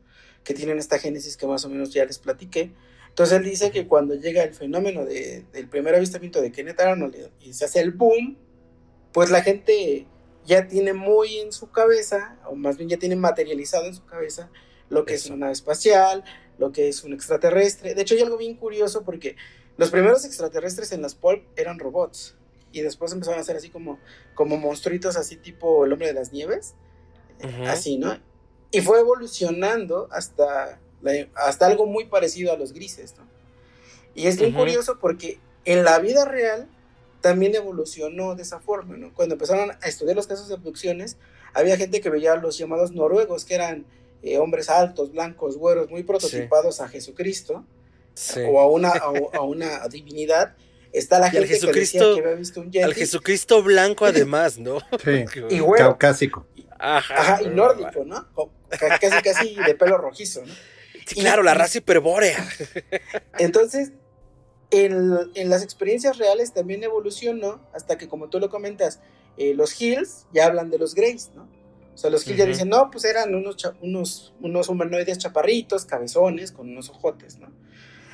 Que 0.45 0.53
tienen 0.55 0.79
esta 0.79 0.99
génesis 0.99 1.37
que 1.37 1.47
más 1.47 1.65
o 1.65 1.69
menos 1.69 1.93
ya 1.95 2.05
les 2.05 2.19
platiqué. 2.19 2.73
Entonces 3.09 3.39
él 3.39 3.45
dice 3.45 3.71
que 3.71 3.87
cuando 3.87 4.15
llega 4.15 4.43
el 4.43 4.55
fenómeno 4.55 5.05
de- 5.05 5.45
del 5.53 5.69
primer 5.69 5.95
avistamiento 5.95 6.41
de 6.43 6.51
Kenneth 6.51 6.81
Arnold 6.81 7.31
y 7.41 7.53
se 7.53 7.65
hace 7.65 7.81
el 7.81 7.93
boom, 7.93 8.37
pues 9.13 9.31
la 9.31 9.43
gente 9.43 10.07
ya 10.45 10.67
tiene 10.67 10.93
muy 10.95 11.39
en 11.39 11.53
su 11.53 11.71
cabeza, 11.71 12.39
o 12.47 12.57
más 12.57 12.77
bien 12.77 12.89
ya 12.89 12.97
tiene 12.99 13.15
materializado 13.17 13.87
en 13.87 13.95
su 13.95 14.05
cabeza, 14.05 14.51
lo 14.89 15.05
que 15.05 15.15
es 15.15 15.27
una 15.27 15.37
nave 15.37 15.53
espacial, 15.53 16.25
lo 16.59 16.73
que 16.73 16.89
es 16.89 17.05
un 17.05 17.13
extraterrestre. 17.13 17.95
De 17.95 18.03
hecho, 18.03 18.15
hay 18.15 18.23
algo 18.23 18.37
bien 18.39 18.57
curioso 18.57 19.05
porque 19.05 19.37
los 19.77 19.91
primeros 19.91 20.25
extraterrestres 20.25 20.93
en 20.93 21.03
las 21.03 21.15
pulp 21.15 21.45
eran 21.57 21.79
robots. 21.79 22.37
Y 22.73 22.81
después 22.81 23.13
empezaron 23.13 23.41
a 23.41 23.45
ser 23.45 23.57
así 23.57 23.69
como, 23.71 23.99
como 24.35 24.57
monstruitos, 24.57 25.17
así 25.17 25.37
tipo 25.37 25.85
el 25.85 25.93
hombre 25.93 26.09
de 26.09 26.15
las 26.15 26.33
nieves. 26.33 26.75
Así, 27.67 27.99
¿no? 27.99 28.19
Y 28.71 28.81
fue 28.81 29.01
evolucionando 29.01 30.09
hasta, 30.13 30.79
hasta 31.35 31.67
algo 31.67 31.87
muy 31.87 32.05
parecido 32.05 32.53
a 32.53 32.57
los 32.57 32.73
grises, 32.73 33.15
¿no? 33.19 33.27
Y 34.15 34.27
es 34.27 34.39
bien 34.39 34.53
curioso 34.53 34.99
porque 35.01 35.41
en 35.65 35.85
la 35.85 35.99
vida 35.99 36.25
real 36.25 36.69
también 37.21 37.55
evolucionó 37.55 38.35
de 38.35 38.43
esa 38.43 38.61
forma, 38.61 38.97
¿no? 38.97 39.13
Cuando 39.15 39.35
empezaron 39.35 39.71
a 39.71 39.89
estudiar 39.89 40.17
los 40.17 40.27
casos 40.27 40.49
de 40.49 40.55
abducciones, 40.55 41.17
había 41.55 41.77
gente 41.77 42.01
que 42.01 42.11
veía 42.11 42.35
a 42.35 42.37
los 42.37 42.59
llamados 42.59 42.93
noruegos, 42.93 43.45
que 43.45 43.55
eran 43.55 43.87
eh, 44.23 44.39
hombres 44.39 44.69
altos, 44.69 45.13
blancos, 45.13 45.57
güeros, 45.57 45.91
muy 45.91 46.03
prototipados 46.05 46.81
a 46.81 46.89
Jesucristo 46.89 47.65
o, 48.49 48.61
a 48.61 48.67
una, 48.67 48.91
a, 48.91 49.41
una 49.43 49.89
divinidad. 49.89 50.57
Está 50.93 51.19
la 51.19 51.31
gente 51.31 51.49
que 51.49 51.73
decía 51.73 52.01
que 52.01 52.21
había 52.21 52.35
visto 52.35 52.61
un 52.61 52.71
Al 52.83 52.95
Jesucristo 52.95 53.63
blanco 53.63 54.05
además, 54.05 54.59
¿no? 54.59 54.79
Sí, 55.03 55.25
y 55.51 55.61
caucásico. 55.77 56.47
Ajá, 56.79 57.41
y 57.43 57.49
nórdico, 57.49 58.05
¿no? 58.05 58.29
Casi, 58.69 59.23
casi 59.23 59.55
de 59.55 59.75
pelo 59.75 59.99
rojizo, 59.99 60.43
¿no? 60.45 60.53
claro, 61.05 61.43
la 61.43 61.55
raza 61.55 61.79
hiperbórea. 61.79 62.47
Entonces, 63.39 63.93
en, 64.71 65.51
las 65.51 65.63
experiencias 65.63 66.19
reales 66.19 66.53
también 66.53 66.83
evolucionó 66.83 67.61
hasta 67.75 67.99
que, 67.99 68.09
como 68.09 68.29
tú 68.29 68.41
lo 68.41 68.49
comentas, 68.49 69.01
eh, 69.37 69.55
los 69.55 69.81
Hills 69.81 70.27
ya 70.33 70.47
hablan 70.47 70.71
de 70.71 70.79
los 70.79 70.95
Greys, 70.95 71.31
¿no? 71.35 71.49
O 71.95 71.99
sea, 71.99 72.11
los 72.11 72.27
Hills 72.27 72.39
ya 72.39 72.47
dicen, 72.47 72.69
no, 72.69 72.91
pues 72.91 73.05
eran 73.05 73.35
unos, 73.35 73.57
unos, 73.83 74.35
unos 74.41 74.69
humanoides 74.69 75.19
chaparritos, 75.19 75.85
cabezones, 75.85 76.53
con 76.53 76.69
unos 76.71 76.89
ojotes, 76.89 77.39
¿no? 77.39 77.53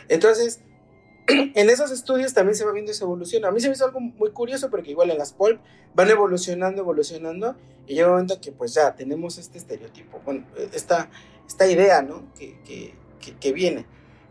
Entonces, 0.08 0.60
en 1.26 1.70
esos 1.70 1.90
estudios 1.90 2.34
también 2.34 2.56
se 2.56 2.64
va 2.64 2.72
viendo 2.72 2.92
esa 2.92 3.04
evolución. 3.04 3.44
A 3.44 3.50
mí 3.50 3.60
se 3.60 3.68
me 3.68 3.74
hizo 3.74 3.84
algo 3.84 4.00
muy 4.00 4.30
curioso 4.30 4.70
porque 4.70 4.90
igual 4.90 5.10
en 5.10 5.18
las 5.18 5.32
pulp 5.32 5.60
van 5.94 6.10
evolucionando, 6.10 6.82
evolucionando 6.82 7.56
y 7.86 7.94
llega 7.94 8.08
un 8.08 8.14
momento 8.14 8.40
que 8.40 8.52
pues 8.52 8.74
ya 8.74 8.94
tenemos 8.94 9.38
este 9.38 9.58
estereotipo, 9.58 10.20
bueno, 10.24 10.46
esta, 10.72 11.10
esta 11.46 11.70
idea, 11.70 12.02
¿no? 12.02 12.32
Que, 12.34 12.60
que, 12.64 12.94
que 13.38 13.52
viene. 13.52 13.86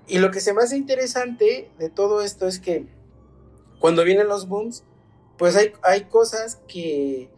Y 0.08 0.20
lo 0.20 0.32
que 0.32 0.40
se 0.40 0.54
me 0.54 0.62
hace 0.62 0.78
interesante 0.78 1.70
de 1.78 1.90
todo 1.90 2.22
esto 2.22 2.48
es 2.48 2.60
que 2.60 2.88
cuando 3.80 4.04
vienen 4.04 4.28
los 4.28 4.48
booms, 4.48 4.84
pues 5.38 5.56
hay, 5.56 5.74
hay 5.84 6.06
cosas 6.06 6.60
que, 6.68 7.30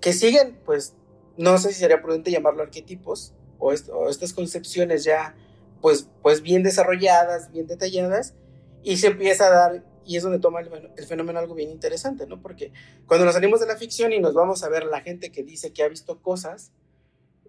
que 0.00 0.12
siguen, 0.12 0.58
pues 0.64 0.94
no 1.36 1.56
sé 1.58 1.72
si 1.72 1.80
sería 1.80 2.02
prudente 2.02 2.30
llamarlo 2.30 2.62
arquetipos 2.62 3.32
o, 3.58 3.72
estas 3.72 4.32
concepciones 4.32 5.04
ya 5.04 5.34
pues, 5.80 6.08
pues 6.22 6.42
bien 6.42 6.62
desarrolladas, 6.62 7.50
bien 7.50 7.66
detalladas, 7.66 8.34
y 8.82 8.96
se 8.96 9.08
empieza 9.08 9.46
a 9.46 9.50
dar, 9.50 9.84
y 10.04 10.16
es 10.16 10.22
donde 10.22 10.38
toma 10.38 10.60
el, 10.60 11.06
fenómeno 11.06 11.38
algo 11.38 11.54
bien 11.54 11.70
interesante, 11.70 12.26
¿no? 12.26 12.40
Porque 12.40 12.72
cuando 13.06 13.26
nos 13.26 13.34
salimos 13.34 13.60
de 13.60 13.66
la 13.66 13.76
ficción 13.76 14.12
y 14.12 14.20
nos 14.20 14.34
vamos 14.34 14.62
a 14.62 14.68
ver 14.68 14.84
la 14.84 15.00
gente 15.00 15.30
que 15.32 15.42
dice 15.42 15.72
que 15.72 15.82
ha 15.82 15.88
visto 15.88 16.22
cosas, 16.22 16.72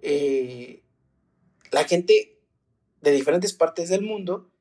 eh, 0.01 0.83
la 1.71 1.85
gente 1.85 2.39
de 3.01 3.11
diferentes 3.11 3.53
partes 3.53 3.89
del 3.89 4.01
mundo 4.01 4.51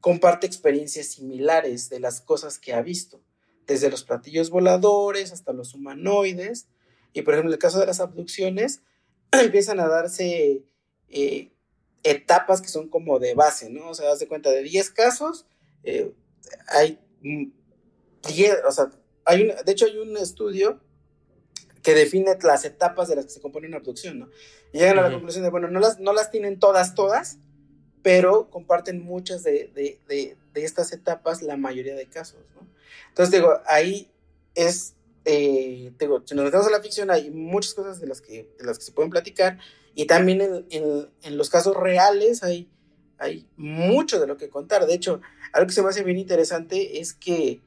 comparte 0.00 0.46
experiencias 0.46 1.06
similares 1.06 1.88
de 1.88 2.00
las 2.00 2.20
cosas 2.20 2.58
que 2.58 2.74
ha 2.74 2.82
visto, 2.82 3.22
desde 3.66 3.88
los 3.88 4.02
platillos 4.02 4.50
voladores 4.50 5.32
hasta 5.32 5.52
los 5.52 5.74
humanoides. 5.74 6.66
Y 7.12 7.22
por 7.22 7.34
ejemplo, 7.34 7.50
en 7.50 7.54
el 7.54 7.60
caso 7.60 7.78
de 7.78 7.86
las 7.86 8.00
abducciones, 8.00 8.82
empiezan 9.30 9.78
a 9.78 9.86
darse 9.86 10.64
eh, 11.08 11.51
etapas 12.02 12.60
que 12.60 12.68
son 12.68 12.88
como 12.88 13.18
de 13.18 13.34
base, 13.34 13.70
¿no? 13.70 13.90
O 13.90 13.94
sea, 13.94 14.08
das 14.08 14.18
de 14.18 14.28
cuenta 14.28 14.50
de 14.50 14.62
10 14.62 14.90
casos, 14.90 15.46
eh, 15.84 16.12
hay 16.68 16.98
10, 17.22 18.56
o 18.66 18.72
sea, 18.72 18.90
hay 19.24 19.52
de 19.64 19.72
hecho 19.72 19.86
hay 19.86 19.98
un 19.98 20.16
estudio 20.16 20.80
que 21.82 21.94
define 21.94 22.36
las 22.42 22.64
etapas 22.64 23.08
de 23.08 23.16
las 23.16 23.26
que 23.26 23.32
se 23.32 23.40
compone 23.40 23.66
una 23.66 23.78
abducción, 23.78 24.20
¿no? 24.20 24.28
Y 24.72 24.78
llegan 24.78 24.98
a 24.98 25.02
la 25.02 25.10
conclusión 25.10 25.44
de, 25.44 25.50
bueno, 25.50 25.68
no 25.68 25.80
las, 25.80 25.98
no 25.98 26.12
las 26.12 26.30
tienen 26.30 26.58
todas, 26.58 26.94
todas, 26.94 27.38
pero 28.02 28.50
comparten 28.50 29.02
muchas 29.02 29.42
de, 29.42 29.98
estas 30.54 30.92
etapas 30.92 31.42
la 31.42 31.56
mayoría 31.56 31.94
de 31.94 32.06
casos, 32.06 32.40
¿no? 32.54 32.66
Entonces, 33.08 33.32
digo, 33.32 33.60
ahí 33.66 34.10
es, 34.54 34.94
eh, 35.24 35.92
digo, 35.98 36.22
si 36.24 36.34
nos 36.34 36.44
metemos 36.44 36.66
a 36.66 36.70
la 36.70 36.80
ficción, 36.80 37.10
hay 37.10 37.30
muchas 37.30 37.74
cosas 37.74 38.00
de 38.00 38.06
las 38.06 38.20
que, 38.20 38.48
las 38.60 38.78
que 38.78 38.84
se 38.84 38.92
pueden 38.92 39.10
platicar, 39.10 39.58
y 39.94 40.06
también 40.06 40.66
en, 40.70 41.36
los 41.36 41.50
casos 41.50 41.76
reales 41.76 42.42
hay, 42.42 42.68
hay 43.18 43.46
mucho 43.56 44.20
de 44.20 44.26
lo 44.26 44.36
que 44.36 44.48
contar. 44.48 44.86
De 44.86 44.94
hecho, 44.94 45.20
algo 45.52 45.66
que 45.66 45.74
se 45.74 45.82
me 45.82 45.88
hace 45.88 46.02
bien 46.02 46.18
interesante 46.18 47.00
es 47.00 47.12
que, 47.12 47.60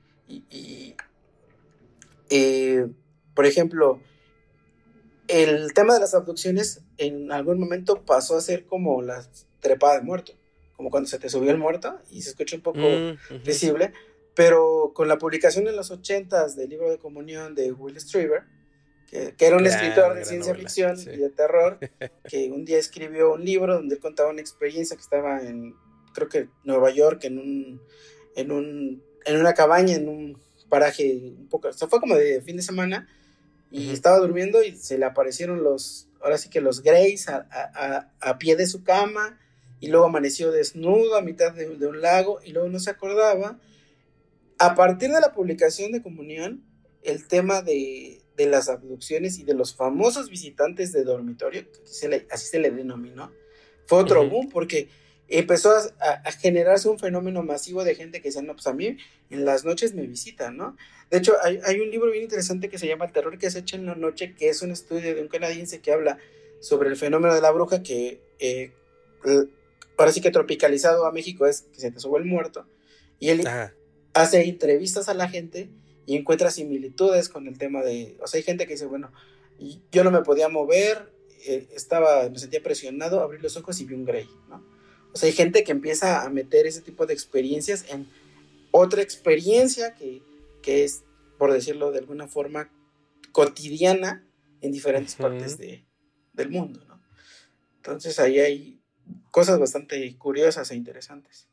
eh, 2.30 2.88
por 3.34 3.46
ejemplo, 3.46 4.00
el 5.28 5.74
tema 5.74 5.94
de 5.94 6.00
las 6.00 6.14
abducciones 6.14 6.82
en 6.98 7.32
algún 7.32 7.60
momento 7.60 8.02
pasó 8.04 8.38
a 8.38 8.42
ser 8.42 8.66
como 8.66 9.02
las 9.02 9.48
trepada 9.60 9.96
de 9.96 10.02
muerto, 10.02 10.34
como 10.76 10.90
cuando 10.90 11.10
se 11.10 11.20
te 11.20 11.30
subió 11.30 11.52
el 11.52 11.58
muerto 11.58 12.00
y 12.12 12.22
se 12.22 12.30
escucha 12.30 12.56
un 12.56 12.62
poco 12.62 12.80
mm, 12.80 13.44
visible, 13.44 13.94
pero 14.36 14.92
con 14.94 15.08
la 15.08 15.18
publicación 15.18 15.68
en 15.68 15.76
los 15.76 15.92
ochentas 15.92 16.56
del 16.56 16.70
libro 16.70 16.90
de 16.90 16.98
comunión 16.98 17.56
de 17.56 17.72
Will 17.72 18.00
Strieber, 18.00 18.44
que, 19.38 19.46
era 19.46 19.58
un 19.58 19.66
escritor 19.66 20.16
de 20.16 20.26
ciencia 20.26 20.56
ficción 20.56 21.00
y 21.00 21.18
de 21.18 21.30
terror, 21.30 21.80
que 22.30 22.52
un 22.52 22.66
día 22.66 22.78
escribió 22.78 23.34
un 23.34 23.44
libro 23.44 23.76
donde 23.76 23.96
él 23.96 24.02
contaba 24.02 24.30
una 24.30 24.42
experiencia 24.42 24.96
que 24.96 25.02
estaba 25.02 25.42
en, 25.42 25.76
creo 26.14 26.30
que 26.30 26.50
Nueva 26.64 26.90
York, 26.92 27.24
en 27.26 27.40
un, 27.40 27.82
en 28.36 28.52
un, 28.52 29.04
en 29.26 29.40
una 29.40 29.54
cabaña, 29.54 29.96
en 29.96 30.10
un 30.10 30.42
paraje 30.70 31.34
un 31.38 31.48
poco, 31.48 31.70
o 31.70 31.88
fue 31.88 32.00
como 32.00 32.16
de 32.16 32.42
fin 32.42 32.58
de 32.58 32.64
semana, 32.64 33.08
y 33.72 33.92
estaba 33.92 34.20
durmiendo 34.20 34.64
y 34.64 34.76
se 34.78 34.98
le 34.98 35.06
aparecieron 35.06 35.64
los, 35.64 36.08
ahora 36.22 36.38
sí 36.38 36.50
que 36.50 36.62
los 36.62 36.82
Greys 36.82 37.28
a, 37.28 37.48
a, 37.52 38.12
a 38.22 38.38
pie 38.38 38.56
de 38.56 38.68
su 38.68 38.84
cama, 38.84 39.40
y 39.80 39.88
luego 39.88 40.06
amaneció 40.06 40.52
desnudo 40.52 41.16
a 41.16 41.22
mitad 41.22 41.54
de, 41.54 41.68
un 41.68 42.02
lago 42.02 42.40
y 42.44 42.52
luego 42.52 42.70
no 42.70 42.80
se 42.80 42.90
acordaba. 42.90 43.60
A 44.58 44.74
partir 44.74 45.12
de 45.12 45.20
la 45.20 45.34
publicación 45.34 45.92
de 45.92 46.02
Comunión, 46.02 46.64
el 47.04 47.28
tema 47.28 47.62
de, 47.62 48.25
las 48.38 48.70
abducciones 48.70 49.40
y 49.40 49.44
de 49.44 49.54
los 49.54 49.76
famosos 49.76 50.30
visitantes 50.30 50.92
de 50.92 51.04
dormitorio, 51.04 51.66
así 52.30 52.48
se 52.48 52.60
le 52.60 52.72
denominó, 52.72 53.32
fue 53.86 54.00
otro 54.00 54.28
boom 54.28 54.50
porque 54.50 54.90
empezó 55.28 55.74
a, 56.00 56.32
generarse 56.32 56.90
un 56.90 57.00
fenómeno 57.00 57.44
masivo 57.44 57.84
de 57.84 57.96
gente 57.96 58.22
que 58.22 58.30
decía, 58.30 58.42
no, 58.42 58.54
pues 58.54 58.68
a 58.68 58.74
mí 58.74 58.98
en 59.30 59.46
las 59.46 59.66
noches 59.66 59.94
me 59.94 60.06
visitan, 60.06 60.58
¿no? 60.58 60.76
De 61.10 61.18
hecho, 61.18 61.34
hay, 61.44 61.80
un 61.80 61.90
libro 61.90 62.12
bien 62.12 62.24
interesante 62.24 62.70
que 62.70 62.78
se 62.78 62.88
llama 62.88 63.06
El 63.06 63.12
terror 63.12 63.38
que 63.38 63.50
se 63.50 63.60
echa 63.60 63.78
en 63.78 63.86
la 63.86 63.96
noche, 63.96 64.36
que 64.36 64.50
es 64.50 64.62
un 64.62 64.72
estudio 64.72 65.16
de 65.16 65.22
un 65.22 65.28
canadiense 65.28 65.80
que 65.80 65.92
habla 65.92 66.18
sobre 66.60 66.90
el 66.90 66.96
fenómeno 66.96 67.34
de 67.34 67.42
la 67.42 67.52
bruja 67.52 67.84
que 67.84 68.22
eh, 68.40 68.72
ahora 69.98 70.12
sí 70.12 70.22
que 70.22 70.32
tropicalizado 70.32 71.06
a 71.06 71.12
México 71.12 71.46
es 71.46 71.62
que 71.74 71.80
se 71.80 71.92
te 71.92 72.00
sube 72.00 72.20
el 72.20 72.26
muerto. 72.26 72.68
Y 73.20 73.30
él 73.30 73.48
hace 74.14 74.44
entrevistas 74.48 75.10
a 75.10 75.14
la 75.14 75.30
gente 75.30 75.70
y 76.06 76.16
encuentra 76.16 76.52
similitudes 76.52 77.30
con 77.30 77.48
el 77.48 77.58
tema 77.58 77.82
de, 77.82 78.18
o 78.22 78.28
sea, 78.28 78.38
hay 78.38 78.44
gente 78.44 78.66
que 78.68 78.74
dice, 78.74 78.86
bueno, 78.86 79.12
yo 79.92 80.04
no 80.04 80.12
me 80.12 80.22
podía 80.22 80.50
mover, 80.50 81.14
eh, 81.46 81.68
estaba, 81.74 82.30
me 82.30 82.40
sentía 82.40 82.62
presionado, 82.62 83.22
abrí 83.22 83.40
los 83.40 83.58
ojos 83.58 83.80
y 83.80 83.86
vi 83.86 83.94
un 83.94 84.06
Grey, 84.06 84.30
¿no? 84.50 84.64
O 85.14 85.18
sea, 85.18 85.28
hay 85.28 85.34
gente 85.34 85.64
que 85.64 85.72
empieza 85.72 86.24
a 86.24 86.30
meter 86.30 86.68
ese 86.68 86.82
tipo 86.82 87.06
de 87.06 87.14
experiencias 87.14 87.86
en 87.90 88.08
otra 88.72 89.02
experiencia 89.02 89.96
que, 89.96 90.22
que 90.62 90.84
es, 90.84 91.04
por 91.38 91.54
decirlo 91.54 91.92
de 91.92 92.00
alguna 92.00 92.28
forma, 92.28 92.70
cotidiana 93.32 94.28
en 94.62 94.72
diferentes 94.72 95.16
partes 95.16 95.58
de, 95.58 95.86
del 96.34 96.50
mundo, 96.50 96.84
¿no? 96.88 97.02
Entonces 97.78 98.20
ahí 98.20 98.40
hay 98.40 98.82
cosas 99.32 99.60
bastante 99.60 100.18
curiosas 100.18 100.72
e 100.72 100.76
interesantes. 100.76 101.48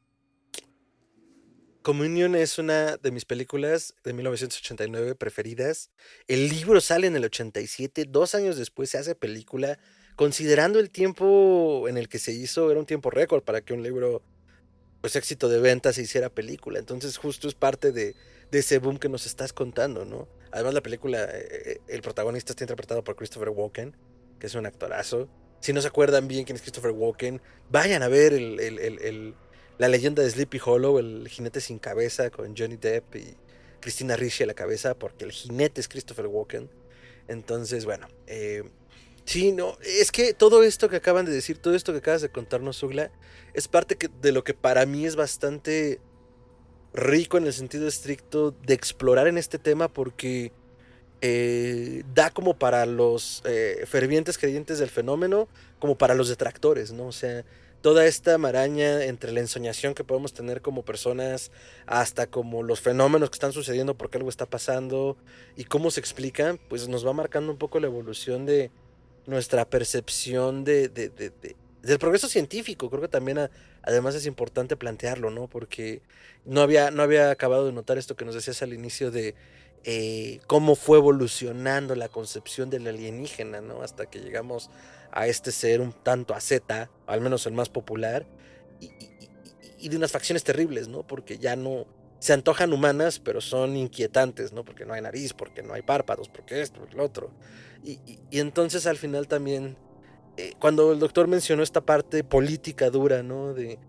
Communion 1.83 2.35
es 2.35 2.59
una 2.59 2.97
de 2.97 3.11
mis 3.11 3.25
películas 3.25 3.95
de 4.05 4.12
1989 4.12 5.14
preferidas. 5.16 5.90
El 6.29 6.49
libro 6.49 6.81
sale 6.81 7.07
en 7.09 7.16
el 7.16 7.25
87, 7.25 8.07
dos 8.09 8.35
años 8.35 8.57
después 8.57 8.90
se 8.90 8.99
hace 8.99 9.14
película. 9.14 9.79
Considerando 10.16 10.79
el 10.79 10.90
tiempo 10.90 11.88
en 11.88 11.97
el 11.97 12.09
que 12.09 12.18
se 12.18 12.33
hizo, 12.33 12.71
era 12.71 12.79
un 12.79 12.87
tiempo 12.87 13.11
récord 13.11 13.42
para 13.42 13.61
que 13.61 13.75
un 13.75 13.83
libro, 13.83 14.23
pues 15.01 15.16
éxito 15.16 15.49
de 15.49 15.61
ventas, 15.61 15.97
se 15.97 16.03
hiciera 16.03 16.31
película. 16.31 16.79
Entonces 16.79 17.16
justo 17.16 17.49
es 17.49 17.55
parte 17.55 17.92
de, 17.92 18.14
ese 18.53 18.79
boom 18.79 18.99
que 18.99 19.09
nos 19.09 19.27
estás 19.27 19.53
contando, 19.53 20.05
¿no? 20.05 20.29
Además 20.53 20.75
la 20.75 20.83
película, 20.83 21.25
eh, 21.25 21.49
eh, 21.51 21.81
el 21.88 22.03
protagonista 22.03 22.53
está 22.53 22.64
interpretado 22.64 23.03
por 23.03 23.16
Christopher 23.16 23.49
Walken, 23.49 23.97
que 24.38 24.47
es 24.47 24.55
un 24.55 24.66
actorazo. 24.66 25.29
Si 25.61 25.73
no 25.73 25.81
se 25.81 25.88
acuerdan 25.88 26.29
bien 26.29 26.45
quién 26.45 26.57
es 26.57 26.62
Christopher 26.62 26.90
Walken, 26.90 27.40
vayan 27.71 28.03
a 28.03 28.09
ver 28.09 28.35
la 29.78 29.88
leyenda 29.88 30.22
de 30.22 30.30
Sleepy 30.30 30.61
Hollow, 30.64 30.98
el 30.98 31.28
jinete 31.28 31.61
sin 31.61 31.78
cabeza 31.78 32.30
con 32.30 32.56
Johnny 32.56 32.76
Depp 32.76 33.16
y 33.16 33.37
Cristina 33.80 34.16
Ricci 34.16 34.44
a 34.44 34.46
la 34.46 34.54
cabeza, 34.54 34.94
porque 34.94 35.24
el 35.24 35.32
jinete 35.32 35.80
es 35.80 35.88
Christopher 35.88 36.26
Walken. 36.26 36.70
Entonces, 37.28 37.85
bueno, 37.85 38.08
eh, 38.26 38.62
sí, 39.24 39.52
no, 39.52 39.76
es 39.82 40.12
que 40.12 40.35
todo 40.35 40.62
esto 40.62 40.88
que 40.88 40.96
acaban 40.96 41.26
de 41.26 41.32
decir, 41.32 41.58
todo 41.58 41.74
esto 41.74 41.92
que 41.92 41.98
acabas 41.98 42.22
de 42.22 42.30
contarnos, 42.30 42.82
Ugla, 42.82 43.11
es 43.54 43.68
parte 43.68 43.98
de 44.20 44.32
lo 44.32 44.44
que 44.44 44.54
para 44.54 44.87
mí 44.87 45.04
es 45.04 45.16
bastante 45.16 46.00
rico 46.94 47.38
en 47.38 47.46
el 47.46 47.52
sentido 47.52 47.88
estricto 47.88 48.50
de 48.50 48.74
explorar 48.74 49.26
en 49.26 49.38
este 49.38 49.58
tema, 49.58 49.88
porque 49.88 50.52
eh, 51.20 52.02
da 52.14 52.30
como 52.30 52.58
para 52.58 52.85
los 52.87 53.42
eh, 53.44 53.85
fervientes 53.87 54.38
creyentes 54.38 54.78
del 54.78 54.90
fenómeno, 54.90 55.48
como 55.78 55.96
para 55.96 56.14
los 56.14 56.28
detractores, 56.28 56.92
¿no? 56.92 57.06
O 57.06 57.12
sea, 57.12 57.44
toda 57.83 58.07
esta 58.07 58.38
maraña 58.38 59.05
entre 59.05 59.33
la 59.33 59.40
ensoñación 59.40 59.95
que 59.95 60.05
podemos 60.05 60.33
tener 60.33 60.62
como 60.62 60.85
personas, 60.85 61.51
hasta 61.87 62.29
como 62.29 62.62
los 62.62 62.81
fenómenos 62.81 63.29
que 63.29 63.35
están 63.35 63.53
sucediendo 63.53 63.97
porque 63.97 64.18
algo 64.18 64.31
está 64.31 64.47
pasando 64.47 65.16
y 65.57 65.64
cómo 65.64 65.90
se 65.90 66.01
explican, 66.01 66.59
pues 66.68 66.88
nos 66.88 67.07
va 67.07 67.12
marcando 67.12 67.51
un 67.53 67.59
poco 67.59 67.81
la 67.81 67.88
evolución 67.88 68.47
de 68.47 68.71
nuestra 69.27 69.68
percepción 69.68 70.64
de, 70.64 70.88
del 70.88 71.99
progreso 71.99 72.29
científico. 72.29 72.88
Creo 72.88 73.03
que 73.03 73.09
también 73.09 73.51
además 73.83 74.14
es 74.14 74.27
importante 74.27 74.77
plantearlo, 74.77 75.31
¿no? 75.31 75.49
Porque 75.49 76.03
no 76.45 76.61
había, 76.61 76.92
no 76.92 77.03
había 77.03 77.31
acabado 77.31 77.66
de 77.66 77.73
notar 77.73 77.99
esto 77.99 78.16
que 78.16 78.25
nos 78.25 78.35
decías 78.35 78.62
al 78.62 78.73
inicio 78.73 79.11
de 79.11 79.35
eh, 79.85 80.40
cómo 80.47 80.77
fue 80.77 80.99
evolucionando 80.99 81.97
la 81.97 82.09
concepción 82.09 82.71
del 82.71 82.87
alienígena, 82.87 83.61
¿no? 83.61 83.83
Hasta 83.83 84.07
que 84.07 84.21
llegamos 84.21 84.71
a 85.12 85.27
este 85.27 85.53
ser 85.53 85.81
un 85.81 85.92
tanto 85.92 86.35
a 86.35 86.40
Z, 86.40 86.90
al 87.07 87.20
menos 87.20 87.46
el 87.46 87.53
más 87.53 87.68
popular, 87.68 88.27
y, 88.81 89.88
de 89.88 89.96
unas 89.96 90.12
facciones 90.12 90.44
terribles, 90.44 90.88
¿no? 90.88 91.07
Porque 91.07 91.38
ya 91.38 91.57
no 91.57 91.87
se 92.20 92.33
antojan 92.33 92.72
humanas, 92.72 93.18
pero 93.18 93.40
son 93.40 93.77
inquietantes, 93.77 94.53
¿no? 94.53 94.64
Porque 94.64 94.85
no 94.85 94.94
hay 94.94 95.03
nariz, 95.03 95.33
porque 95.33 95.62
no 95.62 95.75
hay 95.75 95.83
párpados, 95.83 96.29
porque 96.29 96.62
esto, 96.62 96.79
porque 96.81 96.96
lo 96.96 97.05
otro. 97.05 97.33
Y, 97.85 97.98
entonces 98.31 98.87
al 98.87 98.96
final 98.96 99.27
también, 99.27 99.77
eh, 100.37 100.53
cuando 100.61 100.92
el 100.92 101.01
doctor 101.01 101.27
mencionó 101.27 101.64
esta 101.64 101.81
parte 101.81 102.22
política 102.22 102.90
dura, 102.90 103.25
¿no? 103.25 103.55
De 103.55 103.81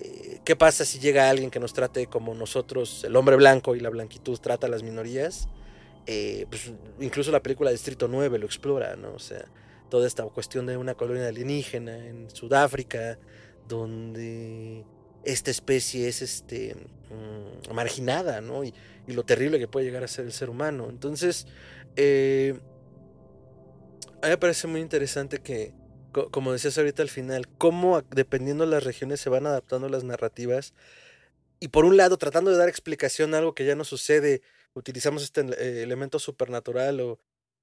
eh, 0.00 0.40
qué 0.44 0.54
pasa 0.54 0.84
si 0.84 0.98
llega 0.98 1.30
alguien 1.30 1.50
que 1.50 1.60
nos 1.60 1.72
trate 1.72 2.06
como 2.06 2.34
nosotros, 2.34 3.02
el 3.04 3.16
hombre 3.16 3.36
blanco 3.36 3.74
y 3.74 3.80
la 3.80 3.88
blanquitud 3.88 4.38
trata 4.38 4.66
a 4.66 4.70
las 4.70 4.82
minorías, 4.82 5.48
eh, 6.06 6.46
pues 6.50 6.72
incluso 7.00 7.30
la 7.30 7.42
película 7.42 7.70
Distrito 7.70 8.06
9 8.06 8.38
lo 8.38 8.46
explora, 8.46 8.96
¿no? 8.96 9.12
O 9.12 9.18
sea, 9.18 9.46
toda 9.88 10.06
esta 10.06 10.24
cuestión 10.24 10.66
de 10.66 10.76
una 10.76 10.94
colonia 10.94 11.28
alienígena 11.28 12.06
en 12.06 12.30
Sudáfrica, 12.30 13.18
donde 13.66 14.84
esta 15.24 15.50
especie 15.50 16.08
es 16.08 16.22
este, 16.22 16.74
mm, 17.10 17.74
marginada, 17.74 18.40
¿no? 18.40 18.64
Y, 18.64 18.74
lo 19.06 19.24
terrible 19.24 19.58
que 19.58 19.66
puede 19.66 19.86
llegar 19.86 20.04
a 20.04 20.08
ser 20.08 20.26
el 20.26 20.32
ser 20.32 20.50
humano. 20.50 20.88
Entonces, 20.90 21.46
eh, 21.96 22.60
a 24.20 24.26
mí 24.26 24.30
me 24.30 24.36
parece 24.36 24.66
muy 24.66 24.82
interesante 24.82 25.38
que, 25.38 25.72
como 26.30 26.52
decías 26.52 26.76
ahorita 26.76 27.02
al 27.02 27.08
final, 27.08 27.48
cómo 27.48 28.02
dependiendo 28.02 28.64
de 28.64 28.70
las 28.70 28.84
regiones 28.84 29.20
se 29.20 29.30
van 29.30 29.46
adaptando 29.46 29.88
las 29.88 30.04
narrativas. 30.04 30.74
Y 31.58 31.68
por 31.68 31.86
un 31.86 31.96
lado, 31.96 32.18
tratando 32.18 32.50
de 32.50 32.58
dar 32.58 32.68
explicación 32.68 33.34
a 33.34 33.38
algo 33.38 33.54
que 33.54 33.64
ya 33.64 33.74
no 33.74 33.84
sucede, 33.84 34.42
utilizamos 34.74 35.22
este 35.22 35.40
eh, 35.40 35.82
elemento 35.82 36.18
supernatural 36.18 37.00
o 37.00 37.18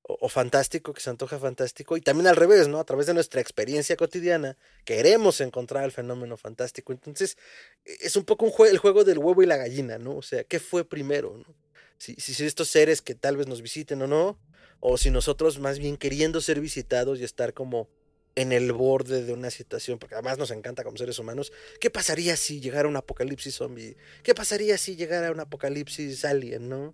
o, 0.08 0.30
fantástico, 0.30 0.94
que 0.94 1.02
se 1.02 1.10
antoja 1.10 1.40
fantástico, 1.40 1.98
y 1.98 2.02
también 2.02 2.28
al 2.28 2.36
revés, 2.36 2.68
¿no? 2.68 2.80
A 2.80 2.84
través 2.84 3.08
de 3.08 3.16
nuestra 3.16 3.42
experiencia 3.42 3.96
cotidiana, 3.96 4.56
queremos 4.86 5.42
encontrar 5.42 5.84
el 5.84 5.92
fenómeno 5.92 6.38
fantástico. 6.38 6.94
Entonces, 6.94 7.38
e, 7.86 7.98
es 8.02 8.16
un 8.16 8.24
poco 8.24 8.46
un 8.46 8.68
el 8.68 8.78
juego 8.78 9.04
del 9.04 9.18
huevo 9.18 9.42
y 9.42 9.48
la 9.48 9.58
gallina, 9.58 9.98
¿no? 9.98 10.16
O 10.18 10.22
sea, 10.22 10.44
¿qué 10.44 10.60
fue 10.60 10.88
primero, 10.88 11.36
¿no? 11.38 11.56
Si, 11.98 12.14
si 12.16 12.46
estos 12.46 12.68
seres 12.68 13.02
que 13.02 13.16
tal 13.16 13.38
vez 13.38 13.48
nos 13.48 13.64
visiten 13.64 14.02
o 14.04 14.08
no, 14.08 14.38
o 14.80 14.98
si 14.98 15.10
nosotros 15.10 15.60
más 15.60 15.80
bien 15.80 15.98
queriendo 15.98 16.40
ser 16.40 16.60
visitados 16.60 17.20
y 17.20 17.24
estar 17.24 17.54
como 17.54 17.90
en 18.36 18.52
el 18.52 18.74
borde 18.74 19.24
de 19.24 19.34
una 19.34 19.50
situación, 19.50 19.98
porque 19.98 20.14
además 20.14 20.38
nos 20.38 20.52
encanta 20.52 20.84
como 20.84 20.98
seres 20.98 21.18
humanos, 21.18 21.52
¿qué 21.80 21.90
pasaría 21.90 22.36
si 22.36 22.60
llegara 22.60 22.88
un 22.88 22.98
apocalipsis 22.98 23.56
zombie? 23.56 23.98
¿Qué 24.24 24.36
pasaría 24.36 24.78
si 24.78 24.96
llegara 24.96 25.32
un 25.32 25.40
apocalipsis 25.40 26.26
alien, 26.26 26.70
no? 26.70 26.94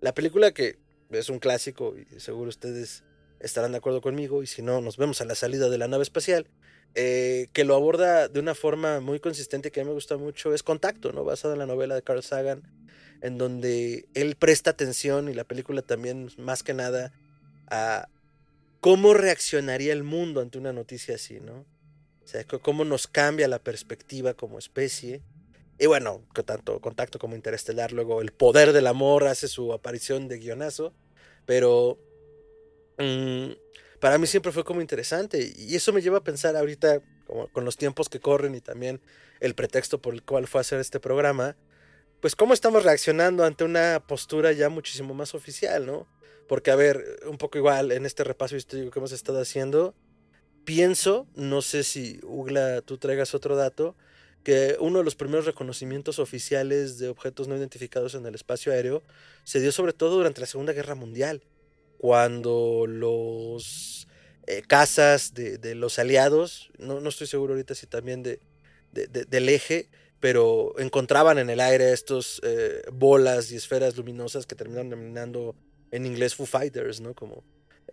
La 0.00 0.12
película 0.12 0.52
que 0.52 0.81
es 1.18 1.28
un 1.28 1.38
clásico 1.38 1.94
y 1.96 2.20
seguro 2.20 2.48
ustedes 2.48 3.04
estarán 3.40 3.72
de 3.72 3.78
acuerdo 3.78 4.00
conmigo 4.00 4.42
y 4.42 4.46
si 4.46 4.62
no, 4.62 4.80
nos 4.80 4.96
vemos 4.96 5.20
a 5.20 5.24
la 5.24 5.34
salida 5.34 5.68
de 5.68 5.78
la 5.78 5.88
nave 5.88 6.02
espacial, 6.02 6.46
eh, 6.94 7.48
que 7.52 7.64
lo 7.64 7.74
aborda 7.74 8.28
de 8.28 8.40
una 8.40 8.54
forma 8.54 9.00
muy 9.00 9.18
consistente 9.18 9.70
que 9.70 9.80
a 9.80 9.84
mí 9.84 9.88
me 9.88 9.94
gusta 9.94 10.16
mucho, 10.16 10.54
es 10.54 10.62
Contacto, 10.62 11.12
¿no? 11.12 11.24
basado 11.24 11.54
en 11.54 11.58
la 11.58 11.66
novela 11.66 11.94
de 11.94 12.02
Carl 12.02 12.22
Sagan, 12.22 12.62
en 13.20 13.38
donde 13.38 14.06
él 14.14 14.36
presta 14.36 14.70
atención 14.70 15.28
y 15.28 15.34
la 15.34 15.44
película 15.44 15.82
también 15.82 16.30
más 16.38 16.62
que 16.62 16.74
nada 16.74 17.12
a 17.68 18.08
cómo 18.80 19.14
reaccionaría 19.14 19.92
el 19.92 20.02
mundo 20.02 20.40
ante 20.40 20.58
una 20.58 20.72
noticia 20.72 21.14
así, 21.14 21.38
¿no? 21.40 21.64
O 22.24 22.26
sea, 22.26 22.44
cómo 22.44 22.84
nos 22.84 23.06
cambia 23.06 23.46
la 23.46 23.58
perspectiva 23.58 24.34
como 24.34 24.58
especie 24.58 25.22
y 25.78 25.86
bueno, 25.86 26.22
tanto 26.44 26.80
Contacto 26.80 27.18
como 27.18 27.34
Interestelar, 27.34 27.92
luego 27.92 28.20
El 28.22 28.32
Poder 28.32 28.72
del 28.72 28.86
Amor 28.86 29.26
hace 29.26 29.48
su 29.48 29.72
aparición 29.72 30.28
de 30.28 30.38
guionazo, 30.38 30.92
pero 31.46 31.98
mm, 32.98 33.52
para 34.00 34.18
mí 34.18 34.26
siempre 34.26 34.52
fue 34.52 34.64
como 34.64 34.80
interesante 34.80 35.52
y 35.56 35.74
eso 35.74 35.92
me 35.92 36.02
lleva 36.02 36.18
a 36.18 36.24
pensar 36.24 36.56
ahorita, 36.56 37.00
como 37.26 37.48
con 37.48 37.64
los 37.64 37.76
tiempos 37.76 38.08
que 38.08 38.20
corren 38.20 38.54
y 38.54 38.60
también 38.60 39.00
el 39.40 39.54
pretexto 39.54 40.00
por 40.00 40.14
el 40.14 40.22
cual 40.22 40.46
fue 40.46 40.60
a 40.60 40.62
hacer 40.62 40.78
este 40.78 41.00
programa, 41.00 41.56
pues 42.20 42.36
cómo 42.36 42.54
estamos 42.54 42.84
reaccionando 42.84 43.44
ante 43.44 43.64
una 43.64 44.04
postura 44.06 44.52
ya 44.52 44.68
muchísimo 44.68 45.14
más 45.14 45.34
oficial, 45.34 45.86
¿no? 45.86 46.06
Porque 46.48 46.70
a 46.70 46.76
ver, 46.76 47.20
un 47.26 47.38
poco 47.38 47.58
igual 47.58 47.90
en 47.90 48.06
este 48.06 48.22
repaso 48.22 48.54
histórico 48.56 48.90
que 48.92 48.98
hemos 49.00 49.12
estado 49.12 49.40
haciendo, 49.40 49.94
pienso, 50.64 51.26
no 51.34 51.62
sé 51.62 51.82
si 51.82 52.20
Ugla 52.22 52.82
tú 52.82 52.98
traigas 52.98 53.34
otro 53.34 53.56
dato, 53.56 53.96
que 54.42 54.76
uno 54.80 54.98
de 54.98 55.04
los 55.04 55.14
primeros 55.14 55.46
reconocimientos 55.46 56.18
oficiales 56.18 56.98
de 56.98 57.08
objetos 57.08 57.48
no 57.48 57.56
identificados 57.56 58.14
en 58.14 58.26
el 58.26 58.34
espacio 58.34 58.72
aéreo 58.72 59.02
se 59.44 59.60
dio 59.60 59.72
sobre 59.72 59.92
todo 59.92 60.16
durante 60.16 60.40
la 60.40 60.46
Segunda 60.46 60.72
Guerra 60.72 60.94
Mundial, 60.94 61.42
cuando 61.98 62.84
los 62.88 64.08
eh, 64.46 64.62
cazas 64.66 65.34
de, 65.34 65.74
los 65.74 65.98
aliados, 65.98 66.70
no, 66.78 67.00
no, 67.00 67.08
estoy 67.08 67.26
seguro 67.26 67.54
ahorita 67.54 67.74
si 67.74 67.86
también 67.86 68.22
de, 68.22 68.40
del 68.92 69.48
eje, 69.48 69.88
pero 70.18 70.74
encontraban 70.78 71.38
en 71.38 71.50
el 71.50 71.60
aire 71.60 71.92
estos 71.92 72.40
eh, 72.44 72.82
bolas 72.92 73.50
y 73.52 73.56
esferas 73.56 73.96
luminosas 73.96 74.46
que 74.46 74.54
terminaron 74.54 74.90
denominando 74.90 75.54
en 75.90 76.06
inglés 76.06 76.34
Foo 76.34 76.46
Fighters, 76.46 77.00
¿no? 77.00 77.14
Como 77.14 77.44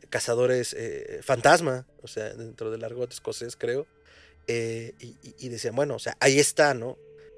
cazadores 0.10 0.74
eh, 0.78 1.20
fantasma, 1.24 1.88
o 2.02 2.08
sea, 2.08 2.34
dentro 2.34 2.72
del 2.72 2.84
argot 2.84 3.12
escocés, 3.12 3.56
creo. 3.56 3.88
Eh, 4.52 4.94
y, 5.38 5.50
decían, 5.50 5.76
bueno, 5.76 5.94
o 5.94 6.00
sea, 6.00 6.18
ahí 6.20 6.40
está, 6.40 6.74
¿no? 6.74 6.98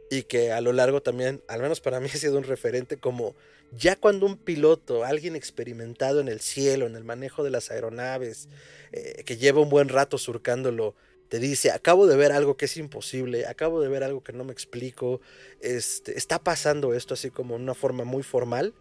Y 0.10 0.24
que 0.24 0.54
a 0.54 0.62
lo 0.62 0.72
largo 0.72 1.02
también, 1.02 1.44
al 1.50 1.62
menos 1.62 1.82
para 1.82 2.00
mí 2.00 2.08
ha 2.08 2.18
sido 2.18 2.38
un 2.38 2.46
referente 2.46 2.96
como 2.96 3.36
ya 3.74 3.98
cuando 3.98 4.26
un 4.26 4.38
piloto, 4.38 5.04
alguien 5.04 5.36
experimentado 5.36 6.22
en 6.22 6.30
el 6.30 6.40
cielo, 6.40 6.88
en 6.88 6.96
el 6.96 7.04
manejo 7.04 7.44
de 7.44 7.50
las 7.50 7.70
aeronaves, 7.70 8.48
eh, 8.94 9.24
que 9.26 9.36
lleva 9.36 9.60
un 9.60 9.68
buen 9.68 9.90
rato 9.90 10.18
surcándolo, 10.18 10.96
te 11.28 11.40
dice, 11.40 11.72
acabo 11.72 12.08
de 12.08 12.16
ver 12.16 12.32
algo 12.32 12.56
que 12.56 12.66
es 12.66 12.78
imposible, 12.78 13.46
acabo 13.46 13.82
de 13.82 13.90
ver 13.90 14.06
algo 14.06 14.24
que 14.24 14.32
no 14.32 14.46
me 14.46 14.54
explico, 14.54 15.20
este, 15.60 16.18
está 16.18 16.40
pasando 16.40 16.94
esto 16.94 17.14
así 17.14 17.30
como 17.30 17.58
en 17.58 17.64
una 17.64 17.74
forma 17.74 18.06
muy 18.06 18.24
formal, 18.24 18.74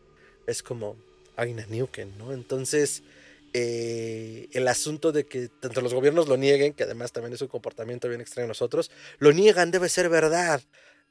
es 0.47 0.63
como, 0.63 0.97
Aina 1.35 1.67
Newken, 1.69 2.17
¿no? 2.17 2.33
Entonces, 2.33 3.03
eh, 3.53 4.49
el 4.53 4.69
asunto 4.69 5.13
de 5.13 5.27
que 5.27 5.49
tanto 5.49 5.81
los 5.81 5.95
gobiernos 5.95 6.29
lo 6.29 6.37
nieguen, 6.37 6.73
que 6.73 6.85
además 6.85 7.13
también 7.13 7.33
es 7.33 7.43
un 7.43 7.49
comportamiento 7.49 8.09
bien 8.09 8.21
extraño 8.21 8.45
a 8.45 8.49
nosotros, 8.49 8.91
lo 9.19 9.33
niegan, 9.33 9.71
debe 9.71 9.89
ser 9.89 10.09
verdad. 10.09 10.63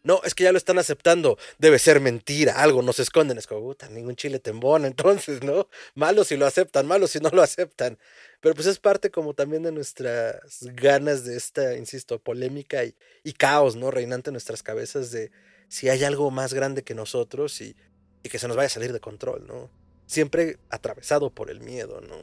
No, 0.02 0.22
es 0.24 0.34
que 0.34 0.46
ya 0.46 0.54
lo 0.54 0.58
están 0.58 0.80
aceptando, 0.80 1.38
debe 1.58 1.78
ser 1.78 2.00
mentira, 2.00 2.54
algo 2.62 2.82
nos 2.82 3.00
esconden, 3.00 3.38
es 3.38 3.48
como, 3.48 3.62
puta, 3.62 3.90
ningún 3.90 4.16
chile 4.16 4.40
tembón, 4.40 4.86
entonces, 5.26 5.44
¿no? 5.44 5.68
Malo 5.96 6.24
si 6.24 6.38
lo 6.38 6.46
aceptan, 6.46 6.88
malo 6.88 7.08
si 7.08 7.20
no 7.20 7.30
lo 7.32 7.42
aceptan. 7.42 7.98
Pero 8.40 8.56
pues 8.56 8.68
es 8.68 8.80
parte 8.80 9.12
como 9.12 9.34
también 9.34 9.64
de 9.64 9.74
nuestras 9.74 10.60
ganas 10.62 11.26
de 11.26 11.36
esta, 11.36 11.76
insisto, 11.76 12.20
polémica 12.20 12.86
y, 12.86 12.96
y 13.24 13.34
caos, 13.34 13.76
¿no? 13.76 13.92
Reinante 13.92 14.30
en 14.30 14.34
nuestras 14.34 14.64
cabezas 14.64 15.12
de 15.12 15.32
si 15.68 15.90
hay 15.90 16.04
algo 16.06 16.32
más 16.32 16.54
grande 16.54 16.84
que 16.84 16.96
nosotros 16.96 17.60
y, 17.60 17.76
y 18.24 18.30
que 18.30 18.40
se 18.40 18.48
nos 18.48 18.56
vaya 18.56 18.68
a 18.68 18.70
salir 18.70 18.94
de 18.94 19.02
control, 19.02 19.46
¿no? 19.48 19.70
Siempre 20.10 20.58
atravesado 20.72 21.30
por 21.30 21.52
el 21.52 21.62
miedo, 21.62 22.02
¿no? 22.02 22.16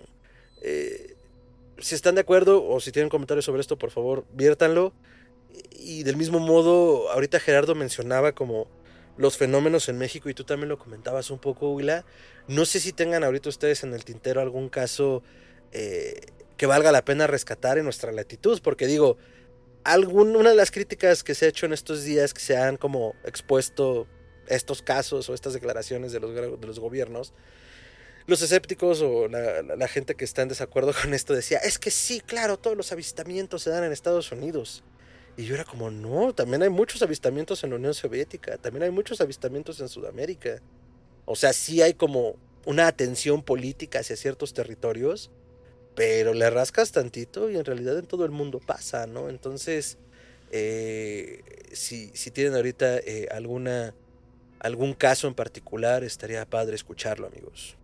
Eh, 0.61 1.15
si 1.79 1.95
están 1.95 2.17
de 2.17 2.23
acuerdo 2.23 2.67
o 2.67 2.81
si 2.81 2.91
tienen 2.91 3.09
comentarios 3.09 3.45
sobre 3.45 3.61
esto, 3.61 3.79
por 3.79 3.93
favor, 3.93 4.25
viértanlo. 4.33 4.93
Y 5.71 6.03
del 6.03 6.17
mismo 6.17 6.41
modo, 6.41 7.09
ahorita 7.13 7.39
Gerardo 7.39 7.77
mencionaba 7.77 8.33
como 8.33 8.67
los 9.17 9.37
fenómenos 9.37 9.89
en 9.89 9.99
México 9.99 10.29
y 10.29 10.35
tú 10.35 10.43
también 10.43 10.69
lo 10.69 10.79
comentabas 10.79 11.31
un 11.31 11.39
poco, 11.39 11.71
Willa. 11.71 12.05
No 12.49 12.67
sé 12.67 12.81
si 12.81 12.93
tengan 12.93 13.23
ahorita 13.23 13.49
ustedes 13.49 13.85
en 13.85 13.95
el 13.95 14.05
tintero 14.05 14.41
algún 14.41 14.69
caso 14.69 15.23
eh, 15.71 16.27
que 16.57 16.67
valga 16.67 16.91
la 16.91 17.05
pena 17.05 17.29
rescatar 17.29 17.79
en 17.79 17.85
nuestra 17.85 18.11
latitud, 18.11 18.61
porque 18.65 18.89
digo, 18.89 19.17
algún, 19.85 20.35
una 20.35 20.51
de 20.51 20.57
las 20.57 20.73
críticas 20.73 21.23
que 21.23 21.37
se 21.37 21.47
ha 21.47 21.49
hecho 21.51 21.67
en 21.67 21.73
estos 21.73 22.03
días 22.03 22.35
que 22.35 22.41
se 22.41 22.57
han 22.57 22.79
como 22.79 23.15
expuesto 23.25 24.09
estos 24.49 24.83
casos 24.83 25.31
o 25.31 25.35
estas 25.35 25.53
declaraciones 25.53 26.11
de 26.11 26.19
los, 26.19 26.35
de 26.35 26.67
los 26.67 26.81
gobiernos, 26.81 27.33
los 28.27 28.43
escépticos 28.43 29.03
o 29.03 29.29
la, 29.29 29.89
gente 29.89 30.15
que 30.17 30.25
está 30.25 30.43
en 30.43 30.49
desacuerdo 30.49 30.93
con 31.01 31.15
esto 31.15 31.35
decía, 31.35 31.59
es 31.59 31.79
que 31.79 31.91
sí, 31.91 32.21
claro, 32.21 32.59
todos 32.59 32.77
los 32.77 32.93
avistamientos 32.93 33.63
se 33.63 33.71
dan 33.71 33.85
en 33.85 33.93
Estados 33.93 34.33
Unidos. 34.33 34.83
Y 35.37 35.45
yo 35.45 35.55
era 35.55 35.65
como, 35.65 35.91
no, 35.91 36.35
también 36.35 36.63
hay 36.63 36.71
muchos 36.71 37.03
avistamientos 37.03 37.63
en 37.63 37.71
la 37.71 37.77
Unión 37.77 37.95
Soviética, 37.95 38.57
también 38.57 38.85
hay 38.85 38.91
muchos 38.91 39.21
avistamientos 39.21 39.81
en 39.81 39.89
Sudamérica. 39.89 40.61
O 41.25 41.37
sea, 41.37 41.53
sí 41.53 41.83
hay 41.83 41.95
como 41.95 42.37
una 42.65 42.89
atención 42.89 43.43
política 43.43 44.01
hacia 44.01 44.17
ciertos 44.17 44.55
territorios, 44.55 45.31
pero 45.95 46.35
le 46.35 46.51
rascas 46.51 46.91
tantito 46.91 47.51
y 47.51 47.57
en 47.57 47.65
realidad 47.65 47.99
en 47.99 48.07
todo 48.07 48.25
el 48.25 48.31
mundo 48.31 48.61
pasa, 48.61 49.07
¿no? 49.07 49.29
Entonces, 49.29 49.99
eh, 50.53 51.43
si, 51.73 52.11
si, 52.15 52.31
tienen 52.31 52.55
ahorita 52.55 52.99
eh, 52.99 53.29
alguna, 53.31 53.95
algún 54.59 54.95
caso 54.95 55.29
en 55.29 55.35
particular, 55.35 56.03
estaría 56.03 56.45
padre 56.45 56.77
escucharlo, 56.77 57.27
amigos. 57.27 57.76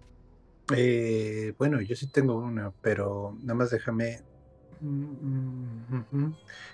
Eh, 0.77 1.55
bueno, 1.59 1.81
yo 1.81 1.97
sí 1.97 2.07
tengo 2.07 2.37
una, 2.37 2.73
pero 2.83 3.37
nada 3.41 3.55
más 3.55 3.71
déjame. 3.71 4.23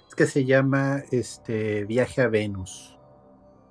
Es 0.08 0.14
que 0.16 0.26
se 0.26 0.44
llama 0.44 1.02
este 1.10 1.84
Viaje 1.84 2.22
a 2.22 2.28
Venus. 2.28 2.98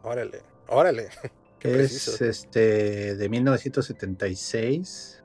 Órale, 0.03 0.43
órale. 0.67 1.09
es 1.61 2.21
este 2.21 3.15
de 3.15 3.29
1976. 3.29 5.23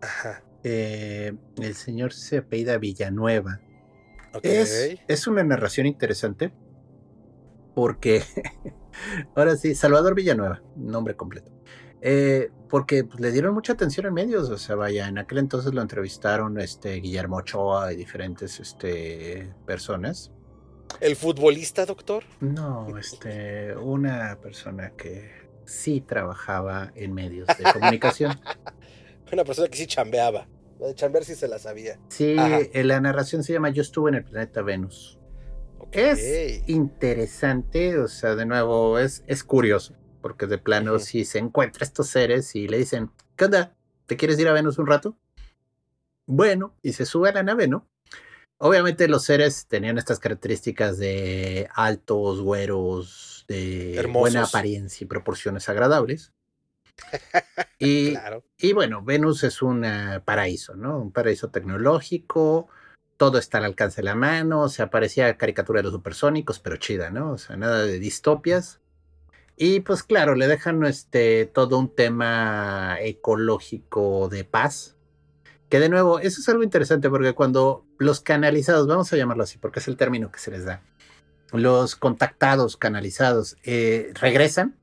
Ajá. 0.00 0.42
Eh, 0.62 1.32
el 1.58 1.74
señor 1.74 2.12
se 2.12 2.38
apellida 2.38 2.78
Villanueva. 2.78 3.60
Es, 4.42 4.98
es, 5.08 5.26
una 5.26 5.42
narración 5.42 5.86
interesante 5.86 6.52
porque 7.74 8.22
ahora 9.34 9.56
sí, 9.56 9.74
Salvador 9.74 10.14
Villanueva, 10.14 10.62
nombre 10.76 11.16
completo. 11.16 11.50
Eh, 12.02 12.50
porque 12.68 13.04
pues, 13.04 13.20
le 13.20 13.32
dieron 13.32 13.52
mucha 13.52 13.72
atención 13.72 14.06
en 14.06 14.14
medios, 14.14 14.48
o 14.48 14.56
sea, 14.56 14.76
vaya, 14.76 15.08
en 15.08 15.18
aquel 15.18 15.38
entonces 15.38 15.74
lo 15.74 15.82
entrevistaron 15.82 16.58
este, 16.60 16.94
Guillermo 16.94 17.36
Ochoa 17.36 17.92
y 17.92 17.96
diferentes 17.96 18.58
este, 18.60 19.52
personas. 19.66 20.32
¿El 21.00 21.16
futbolista, 21.16 21.84
doctor? 21.86 22.24
No, 22.40 22.96
este, 22.96 23.76
una 23.76 24.38
persona 24.40 24.90
que 24.96 25.30
sí 25.64 26.00
trabajaba 26.00 26.92
en 26.94 27.12
medios 27.12 27.46
de 27.46 27.64
comunicación. 27.72 28.40
una 29.32 29.44
persona 29.44 29.68
que 29.68 29.76
sí 29.76 29.86
chambeaba. 29.86 30.48
de 30.78 30.94
chambear 30.94 31.24
sí 31.24 31.34
se 31.34 31.48
la 31.48 31.58
sabía. 31.58 31.98
Sí, 32.08 32.34
eh, 32.38 32.82
la 32.84 33.00
narración 33.00 33.44
se 33.44 33.52
llama 33.52 33.70
Yo 33.70 33.82
estuve 33.82 34.10
en 34.10 34.16
el 34.16 34.24
planeta 34.24 34.62
Venus. 34.62 35.18
Es 35.92 36.62
interesante, 36.68 37.98
o 37.98 38.06
sea, 38.06 38.36
de 38.36 38.46
nuevo, 38.46 38.98
es, 39.00 39.24
es 39.26 39.42
curioso 39.42 39.99
porque 40.20 40.46
de 40.46 40.58
plano 40.58 40.98
si 40.98 41.24
se 41.24 41.38
encuentra 41.38 41.84
estos 41.84 42.08
seres 42.08 42.54
y 42.54 42.68
le 42.68 42.78
dicen, 42.78 43.10
¿qué 43.36 43.46
onda? 43.46 43.74
¿Te 44.06 44.16
quieres 44.16 44.38
ir 44.38 44.48
a 44.48 44.52
Venus 44.52 44.78
un 44.78 44.86
rato? 44.86 45.16
Bueno, 46.26 46.74
y 46.82 46.92
se 46.92 47.06
sube 47.06 47.28
a 47.28 47.32
la 47.32 47.42
nave, 47.42 47.68
¿no? 47.68 47.88
Obviamente 48.58 49.08
los 49.08 49.24
seres 49.24 49.66
tenían 49.66 49.98
estas 49.98 50.18
características 50.18 50.98
de 50.98 51.68
altos, 51.74 52.42
güeros, 52.42 53.44
de 53.48 54.06
buena 54.12 54.44
apariencia 54.44 55.04
y 55.04 55.08
proporciones 55.08 55.68
agradables. 55.68 56.32
y, 57.78 58.14
y 58.58 58.72
bueno, 58.74 59.02
Venus 59.02 59.44
es 59.44 59.62
un 59.62 59.86
paraíso, 60.24 60.76
¿no? 60.76 60.98
Un 60.98 61.10
paraíso 61.10 61.48
tecnológico, 61.48 62.68
todo 63.20 63.36
está 63.36 63.58
al 63.58 63.64
alcance 63.64 63.96
de 63.96 64.04
la 64.04 64.14
mano, 64.14 64.62
o 64.62 64.68
sea, 64.70 64.88
parecía 64.88 65.36
caricatura 65.36 65.80
de 65.80 65.84
los 65.84 65.92
supersónicos, 65.92 66.58
pero 66.58 66.76
chida, 66.76 67.10
¿no? 67.10 67.32
O 67.32 67.38
sea, 67.38 67.54
nada 67.56 67.84
de 67.84 67.98
distopias. 67.98 68.80
Y 69.62 69.80
pues 69.80 70.02
claro, 70.02 70.36
le 70.36 70.48
dejan 70.48 70.82
este, 70.84 71.44
todo 71.44 71.78
un 71.78 71.94
tema 71.94 72.96
ecológico 72.98 74.30
de 74.30 74.42
paz. 74.42 74.96
Que 75.68 75.78
de 75.78 75.90
nuevo, 75.90 76.18
eso 76.18 76.40
es 76.40 76.48
algo 76.48 76.62
interesante 76.62 77.10
porque 77.10 77.34
cuando 77.34 77.84
los 77.98 78.22
canalizados, 78.22 78.86
vamos 78.86 79.12
a 79.12 79.18
llamarlo 79.18 79.42
así, 79.42 79.58
porque 79.58 79.80
es 79.80 79.86
el 79.86 79.98
término 79.98 80.32
que 80.32 80.38
se 80.38 80.50
les 80.50 80.64
da, 80.64 80.82
los 81.52 81.94
contactados, 81.94 82.78
canalizados, 82.78 83.58
eh, 83.62 84.14
regresan. 84.14 84.78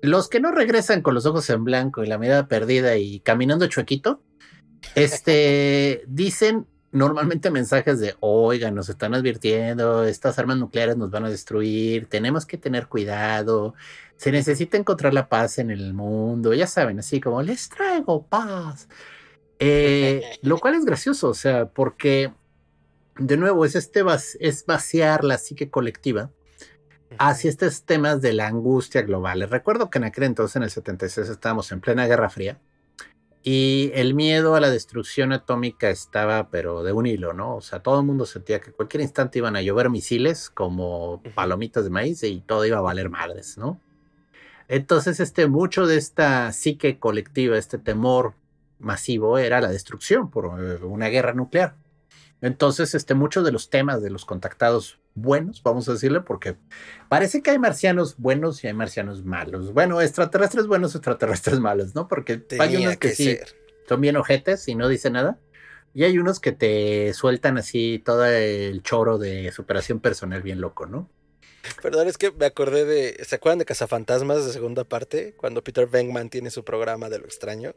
Los 0.00 0.30
que 0.30 0.40
no 0.40 0.50
regresan 0.50 1.02
con 1.02 1.12
los 1.12 1.26
ojos 1.26 1.50
en 1.50 1.62
blanco 1.62 2.02
y 2.02 2.06
la 2.06 2.16
mirada 2.16 2.48
perdida 2.48 2.96
y 2.96 3.20
caminando 3.20 3.66
chuequito, 3.66 4.22
este, 4.94 6.04
dicen 6.06 6.66
normalmente 6.92 7.50
mensajes 7.50 7.98
de, 7.98 8.14
oiga, 8.20 8.70
nos 8.70 8.88
están 8.88 9.14
advirtiendo, 9.14 10.04
estas 10.04 10.38
armas 10.38 10.58
nucleares 10.58 10.96
nos 10.96 11.10
van 11.10 11.24
a 11.24 11.30
destruir, 11.30 12.06
tenemos 12.06 12.46
que 12.46 12.58
tener 12.58 12.86
cuidado, 12.86 13.74
se 14.16 14.30
necesita 14.30 14.76
encontrar 14.76 15.14
la 15.14 15.28
paz 15.28 15.58
en 15.58 15.70
el 15.70 15.94
mundo, 15.94 16.52
ya 16.54 16.66
saben, 16.66 16.98
así 16.98 17.20
como, 17.20 17.42
les 17.42 17.68
traigo 17.70 18.26
paz. 18.26 18.88
Eh, 19.58 20.22
lo 20.42 20.58
cual 20.58 20.74
es 20.74 20.84
gracioso, 20.84 21.30
o 21.30 21.34
sea, 21.34 21.66
porque, 21.66 22.32
de 23.18 23.36
nuevo, 23.38 23.64
es, 23.64 23.74
este 23.74 24.04
es 24.40 24.66
vaciar 24.66 25.24
la 25.24 25.38
psique 25.38 25.70
colectiva 25.70 26.30
hacia 27.18 27.50
estos 27.50 27.84
temas 27.84 28.20
de 28.20 28.32
la 28.34 28.46
angustia 28.46 29.02
global. 29.02 29.40
Les 29.40 29.50
recuerdo 29.50 29.90
que 29.90 29.98
en 29.98 30.04
aquel 30.04 30.24
entonces, 30.24 30.56
en 30.56 30.62
el 30.62 30.70
76, 30.70 31.28
estábamos 31.28 31.72
en 31.72 31.80
plena 31.80 32.06
Guerra 32.06 32.30
Fría 32.30 32.58
y 33.42 33.90
el 33.94 34.14
miedo 34.14 34.54
a 34.54 34.60
la 34.60 34.70
destrucción 34.70 35.32
atómica 35.32 35.90
estaba, 35.90 36.48
pero 36.50 36.84
de 36.84 36.92
un 36.92 37.06
hilo, 37.06 37.32
¿no? 37.32 37.56
O 37.56 37.60
sea, 37.60 37.80
todo 37.80 37.98
el 38.00 38.06
mundo 38.06 38.24
sentía 38.24 38.60
que 38.60 38.70
cualquier 38.70 39.00
instante 39.00 39.38
iban 39.38 39.56
a 39.56 39.62
llover 39.62 39.90
misiles 39.90 40.48
como 40.48 41.22
palomitas 41.34 41.82
de 41.84 41.90
maíz 41.90 42.22
y 42.22 42.40
todo 42.40 42.64
iba 42.64 42.78
a 42.78 42.82
valer 42.82 43.10
madres, 43.10 43.58
¿no? 43.58 43.80
Entonces, 44.68 45.18
este, 45.18 45.48
mucho 45.48 45.86
de 45.86 45.96
esta 45.96 46.52
psique 46.52 46.98
colectiva, 46.98 47.58
este 47.58 47.78
temor 47.78 48.34
masivo, 48.78 49.38
era 49.38 49.60
la 49.60 49.68
destrucción 49.68 50.30
por 50.30 50.46
eh, 50.60 50.76
una 50.84 51.08
guerra 51.08 51.34
nuclear. 51.34 51.74
Entonces, 52.42 52.94
este, 52.94 53.14
muchos 53.14 53.44
de 53.44 53.52
los 53.52 53.70
temas 53.70 54.02
de 54.02 54.10
los 54.10 54.24
contactados 54.24 54.98
buenos, 55.14 55.62
vamos 55.62 55.88
a 55.88 55.92
decirle, 55.92 56.20
porque 56.20 56.56
parece 57.08 57.40
que 57.40 57.52
hay 57.52 57.58
marcianos 57.58 58.16
buenos 58.18 58.62
y 58.62 58.66
hay 58.66 58.74
marcianos 58.74 59.24
malos. 59.24 59.72
Bueno, 59.72 60.00
extraterrestres 60.00 60.66
buenos, 60.66 60.94
extraterrestres 60.94 61.60
malos, 61.60 61.94
¿no? 61.94 62.08
Porque 62.08 62.44
hay 62.58 62.76
unos 62.76 62.96
que, 62.96 63.14
sí 63.14 63.38
son 63.88 64.00
bien 64.00 64.16
ojetes 64.16 64.68
y 64.68 64.74
no 64.74 64.88
dicen 64.88 65.14
nada. 65.14 65.38
Y 65.94 66.04
hay 66.04 66.18
unos 66.18 66.40
que 66.40 66.52
te 66.52 67.12
sueltan 67.12 67.58
así 67.58 68.02
todo 68.04 68.24
el 68.24 68.82
choro 68.82 69.18
de 69.18 69.52
superación 69.52 70.00
personal 70.00 70.42
bien 70.42 70.60
loco, 70.60 70.86
¿no? 70.86 71.10
Perdón, 71.80 72.08
es 72.08 72.18
que 72.18 72.32
me 72.32 72.46
acordé 72.46 72.84
de. 72.84 73.24
¿Se 73.24 73.36
acuerdan 73.36 73.58
de 73.58 73.64
Cazafantasmas 73.64 74.44
de 74.44 74.52
segunda 74.52 74.84
parte? 74.84 75.34
Cuando 75.36 75.62
Peter 75.62 75.86
Venkman 75.86 76.28
tiene 76.28 76.50
su 76.50 76.64
programa 76.64 77.08
de 77.08 77.18
lo 77.18 77.26
extraño. 77.26 77.74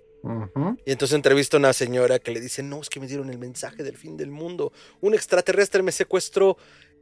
Y 0.85 0.91
entonces 0.91 1.15
entrevista 1.15 1.57
a 1.57 1.59
una 1.59 1.73
señora 1.73 2.19
que 2.19 2.31
le 2.31 2.39
dice: 2.39 2.63
No, 2.63 2.81
es 2.81 2.89
que 2.89 2.99
me 2.99 3.07
dieron 3.07 3.29
el 3.29 3.37
mensaje 3.37 3.83
del 3.83 3.97
fin 3.97 4.17
del 4.17 4.31
mundo. 4.31 4.73
Un 5.01 5.13
extraterrestre 5.13 5.83
me 5.83 5.91
secuestró 5.91 6.57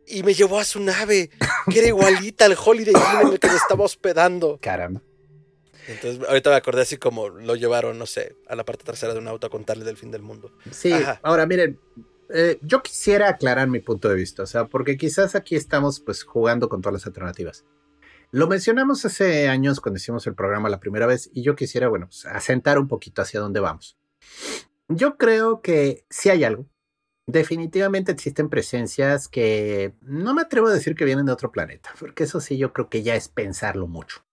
y 0.05 0.23
me 0.23 0.33
llevó 0.33 0.59
a 0.59 0.63
su 0.63 0.79
nave, 0.79 1.29
que 1.71 1.79
era 1.79 1.87
igualita 1.87 2.45
al 2.45 2.57
Holiday 2.57 2.93
Inn 2.93 3.27
en 3.27 3.33
el 3.33 3.39
que 3.39 3.47
me 3.47 3.55
estaba 3.55 3.85
hospedando. 3.85 4.59
Caramba. 4.61 5.01
Entonces, 5.87 6.25
ahorita 6.27 6.49
me 6.49 6.55
acordé 6.55 6.81
así 6.81 6.97
como 6.97 7.29
lo 7.29 7.55
llevaron, 7.55 7.97
no 7.97 8.05
sé, 8.05 8.35
a 8.47 8.55
la 8.55 8.63
parte 8.63 8.83
trasera 8.83 9.13
de 9.13 9.19
un 9.19 9.27
auto 9.27 9.47
a 9.47 9.49
contarle 9.49 9.83
del 9.83 9.97
fin 9.97 10.11
del 10.11 10.21
mundo. 10.21 10.51
Sí, 10.71 10.93
ahora 11.21 11.45
miren, 11.45 11.79
eh, 12.29 12.57
yo 12.61 12.81
quisiera 12.81 13.29
aclarar 13.29 13.67
mi 13.67 13.79
punto 13.79 14.07
de 14.07 14.15
vista, 14.15 14.43
o 14.43 14.47
sea, 14.47 14.65
porque 14.65 14.97
quizás 14.97 15.35
aquí 15.35 15.55
estamos 15.55 15.99
pues 15.99 16.23
jugando 16.23 16.69
con 16.69 16.81
todas 16.81 16.93
las 16.93 17.05
alternativas. 17.05 17.65
Lo 18.33 18.47
mencionamos 18.47 19.05
hace 19.05 19.47
años 19.47 19.79
cuando 19.79 19.97
hicimos 19.97 20.25
el 20.25 20.33
programa 20.33 20.67
la 20.67 20.79
primera 20.79 21.05
vez 21.05 21.29
y 21.31 21.43
yo 21.43 21.55
quisiera, 21.55 21.87
bueno, 21.87 22.07
pues, 22.07 22.25
asentar 22.25 22.79
un 22.79 22.87
poquito 22.87 23.21
hacia 23.21 23.39
dónde 23.39 23.59
vamos. 23.59 23.95
Yo 24.87 25.17
creo 25.17 25.61
que 25.61 26.07
si 26.09 26.31
hay 26.31 26.43
algo. 26.43 26.65
Definitivamente 27.27 28.11
existen 28.11 28.49
presencias 28.49 29.27
que 29.27 29.93
no 30.01 30.33
me 30.33 30.41
atrevo 30.41 30.65
a 30.65 30.73
decir 30.73 30.95
que 30.95 31.05
vienen 31.05 31.27
de 31.27 31.31
otro 31.31 31.51
planeta, 31.51 31.91
porque 31.99 32.23
eso 32.23 32.41
sí 32.41 32.57
yo 32.57 32.73
creo 32.73 32.89
que 32.89 33.03
ya 33.03 33.15
es 33.15 33.27
pensarlo 33.27 33.85
mucho. 33.85 34.25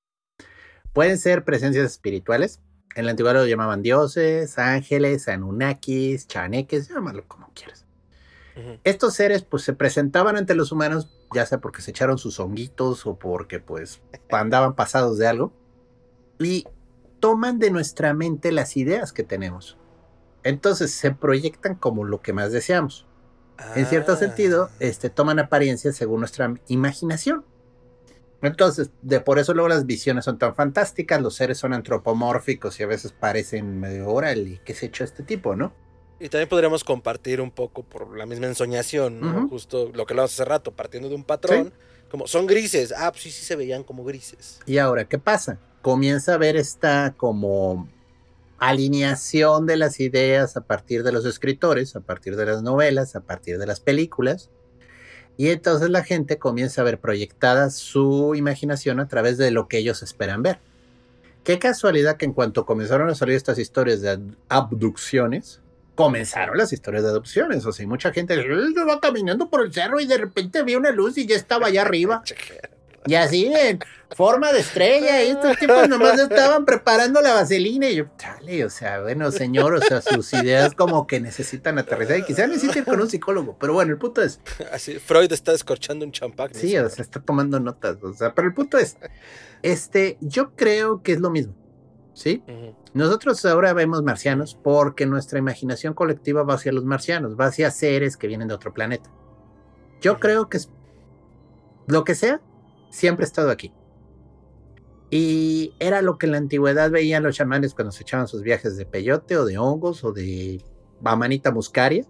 Pueden 0.95 1.19
ser 1.19 1.45
presencias 1.45 1.85
espirituales. 1.85 2.63
En 2.95 3.05
la 3.05 3.11
antigüedad 3.11 3.43
lo 3.43 3.47
llamaban 3.47 3.83
dioses, 3.83 4.59
ángeles, 4.59 5.29
anunnakis, 5.29 6.27
chaneques, 6.27 6.88
llámalo 6.88 7.29
como 7.29 7.53
quieras. 7.53 7.85
Estos 8.85 9.15
seres 9.15 9.42
pues 9.42 9.63
se 9.63 9.73
presentaban 9.73 10.37
ante 10.37 10.54
los 10.54 10.73
humanos, 10.73 11.08
ya 11.35 11.46
sea 11.46 11.58
porque 11.58 11.83
se 11.83 11.90
echaron 11.90 12.19
sus 12.19 12.40
honguitos 12.40 13.06
o 13.06 13.17
porque 13.17 13.61
pues 13.61 14.00
andaban 14.31 14.75
pasados 14.75 15.19
de 15.19 15.27
algo, 15.27 15.52
y 16.38 16.67
toman 17.21 17.58
de 17.58 17.71
nuestra 17.71 18.15
mente 18.15 18.50
las 18.52 18.77
ideas 18.77 19.13
que 19.13 19.25
tenemos. 19.25 19.77
Entonces 20.42 20.92
se 20.92 21.13
proyectan 21.13 21.75
como 21.75 22.04
lo 22.04 22.23
que 22.23 22.33
más 22.33 22.50
deseamos. 22.50 23.06
En 23.77 23.85
cierto 23.85 24.17
sentido, 24.17 24.71
ah. 24.71 24.77
este, 24.81 25.11
toman 25.11 25.38
apariencias 25.38 25.94
según 25.94 26.21
nuestra 26.21 26.54
imaginación. 26.69 27.44
Entonces, 28.40 28.90
de 29.02 29.21
por 29.21 29.38
eso 29.38 29.52
luego 29.52 29.69
las 29.69 29.85
visiones 29.85 30.25
son 30.25 30.38
tan 30.38 30.54
fantásticas, 30.54 31.21
los 31.21 31.35
seres 31.35 31.58
son 31.58 31.75
antropomórficos 31.75 32.81
y 32.81 32.85
a 32.85 32.87
veces 32.87 33.13
parecen 33.13 33.79
medio 33.79 34.08
oral 34.08 34.63
¿qué 34.65 34.75
se 34.75 34.87
hecho 34.87 35.04
este 35.04 35.23
tipo, 35.23 35.56
no? 35.56 35.75
Y 36.21 36.29
también 36.29 36.48
podríamos 36.48 36.85
compartir 36.85 37.40
un 37.40 37.50
poco 37.50 37.83
por 37.83 38.14
la 38.16 38.27
misma 38.27 38.46
ensoñación, 38.46 39.21
¿no? 39.21 39.48
Justo 39.48 39.90
lo 39.94 40.04
que 40.04 40.12
hablamos 40.12 40.33
hace 40.33 40.44
rato, 40.44 40.71
partiendo 40.71 41.08
de 41.08 41.14
un 41.14 41.25
patrón, 41.25 41.73
Como, 42.10 42.27
son 42.27 42.46
grises. 42.46 42.92
Ah, 42.94 43.10
pues 43.10 43.23
sí, 43.23 43.31
sí 43.31 43.42
se 43.42 43.56
veían 43.56 43.85
como 43.85 44.04
grises. 44.04 44.60
Y 44.66 44.79
ahora, 44.79 45.04
¿qué 45.04 45.18
pasa? 45.18 45.58
Comienza 45.81 46.35
a 46.35 46.37
ver 46.37 46.56
esta 46.56 47.14
como 47.16 47.88
alineación 48.58 49.64
de 49.64 49.79
las 49.79 49.98
ideas 50.00 50.56
a 50.58 50.60
partir 50.60 51.02
de 51.02 51.12
los 51.12 51.25
escritores, 51.25 51.96
a 51.96 52.00
partir 52.00 52.37
de 52.37 52.44
las 52.44 52.62
novelas, 52.62 53.16
a 53.16 53.21
partir 53.21 53.58
de 53.58 53.66
las 53.66 53.81
películas. 53.81 54.50
Y 55.38 55.48
entonces 55.48 55.88
la 55.88 56.04
gente 56.04 56.38
comienza 56.38 56.83
a 56.83 56.85
ver 56.85 57.00
proyectada 57.00 57.71
su 57.71 58.35
imaginación 58.35 59.00
a 59.00 59.08
través 59.08 59.38
de 59.38 59.50
lo 59.50 59.68
que 59.68 59.79
ellos 59.79 60.02
esperan 60.02 60.42
ver. 60.42 60.58
Qué 61.44 61.58
casualidad 61.58 62.18
que 62.18 62.27
en 62.27 62.35
cuanto 62.35 62.66
comenzaron 62.66 63.08
a 63.08 63.14
salir 63.14 63.37
estas 63.37 63.58
historias 63.58 64.02
de 64.02 64.21
abducciones, 64.50 65.62
comenzaron 66.01 66.57
las 66.57 66.73
historias 66.73 67.03
de 67.03 67.11
adopciones. 67.11 67.67
O 67.67 67.73
sea, 67.73 67.87
mucha 67.87 68.11
gente 68.11 68.35
yo 68.37 68.87
va 68.87 69.01
caminando 69.01 69.51
por 69.51 69.65
el 69.65 69.73
cerro 69.73 70.01
y 70.01 70.07
de 70.07 70.17
repente 70.17 70.63
vi 70.63 70.75
una 70.75 70.90
luz 70.90 71.19
y 71.19 71.27
ya 71.27 71.37
estaba 71.37 71.67
allá 71.67 71.83
arriba. 71.83 72.23
Y 73.07 73.15
así 73.15 73.51
en 73.51 73.79
forma 74.15 74.53
de 74.53 74.61
estrella. 74.61 75.25
Y 75.25 75.31
estos 75.31 75.57
tipos 75.57 75.88
nomás 75.88 76.21
estaban 76.21 76.67
preparando 76.67 77.23
la 77.23 77.33
vaselina. 77.33 77.88
Y 77.88 77.96
yo, 77.96 78.05
chale, 78.19 78.63
o 78.63 78.69
sea, 78.69 79.01
bueno, 79.01 79.33
señor, 79.33 79.73
o 79.73 79.81
sea, 79.81 80.03
sus 80.03 80.35
ideas 80.35 80.75
como 80.75 81.07
que 81.07 81.19
necesitan 81.19 81.79
aterrizar. 81.79 82.19
Y 82.19 82.25
quizás 82.25 82.51
necesiten 82.51 82.81
ir 82.81 82.85
con 82.85 83.01
un 83.01 83.09
psicólogo. 83.09 83.57
Pero 83.59 83.73
bueno, 83.73 83.92
el 83.92 83.98
punto 83.98 84.21
es. 84.21 84.38
Así, 84.71 84.98
Freud 84.98 85.33
está 85.33 85.53
descorchando 85.53 86.05
un 86.05 86.13
champán. 86.13 86.51
Sí, 86.53 86.77
o 86.77 86.90
sea, 86.90 87.03
está 87.03 87.23
tomando 87.23 87.59
notas. 87.59 87.96
O 88.03 88.13
sea, 88.13 88.35
pero 88.35 88.48
el 88.48 88.53
punto 88.53 88.77
es. 88.77 88.98
Este, 89.63 90.19
yo 90.21 90.55
creo 90.55 91.03
que 91.03 91.13
es 91.13 91.21
lo 91.21 91.31
mismo. 91.31 91.55
¿Sí? 92.13 92.42
Ujú. 92.46 92.77
Nosotros 92.93 93.45
ahora 93.45 93.73
vemos 93.73 94.03
marcianos 94.03 94.59
porque 94.61 95.07
nuestra 95.07 95.38
imaginación 95.38 95.95
colectiva 95.95 96.43
va 96.43 96.55
hacia 96.55 96.73
los 96.73 96.85
marcianos, 96.85 97.38
va 97.38 97.47
hacia 97.47 97.71
seres 97.71 98.17
que 98.17 98.27
vienen 98.27 98.49
de 98.49 98.55
otro 98.55 98.75
planeta. 98.75 99.11
Yo 100.01 100.19
creo 100.19 100.49
que 100.49 100.57
es 100.57 100.71
lo 101.87 102.05
que 102.05 102.15
sea, 102.15 102.41
siempre 102.91 103.25
ha 103.25 103.29
estado 103.29 103.51
aquí. 103.51 103.73
Y 105.11 105.75
era 105.79 106.03
lo 106.03 106.19
que 106.19 106.27
en 106.27 106.33
la 106.33 106.38
antigüedad 106.38 106.91
veían 106.91 107.23
los 107.23 107.37
chamanes 107.37 107.75
cuando 107.75 107.93
se 107.93 108.03
echaban 108.03 108.29
sus 108.29 108.43
viajes 108.43 108.77
de 108.77 108.87
peyote 108.87 109.37
o 109.37 109.45
de 109.45 109.59
hongos 109.59 110.05
o 110.05 110.13
de 110.13 110.63
amanita 111.05 111.51
muscaria. 111.51 112.05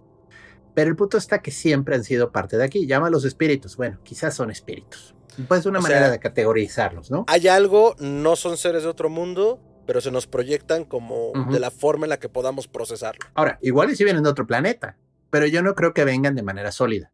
Pero 0.73 0.89
el 0.89 0.95
punto 0.95 1.17
está 1.17 1.41
que 1.41 1.51
siempre 1.51 1.95
han 1.95 2.03
sido 2.03 2.31
parte 2.31 2.57
de 2.57 2.63
aquí. 2.63 2.87
Llámalos 2.87 3.25
espíritus. 3.25 3.75
Bueno, 3.75 3.99
quizás 4.03 4.35
son 4.35 4.51
espíritus. 4.51 5.15
Pues 5.47 5.65
una 5.65 5.79
O 5.79 5.81
manera 5.81 6.01
sea, 6.01 6.11
de 6.11 6.19
categorizarlos, 6.19 7.09
¿no? 7.09 7.25
Hay 7.27 7.47
algo, 7.47 7.95
no 7.99 8.35
son 8.35 8.57
seres 8.57 8.83
de 8.83 8.89
otro 8.89 9.09
mundo, 9.09 9.59
pero 9.85 10.01
se 10.01 10.11
nos 10.11 10.27
proyectan 10.27 10.85
como 10.85 11.31
de 11.49 11.59
la 11.59 11.71
forma 11.71 12.05
en 12.05 12.09
la 12.09 12.19
que 12.19 12.29
podamos 12.29 12.67
procesarlo. 12.67 13.25
Ahora, 13.33 13.59
igual 13.61 13.91
y 13.91 13.95
si 13.95 14.03
vienen 14.03 14.23
de 14.23 14.29
otro 14.29 14.47
planeta, 14.47 14.97
pero 15.29 15.47
yo 15.47 15.61
no 15.61 15.75
creo 15.75 15.93
que 15.93 16.05
vengan 16.05 16.35
de 16.35 16.43
manera 16.43 16.71
sólida. 16.71 17.11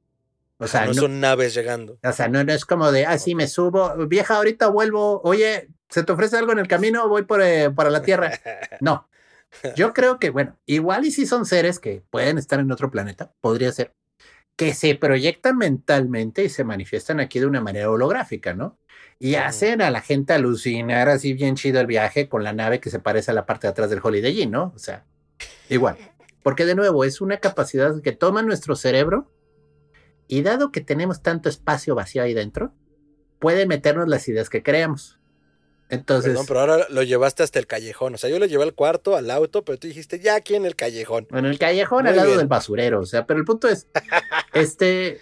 O 0.59 0.67
sea, 0.67 0.81
no, 0.85 0.93
no, 0.93 1.01
son 1.01 1.19
naves 1.19 1.53
llegando. 1.53 1.99
o 2.03 2.11
sea, 2.11 2.27
no, 2.27 2.43
no 2.43 2.51
es 2.51 2.65
como 2.65 2.91
de, 2.91 3.05
ah, 3.05 3.17
sí, 3.19 3.35
me 3.35 3.47
subo, 3.47 3.95
vieja, 4.07 4.37
ahorita 4.37 4.67
vuelvo, 4.67 5.21
oye, 5.23 5.69
¿se 5.89 6.03
te 6.03 6.11
ofrece 6.11 6.37
algo 6.37 6.51
en 6.51 6.59
el 6.59 6.67
camino? 6.67 7.07
Voy 7.07 7.23
por, 7.23 7.41
eh, 7.41 7.69
para 7.69 7.89
la 7.89 8.01
Tierra. 8.01 8.31
No, 8.81 9.07
yo 9.75 9.93
creo 9.93 10.19
que, 10.19 10.29
bueno, 10.29 10.57
igual 10.65 11.05
y 11.05 11.11
si 11.11 11.25
son 11.25 11.45
seres 11.45 11.79
que 11.79 12.03
pueden 12.09 12.37
estar 12.37 12.59
en 12.59 12.71
otro 12.71 12.91
planeta, 12.91 13.31
podría 13.41 13.71
ser, 13.71 13.93
que 14.57 14.73
se 14.73 14.95
proyectan 14.95 15.57
mentalmente 15.57 16.43
y 16.43 16.49
se 16.49 16.63
manifiestan 16.63 17.19
aquí 17.19 17.39
de 17.39 17.45
una 17.45 17.61
manera 17.61 17.89
holográfica, 17.91 18.55
¿no? 18.55 18.77
Y 19.19 19.35
hacen 19.35 19.81
a 19.81 19.91
la 19.91 20.01
gente 20.01 20.33
alucinar 20.33 21.09
así 21.09 21.33
bien 21.33 21.55
chido 21.55 21.79
el 21.79 21.85
viaje 21.85 22.27
con 22.27 22.43
la 22.43 22.53
nave 22.53 22.79
que 22.79 22.89
se 22.89 22.99
parece 22.99 23.31
a 23.31 23.35
la 23.35 23.45
parte 23.45 23.67
de 23.67 23.71
atrás 23.71 23.89
del 23.91 24.01
Holiday 24.03 24.41
Inn, 24.41 24.51
¿no? 24.51 24.73
O 24.75 24.79
sea, 24.79 25.05
igual. 25.69 25.97
Porque 26.41 26.65
de 26.65 26.75
nuevo, 26.75 27.03
es 27.03 27.21
una 27.21 27.37
capacidad 27.37 28.01
que 28.01 28.11
toma 28.13 28.41
nuestro 28.41 28.75
cerebro 28.75 29.31
y 30.27 30.41
dado 30.41 30.71
que 30.71 30.81
tenemos 30.81 31.21
tanto 31.21 31.49
espacio 31.49 31.93
vacío 31.93 32.23
ahí 32.23 32.33
dentro, 32.33 32.73
puede 33.39 33.67
meternos 33.67 34.07
las 34.07 34.27
ideas 34.27 34.49
que 34.49 34.63
creamos. 34.63 35.16
Entonces, 35.89 36.31
Perdón, 36.31 36.45
pero 36.47 36.59
ahora 36.59 36.85
lo 36.89 37.01
llevaste 37.03 37.43
hasta 37.43 37.59
el 37.59 37.67
callejón. 37.67 38.13
O 38.15 38.17
sea, 38.17 38.29
yo 38.29 38.39
lo 38.39 38.45
llevé 38.45 38.63
al 38.63 38.73
cuarto, 38.73 39.15
al 39.15 39.31
auto, 39.31 39.63
pero 39.63 39.77
tú 39.79 39.87
dijiste 39.87 40.19
ya 40.19 40.35
aquí 40.35 40.55
en 40.55 40.65
el 40.65 40.75
callejón. 40.75 41.27
Bueno, 41.29 41.49
el 41.49 41.57
callejón 41.57 42.03
Muy 42.03 42.09
al 42.09 42.15
lado 42.17 42.27
bien. 42.29 42.39
del 42.39 42.47
basurero, 42.47 42.99
o 42.99 43.05
sea, 43.05 43.25
pero 43.25 43.39
el 43.39 43.45
punto 43.45 43.69
es, 43.69 43.87
este, 44.53 45.19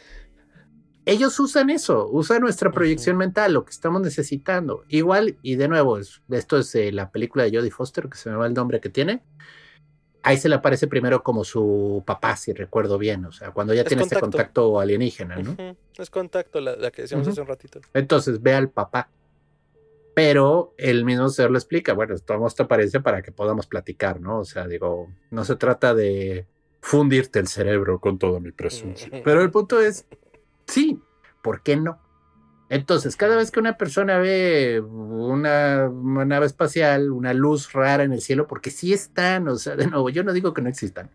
ellos 1.05 1.39
usan 1.39 1.69
eso, 1.69 2.07
usan 2.09 2.41
nuestra 2.41 2.71
proyección 2.71 3.15
mental, 3.15 3.53
lo 3.53 3.63
que 3.63 3.69
estamos 3.71 4.01
necesitando. 4.01 4.83
Igual, 4.89 5.37
y 5.43 5.55
de 5.55 5.67
nuevo, 5.67 5.99
es- 5.99 6.21
esto 6.31 6.57
es 6.57 6.73
eh, 6.73 6.91
la 6.91 7.11
película 7.11 7.43
de 7.43 7.55
Jodie 7.55 7.69
Foster, 7.71 8.09
que 8.09 8.17
se 8.17 8.29
me 8.31 8.35
va 8.35 8.47
el 8.47 8.53
nombre 8.55 8.79
que 8.81 8.89
tiene. 8.89 9.21
Ahí 10.23 10.37
se 10.39 10.49
le 10.49 10.55
aparece 10.55 10.87
primero 10.87 11.21
como 11.21 11.43
su 11.43 12.01
papá, 12.07 12.35
si 12.35 12.51
recuerdo 12.53 12.97
bien, 12.97 13.23
o 13.25 13.31
sea, 13.31 13.51
cuando 13.51 13.75
ya 13.75 13.81
Es 13.81 13.87
tiene 13.87 14.01
este 14.01 14.19
contacto. 14.19 14.79
alienígena, 14.79 15.35
¿no? 15.35 15.55
Es 15.99 16.09
contacto, 16.09 16.59
la, 16.59 16.75
la 16.75 16.89
que 16.89 17.03
decíamos 17.03 17.27
hace 17.27 17.39
un 17.41 17.45
ratito. 17.45 17.79
Entonces 17.93 18.41
ve 18.41 18.55
al 18.55 18.69
papá. 18.71 19.07
Pero 20.15 20.73
el 20.77 21.03
mismo 21.03 21.27
ser 21.27 21.51
lo 21.51 21.57
explica, 21.57 21.93
bueno, 21.93 22.17
tomamos 22.19 22.53
esta 22.53 22.63
apariencia 22.63 23.01
para 23.01 23.21
que 23.21 23.33
podamos 23.33 23.67
platicar, 23.67 24.21
¿no? 24.21 24.39
O 24.39 24.45
sea, 24.45 24.65
digo, 24.65 25.11
no 25.29 25.43
se 25.43 25.57
trata 25.57 25.93
de 25.93 26.47
fundirte 26.79 27.39
el 27.39 27.47
cerebro 27.47 27.99
con 27.99 28.17
toda 28.17 28.39
mi 28.39 28.51
presencia. 28.51 29.09
Pero 29.25 29.41
el 29.41 29.51
punto 29.51 29.81
es, 29.81 30.05
sí, 30.67 31.01
¿por 31.43 31.61
qué 31.63 31.75
no? 31.75 31.99
Entonces, 32.69 33.15
cada 33.15 33.35
vez 33.35 33.51
que 33.51 33.59
una 33.59 33.77
persona 33.77 34.17
ve 34.17 34.79
una, 34.79 35.89
una 35.89 36.25
nave 36.25 36.45
espacial, 36.45 37.11
una 37.11 37.33
luz 37.33 37.73
rara 37.73 38.03
en 38.03 38.13
el 38.13 38.21
cielo, 38.21 38.47
porque 38.47 38.71
sí 38.71 38.93
están, 38.93 39.47
o 39.49 39.57
sea, 39.57 39.75
de 39.75 39.87
nuevo, 39.87 40.09
yo 40.09 40.23
no 40.23 40.31
digo 40.31 40.53
que 40.53 40.61
no 40.61 40.69
existan. 40.69 41.11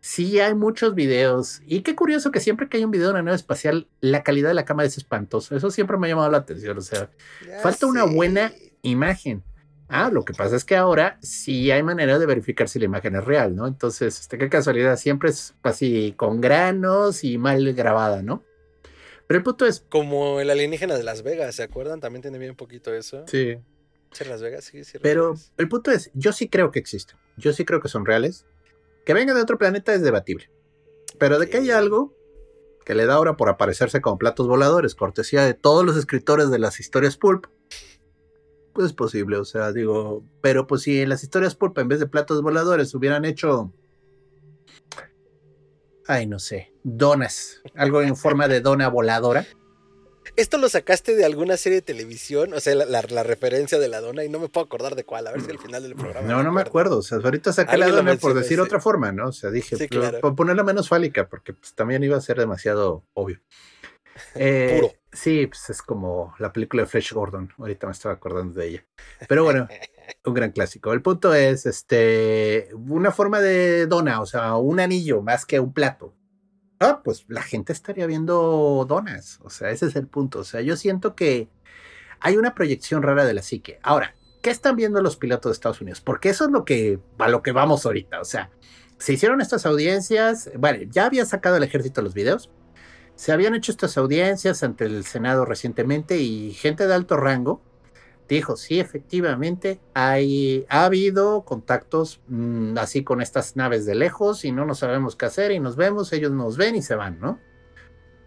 Sí 0.00 0.40
hay 0.40 0.54
muchos 0.54 0.94
videos. 0.94 1.60
Y 1.66 1.80
qué 1.82 1.94
curioso 1.94 2.30
que 2.30 2.40
siempre 2.40 2.68
que 2.68 2.76
hay 2.76 2.84
un 2.84 2.90
video 2.90 3.06
de 3.08 3.12
una 3.14 3.22
nave 3.22 3.36
espacial, 3.36 3.88
la 4.00 4.22
calidad 4.22 4.48
de 4.48 4.54
la 4.54 4.64
cámara 4.64 4.86
es 4.86 4.96
espantosa. 4.96 5.56
Eso 5.56 5.70
siempre 5.70 5.96
me 5.96 6.06
ha 6.06 6.10
llamado 6.10 6.30
la 6.30 6.38
atención. 6.38 6.78
O 6.78 6.80
sea, 6.80 7.10
Ya 7.46 7.60
Falta 7.60 7.86
una 7.86 8.04
buena 8.04 8.52
imagen. 8.82 9.42
Ah, 9.88 10.10
lo 10.12 10.24
que 10.24 10.32
pasa 10.32 10.56
es 10.56 10.64
que 10.64 10.74
ahora 10.76 11.16
sí 11.22 11.70
hay 11.70 11.82
manera 11.82 12.18
de 12.18 12.26
verificar 12.26 12.68
si 12.68 12.78
la 12.80 12.86
imagen 12.86 13.14
es 13.14 13.24
real, 13.24 13.54
¿no? 13.54 13.68
Entonces, 13.68 14.18
este, 14.18 14.36
qué 14.36 14.48
casualidad, 14.48 14.96
siempre 14.96 15.30
es 15.30 15.54
así 15.62 16.12
con 16.16 16.40
granos 16.40 17.22
y 17.22 17.38
mal 17.38 17.72
grabada, 17.72 18.20
¿no? 18.22 18.42
Pero 19.28 19.38
el 19.38 19.44
punto 19.44 19.64
es, 19.66 19.84
Como 19.88 20.40
el 20.40 20.50
alienígena 20.50 20.96
de 20.96 21.04
Las 21.04 21.22
Vegas, 21.22 21.54
¿se 21.54 21.62
acuerdan? 21.62 22.00
También 22.00 22.22
tiene 22.22 22.38
bien 22.38 22.56
poquito 22.56 22.92
eso. 22.94 23.24
sí, 23.28 23.58
¿Sí, 24.12 24.24
Las 24.24 24.40
Vegas? 24.42 24.64
Sí, 24.64 24.82
sí. 24.84 24.94
Las 24.94 25.02
pero 25.02 25.30
Vegas. 25.34 25.52
el 25.56 25.68
punto 25.68 25.90
es, 25.92 26.10
yo 26.14 26.32
sí 26.32 26.48
creo 26.48 26.70
que 26.72 26.78
existen, 26.80 27.16
yo 27.36 27.52
sí 27.52 27.64
creo 27.64 27.80
que 27.80 27.88
son 27.88 28.04
reales. 28.06 28.44
Que 29.06 29.14
vengan 29.14 29.36
de 29.36 29.42
otro 29.42 29.56
planeta 29.56 29.94
es 29.94 30.02
debatible. 30.02 30.50
Pero 31.18 31.38
de 31.38 31.48
que 31.48 31.56
hay 31.56 31.70
algo 31.70 32.14
que 32.84 32.94
le 32.94 33.06
da 33.06 33.14
ahora 33.14 33.36
por 33.36 33.48
aparecerse 33.48 34.00
como 34.00 34.18
platos 34.18 34.46
voladores, 34.46 34.94
cortesía 34.94 35.44
de 35.44 35.54
todos 35.54 35.84
los 35.84 35.96
escritores 35.96 36.50
de 36.50 36.58
las 36.58 36.78
historias 36.78 37.16
pulp, 37.16 37.46
pues 38.74 38.88
es 38.88 38.92
posible, 38.92 39.38
o 39.38 39.44
sea, 39.44 39.72
digo, 39.72 40.22
pero 40.42 40.66
pues 40.66 40.82
si 40.82 41.00
en 41.00 41.08
las 41.08 41.22
historias 41.22 41.54
pulp 41.54 41.78
en 41.78 41.88
vez 41.88 41.98
de 41.98 42.06
platos 42.06 42.42
voladores 42.42 42.94
hubieran 42.94 43.24
hecho, 43.24 43.72
ay, 46.06 46.26
no 46.26 46.38
sé, 46.38 46.74
donas, 46.84 47.62
algo 47.74 48.02
en 48.02 48.16
forma 48.16 48.48
de 48.48 48.60
dona 48.60 48.88
voladora, 48.88 49.46
¿Esto 50.34 50.58
lo 50.58 50.68
sacaste 50.68 51.14
de 51.14 51.24
alguna 51.24 51.56
serie 51.56 51.76
de 51.76 51.82
televisión? 51.82 52.52
O 52.54 52.60
sea, 52.60 52.74
la, 52.74 52.84
la- 52.84 53.02
la 53.08 53.22
referencia 53.22 53.78
de 53.78 53.88
la 53.88 54.00
dona 54.00 54.24
y 54.24 54.28
no 54.28 54.40
me 54.40 54.48
puedo 54.48 54.64
acordar 54.66 54.96
de 54.96 55.04
cuál. 55.04 55.26
A 55.28 55.32
ver 55.32 55.42
si 55.42 55.50
al 55.50 55.58
final 55.58 55.82
del 55.82 55.94
programa. 55.94 56.26
no, 56.26 56.42
no 56.42 56.52
me 56.52 56.60
acuerdo, 56.62 56.98
o 56.98 57.02
sea, 57.02 57.18
ahorita 57.18 57.52
saqué 57.52 57.76
la 57.78 57.88
dona 57.88 58.16
por 58.16 58.34
decir 58.34 58.56
sí. 58.56 58.60
otra 58.60 58.80
forma, 58.80 59.12
¿no? 59.12 59.28
O 59.28 59.32
sea, 59.32 59.50
dije, 59.50 59.76
Sí, 59.76 59.86
por- 59.88 59.98
claro. 60.00 60.20
por 60.20 60.34
ponerla 60.34 60.64
menos 60.64 60.88
fálica, 60.88 61.28
porque 61.28 61.52
pues 61.52 61.74
también 61.74 62.02
iba 62.02 62.16
a 62.16 62.20
ser 62.20 62.38
demasiado 62.38 63.04
obvio. 63.14 63.40
Eh, 64.34 64.78
Puro. 64.80 64.94
Sí, 65.12 65.46
pues 65.46 65.68
es 65.68 65.82
como 65.82 66.34
la 66.38 66.50
película 66.50 66.82
de 66.82 66.88
Flash 66.88 67.12
Gordon. 67.12 67.52
Ahorita 67.58 67.86
me 67.86 67.92
estaba 67.92 68.14
acordando 68.14 68.58
de 68.58 68.66
ella. 68.68 68.86
Pero 69.28 69.44
bueno, 69.44 69.68
un 70.24 70.32
gran 70.34 70.52
clásico. 70.52 70.92
El 70.94 71.02
punto 71.02 71.34
es, 71.34 71.66
este, 71.66 72.70
una 72.72 73.12
forma 73.12 73.40
de 73.42 73.86
dona, 73.86 74.22
o 74.22 74.26
sea, 74.26 74.56
un 74.56 74.80
anillo 74.80 75.20
más 75.20 75.44
que 75.44 75.60
un 75.60 75.72
plato. 75.74 76.14
Ah, 76.78 77.00
pues 77.02 77.24
la 77.28 77.42
gente 77.42 77.72
estaría 77.72 78.06
viendo 78.06 78.84
donas. 78.88 79.38
O 79.42 79.50
sea, 79.50 79.70
ese 79.70 79.86
es 79.86 79.96
el 79.96 80.06
punto. 80.06 80.40
O 80.40 80.44
sea, 80.44 80.60
yo 80.60 80.76
siento 80.76 81.14
que 81.14 81.48
hay 82.20 82.36
una 82.36 82.54
proyección 82.54 83.02
rara 83.02 83.24
de 83.24 83.34
la 83.34 83.42
psique. 83.42 83.78
Ahora, 83.82 84.14
¿qué 84.42 84.50
están 84.50 84.76
viendo 84.76 85.00
los 85.00 85.16
pilotos 85.16 85.50
de 85.50 85.54
Estados 85.54 85.80
Unidos? 85.80 86.00
Porque 86.00 86.28
eso 86.28 86.44
es 86.44 86.50
lo 86.50 86.64
que, 86.64 87.00
a 87.18 87.28
lo 87.28 87.42
que 87.42 87.52
vamos 87.52 87.86
ahorita. 87.86 88.20
O 88.20 88.24
sea, 88.24 88.50
se 88.98 89.14
hicieron 89.14 89.40
estas 89.40 89.64
audiencias. 89.66 90.50
Bueno, 90.58 90.84
ya 90.90 91.06
había 91.06 91.24
sacado 91.24 91.56
el 91.56 91.62
ejército 91.62 92.02
los 92.02 92.14
videos. 92.14 92.50
Se 93.14 93.32
habían 93.32 93.54
hecho 93.54 93.72
estas 93.72 93.96
audiencias 93.96 94.62
ante 94.62 94.84
el 94.84 95.04
Senado 95.04 95.46
recientemente 95.46 96.18
y 96.18 96.52
gente 96.52 96.86
de 96.86 96.94
alto 96.94 97.16
rango 97.16 97.62
dijo, 98.34 98.56
sí, 98.56 98.80
efectivamente, 98.80 99.80
hay, 99.94 100.66
ha 100.68 100.84
habido 100.84 101.42
contactos 101.42 102.20
mm, 102.28 102.76
así 102.78 103.04
con 103.04 103.20
estas 103.20 103.56
naves 103.56 103.86
de 103.86 103.94
lejos 103.94 104.44
y 104.44 104.52
no 104.52 104.64
nos 104.64 104.80
sabemos 104.80 105.16
qué 105.16 105.26
hacer 105.26 105.52
y 105.52 105.60
nos 105.60 105.76
vemos, 105.76 106.12
ellos 106.12 106.32
nos 106.32 106.56
ven 106.56 106.74
y 106.74 106.82
se 106.82 106.96
van, 106.96 107.20
¿no? 107.20 107.38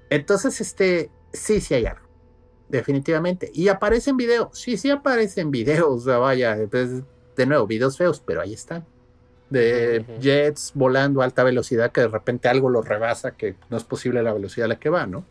Entonces, 0.10 0.62
este, 0.62 1.12
sí, 1.34 1.62
sí 1.62 1.74
hay 1.74 1.86
algo, 1.86 2.08
definitivamente. 2.70 3.52
Y 3.54 3.68
aparece 3.68 4.12
en 4.12 4.18
video, 4.18 4.50
sí, 4.54 4.78
sí 4.78 4.90
aparece 4.90 5.42
en 5.42 5.52
video, 5.52 5.92
o 5.92 6.00
sea, 6.00 6.18
vaya, 6.18 6.58
pues, 6.70 7.04
de 7.36 7.46
nuevo, 7.46 7.68
videos 7.68 7.98
feos, 7.98 8.22
pero 8.26 8.42
ahí 8.42 8.54
están. 8.54 8.86
De 9.50 10.06
jets 10.22 10.74
volando 10.76 11.22
a 11.22 11.26
alta 11.26 11.44
velocidad 11.44 11.92
que 11.92 12.02
de 12.02 12.08
repente 12.08 12.48
algo 12.48 12.70
los 12.70 12.88
rebasa, 12.88 13.32
que 13.32 13.56
no 13.70 13.78
es 13.78 13.84
posible 13.84 14.22
la 14.22 14.32
velocidad 14.32 14.66
a 14.66 14.68
la 14.70 14.80
que 14.80 14.90
va, 14.90 15.08
¿no? 15.08 15.26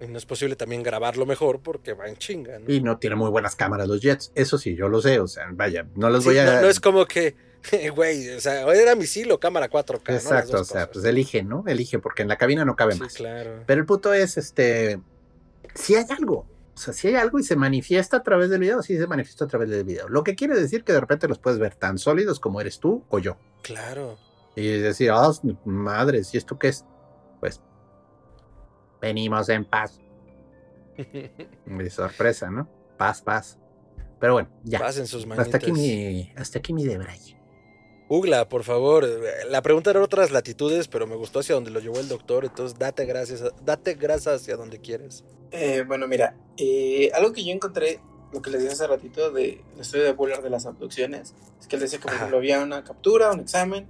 Y 0.00 0.06
no 0.06 0.16
es 0.18 0.26
posible 0.26 0.54
también 0.54 0.82
grabarlo 0.84 1.26
mejor 1.26 1.60
porque 1.60 1.92
va 1.92 2.08
en 2.08 2.16
chinga, 2.16 2.58
¿no? 2.60 2.72
Y 2.72 2.80
no 2.80 2.98
tiene 2.98 3.16
muy 3.16 3.30
buenas 3.30 3.56
cámaras 3.56 3.88
los 3.88 4.00
jets. 4.00 4.30
Eso 4.36 4.56
sí, 4.56 4.76
yo 4.76 4.88
lo 4.88 5.00
sé. 5.02 5.18
O 5.18 5.26
sea, 5.26 5.48
vaya, 5.52 5.86
no 5.96 6.08
los 6.08 6.24
voy 6.24 6.38
a. 6.38 6.44
no, 6.44 6.60
no 6.62 6.68
es 6.68 6.78
como 6.78 7.04
que, 7.06 7.34
güey, 7.96 8.28
o 8.30 8.40
sea, 8.40 8.62
era 8.74 8.94
misil 8.94 9.32
o 9.32 9.40
cámara 9.40 9.68
4K. 9.68 10.08
¿no? 10.08 10.14
Las 10.14 10.24
Exacto, 10.24 10.60
o 10.60 10.64
sea, 10.64 10.82
cosas. 10.82 10.88
pues 10.92 11.04
elige, 11.04 11.42
¿no? 11.42 11.64
Elige, 11.66 11.98
porque 11.98 12.22
en 12.22 12.28
la 12.28 12.36
cabina 12.36 12.64
no 12.64 12.76
cabe 12.76 12.92
Sí, 12.94 13.00
más. 13.00 13.14
claro. 13.14 13.64
Pero 13.66 13.80
el 13.80 13.86
punto 13.86 14.12
es, 14.14 14.36
este, 14.36 15.00
si 15.74 15.96
hay 15.96 16.04
algo, 16.16 16.46
o 16.74 16.78
sea, 16.80 16.94
si 16.94 17.08
hay 17.08 17.16
algo 17.16 17.40
y 17.40 17.42
se 17.42 17.56
manifiesta 17.56 18.18
a 18.18 18.22
través 18.22 18.50
del 18.50 18.60
video, 18.60 18.80
sí 18.82 18.96
se 18.96 19.06
manifiesta 19.08 19.46
a 19.46 19.48
través 19.48 19.68
del 19.68 19.82
video. 19.82 20.08
Lo 20.08 20.22
que 20.22 20.36
quiere 20.36 20.54
decir 20.54 20.84
que 20.84 20.92
de 20.92 21.00
repente 21.00 21.26
los 21.26 21.40
puedes 21.40 21.58
ver 21.58 21.74
tan 21.74 21.98
sólidos 21.98 22.38
como 22.38 22.60
eres 22.60 22.78
tú 22.78 23.02
o 23.08 23.18
yo. 23.18 23.36
Claro. 23.62 24.16
Y 24.54 24.68
decir, 24.78 25.10
ah, 25.12 25.32
madres, 25.64 26.32
¿y 26.34 26.36
esto 26.38 26.56
qué 26.56 26.68
es? 26.68 26.84
Pues, 27.40 27.60
venimos 29.00 29.48
en 29.48 29.64
paz. 29.64 30.00
Mi 31.66 31.88
sorpresa, 31.90 32.50
¿no? 32.50 32.68
Paz, 32.96 33.22
paz. 33.22 33.58
Pero 34.20 34.32
bueno, 34.32 34.48
ya. 34.64 34.80
Pasen 34.80 35.06
sus 35.06 35.26
manitas. 35.26 35.46
Hasta 35.46 35.58
aquí 35.58 35.72
mi, 35.72 36.32
hasta 36.36 36.58
aquí 36.58 36.72
mi 36.72 36.84
de 36.84 36.98
Braille. 36.98 37.38
Ugla, 38.08 38.48
por 38.48 38.64
favor. 38.64 39.06
La 39.48 39.62
pregunta 39.62 39.90
era 39.90 40.02
otras 40.02 40.30
latitudes, 40.30 40.88
pero 40.88 41.06
me 41.06 41.14
gustó 41.14 41.40
hacia 41.40 41.54
donde 41.54 41.70
lo 41.70 41.78
llevó 41.78 42.00
el 42.00 42.08
doctor. 42.08 42.44
Entonces, 42.44 42.78
date 42.78 43.04
gracias, 43.04 43.44
date 43.64 43.94
grasa 43.94 44.34
hacia 44.34 44.56
donde 44.56 44.80
quieres. 44.80 45.24
Eh, 45.50 45.84
bueno, 45.86 46.08
mira, 46.08 46.34
eh, 46.56 47.10
algo 47.14 47.32
que 47.32 47.44
yo 47.44 47.52
encontré, 47.52 48.00
lo 48.32 48.40
que 48.42 48.50
les 48.50 48.62
dije 48.62 48.72
hace 48.72 48.86
ratito 48.86 49.30
de 49.30 49.62
la 49.76 49.82
historia 49.82 50.06
de 50.06 50.12
Bullard 50.12 50.42
de 50.42 50.50
las 50.50 50.66
abducciones, 50.66 51.34
es 51.60 51.66
que 51.66 51.76
él 51.76 51.82
decía 51.82 51.98
que 51.98 52.06
por 52.06 52.14
ejemplo 52.14 52.38
había 52.38 52.60
una 52.60 52.82
captura, 52.82 53.30
un 53.30 53.40
examen, 53.40 53.86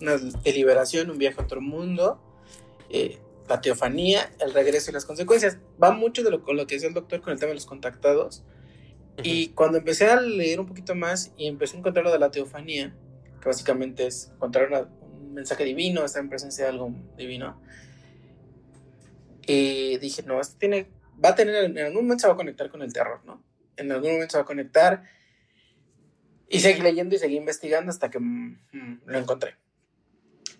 una 0.00 0.16
deliberación, 0.44 1.10
un 1.10 1.18
viaje 1.18 1.40
a 1.40 1.44
otro 1.44 1.60
mundo, 1.60 2.20
eh, 2.90 3.18
la 3.48 3.60
teofanía, 3.60 4.32
el 4.40 4.52
regreso 4.52 4.90
y 4.90 4.94
las 4.94 5.04
consecuencias. 5.04 5.58
Va 5.82 5.92
mucho 5.92 6.22
de 6.22 6.30
lo, 6.30 6.38
lo 6.38 6.66
que 6.66 6.74
decía 6.76 6.88
el 6.88 6.94
doctor 6.94 7.20
con 7.20 7.32
el 7.32 7.38
tema 7.38 7.48
de 7.48 7.54
los 7.54 7.66
contactados. 7.66 8.44
Y 9.22 9.48
cuando 9.48 9.78
empecé 9.78 10.06
a 10.10 10.20
leer 10.20 10.60
un 10.60 10.66
poquito 10.66 10.94
más 10.94 11.32
y 11.38 11.46
empecé 11.46 11.76
a 11.76 11.78
encontrar 11.78 12.04
lo 12.04 12.12
de 12.12 12.18
la 12.18 12.30
teofanía, 12.30 12.94
que 13.40 13.48
básicamente 13.48 14.06
es 14.06 14.30
encontrar 14.34 14.68
una- 14.68 14.82
un 15.00 15.32
mensaje 15.32 15.64
divino, 15.64 16.04
estar 16.04 16.22
en 16.22 16.28
presencia 16.28 16.64
de 16.64 16.70
algo 16.70 16.92
divino, 17.16 17.58
y 19.46 19.96
dije, 19.98 20.22
no, 20.22 20.40
esto 20.40 20.56
tiene, 20.58 20.88
va 21.24 21.30
a 21.30 21.34
tener, 21.34 21.64
en 21.64 21.78
algún 21.78 22.02
momento 22.02 22.22
se 22.22 22.26
va 22.28 22.34
a 22.34 22.36
conectar 22.36 22.68
con 22.70 22.82
el 22.82 22.92
terror, 22.92 23.20
¿no? 23.24 23.42
En 23.76 23.92
algún 23.92 24.12
momento 24.12 24.32
se 24.32 24.38
va 24.38 24.42
a 24.42 24.46
conectar. 24.46 25.04
Y 26.48 26.60
seguí 26.60 26.80
leyendo 26.80 27.14
y 27.14 27.18
seguí 27.18 27.36
investigando 27.36 27.90
hasta 27.90 28.10
que 28.10 28.18
mm, 28.18 28.58
mm, 28.72 29.00
lo 29.06 29.18
encontré. 29.18 29.56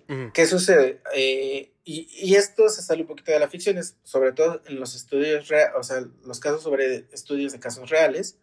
Ujú. 0.08 0.32
¿Qué 0.32 0.46
sucede? 0.46 1.00
Eh, 1.14 1.72
y, 1.84 2.08
y 2.12 2.34
esto 2.34 2.68
se 2.68 2.82
sale 2.82 3.02
un 3.02 3.08
poquito 3.08 3.32
de 3.32 3.38
la 3.38 3.48
ficción, 3.48 3.78
es 3.78 3.96
sobre 4.02 4.32
todo 4.32 4.62
en 4.66 4.78
los 4.80 4.94
estudios, 4.94 5.48
o 5.78 5.82
sea, 5.82 6.04
los 6.24 6.40
casos 6.40 6.62
sobre 6.62 7.06
estudios 7.12 7.52
de 7.52 7.60
casos 7.60 7.90
reales. 7.90 8.38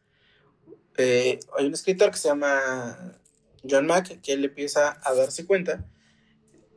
Eh, 0.97 1.39
hay 1.57 1.66
un 1.66 1.74
escritor 1.74 2.11
que 2.11 2.18
se 2.18 2.28
llama 2.28 3.18
John 3.68 3.88
Mack, 3.88 4.22
que 4.22 4.34
él 4.34 4.45
empieza 4.45 4.99
a 5.03 5.14
darse 5.14 5.45
cuenta, 5.45 5.86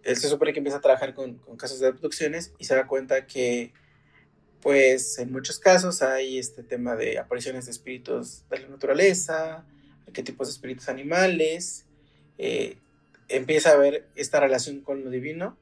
él 0.03 0.17
se 0.17 0.29
supone 0.29 0.53
que 0.53 0.61
empieza 0.61 0.79
a 0.79 0.81
trabajar 0.81 1.15
con, 1.15 1.39
con 1.39 1.57
casos 1.57 1.81
de 1.81 1.89
abducciones 1.89 2.53
y 2.59 2.65
se 2.65 2.77
da 2.77 2.87
cuenta 2.87 3.27
que, 3.27 3.73
pues, 4.61 5.19
en 5.19 5.33
muchos 5.33 5.59
casos 5.59 6.01
hay 6.03 6.39
este 6.39 6.63
tema 6.63 6.95
de 6.95 7.19
apariciones 7.19 7.67
de 7.67 7.73
espíritus 7.73 8.49
de 8.49 8.61
la 8.61 8.69
naturaleza, 8.69 9.67
qué 10.13 10.23
tipos 10.23 10.47
de 10.49 10.53
espíritus 10.53 10.89
animales, 10.89 11.87
eh, 12.39 12.79
empieza 13.29 13.73
a 13.73 13.77
ver 13.77 14.09
esta 14.15 14.41
relación 14.41 14.81
con 14.81 15.05
lo 15.05 15.11
divino. 15.11 15.59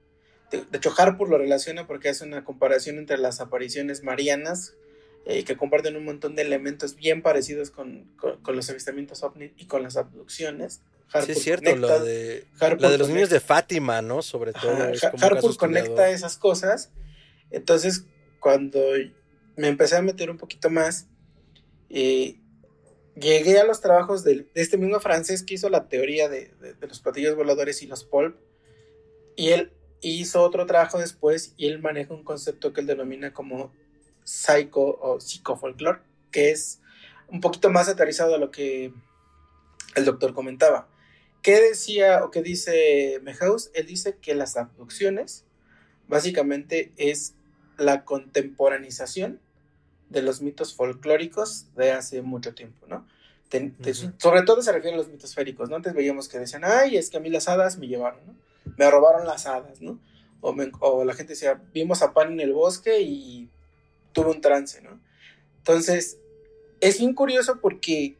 De, 0.51 0.59
de 0.71 0.79
hecho, 0.79 0.93
Harpur 0.97 1.29
lo 1.29 1.39
relaciona 1.39 1.87
porque 1.87 2.09
hace 2.11 2.25
una 2.25 2.45
comparación 2.45 2.99
entre 2.99 3.19
las 3.19 3.41
apariciones 3.41 4.03
marianas, 4.03 4.75
eh, 5.27 5.45
que 5.45 5.57
comparten 5.57 5.97
un 5.97 6.05
montón 6.05 6.37
de 6.37 6.43
elementos 6.43 6.97
bien 6.97 7.23
parecidos 7.23 7.71
con, 7.71 8.05
con- 8.17 8.43
con 8.43 8.55
los 8.57 8.69
avistamientos 8.69 9.23
ovni 9.23 9.53
y 9.57 9.67
con 9.67 9.83
las 9.83 9.97
abducciones. 9.97 10.83
Sí, 11.07 11.19
Harpur 11.19 11.31
es 11.31 11.43
cierto, 11.43 11.71
conecta- 11.71 11.99
lo 11.99 12.05
de, 12.05 12.47
la 12.61 12.69
de 12.69 12.77
los 12.77 12.81
conecta- 13.09 13.09
niños 13.15 13.31
de 13.31 13.41
Fátima, 13.41 14.03
¿no? 14.03 14.21
Sobre 14.23 14.53
todo. 14.53 14.73
Ajá, 14.73 14.91
es 14.91 15.01
como 15.01 15.25
Harpur 15.25 15.57
conecta 15.57 15.89
estudiado. 15.89 16.12
esas 16.15 16.37
cosas. 16.37 16.91
Entonces, 17.51 18.05
cuando 18.41 18.81
me 19.57 19.69
empecé 19.69 19.97
a 19.97 20.03
meter 20.03 20.29
un 20.31 20.37
poquito 20.39 20.69
más, 20.71 21.07
eh, 21.89 22.37
llegué 23.17 23.59
a 23.59 23.65
los 23.65 23.81
trabajos 23.81 24.25
de, 24.25 24.47
este 24.55 24.77
mismo 24.77 25.01
francés 25.01 25.43
que 25.43 25.55
hizo 25.55 25.69
la 25.69 25.89
teoría 25.89 26.29
de, 26.29 26.53
los 26.81 27.01
platillos 27.01 27.37
voladores 27.37 27.83
y 27.83 27.87
los 27.87 28.05
polp. 28.05 28.37
Y 29.37 29.51
él 29.51 29.73
hizo 30.01 30.43
otro 30.43 30.67
trabajo 30.67 30.99
después 30.99 31.55
y 31.57 31.67
él 31.67 31.81
maneja 31.81 32.15
un 32.15 32.25
concepto 32.25 32.73
que 32.73 32.81
él 32.81 32.87
denomina 32.87 33.33
como 33.33 33.73
psycho 34.23 34.99
o 35.01 35.21
psicofolclore, 35.21 36.01
que 36.31 36.51
es 36.51 36.81
un 37.29 37.41
poquito 37.41 37.71
más 37.71 37.89
aterrizado 37.89 38.35
a 38.35 38.39
lo 38.39 38.51
que 38.51 38.93
el 39.95 40.05
doctor 40.05 40.35
comentaba. 40.35 40.89
¿Qué 41.43 41.61
decía 41.61 42.25
o 42.25 42.31
qué 42.31 42.43
dice 42.43 43.21
Mehaus? 43.23 43.71
Él 43.75 43.87
dice 43.87 44.17
que 44.17 44.35
las 44.35 44.57
abducciones 44.57 45.45
básicamente 46.09 46.93
es 46.97 47.35
la 47.77 48.05
contemporanización 48.05 49.41
de 50.11 50.23
los 50.23 50.41
mitos 50.43 50.75
folclóricos 50.75 51.67
de 51.75 51.93
hace 51.93 52.23
mucho 52.23 52.55
tiempo, 52.55 52.87
¿no? 52.87 53.07
Te-. 53.49 53.73
Sobre 54.19 54.43
todo 54.43 54.63
se 54.63 54.73
refiere 54.73 54.95
a 54.95 54.99
los 54.99 55.09
mitos 55.09 55.35
féricos, 55.35 55.69
¿no? 55.71 55.77
Antes 55.77 55.95
veíamos 55.95 56.29
que 56.29 56.39
decían, 56.39 56.63
ay, 56.65 56.97
es 56.97 57.11
que 57.11 57.17
a 57.17 57.21
mí 57.21 57.31
las 57.31 57.49
hadas 57.49 57.79
me 57.79 57.87
llevaron, 57.89 58.21
¿no? 58.27 58.35
Me 58.77 58.91
robaron 58.91 59.27
las 59.27 59.47
hadas, 59.47 59.81
¿no? 59.81 59.99
O, 60.41 60.53
me- 60.53 60.71
o 60.81 61.05
la 61.05 61.15
gente 61.15 61.33
decía, 61.35 61.63
vimos 61.73 62.03
a 62.03 62.13
Pan 62.13 62.33
en 62.33 62.41
el 62.41 62.53
bosque 62.53 63.01
y 63.01 63.49
tuve 64.13 64.31
un 64.31 64.41
trance, 64.41 64.81
¿no? 64.83 65.01
Entonces, 65.59 66.19
es 66.81 66.99
bien 66.99 67.15
curioso 67.15 67.61
porque 67.61 68.17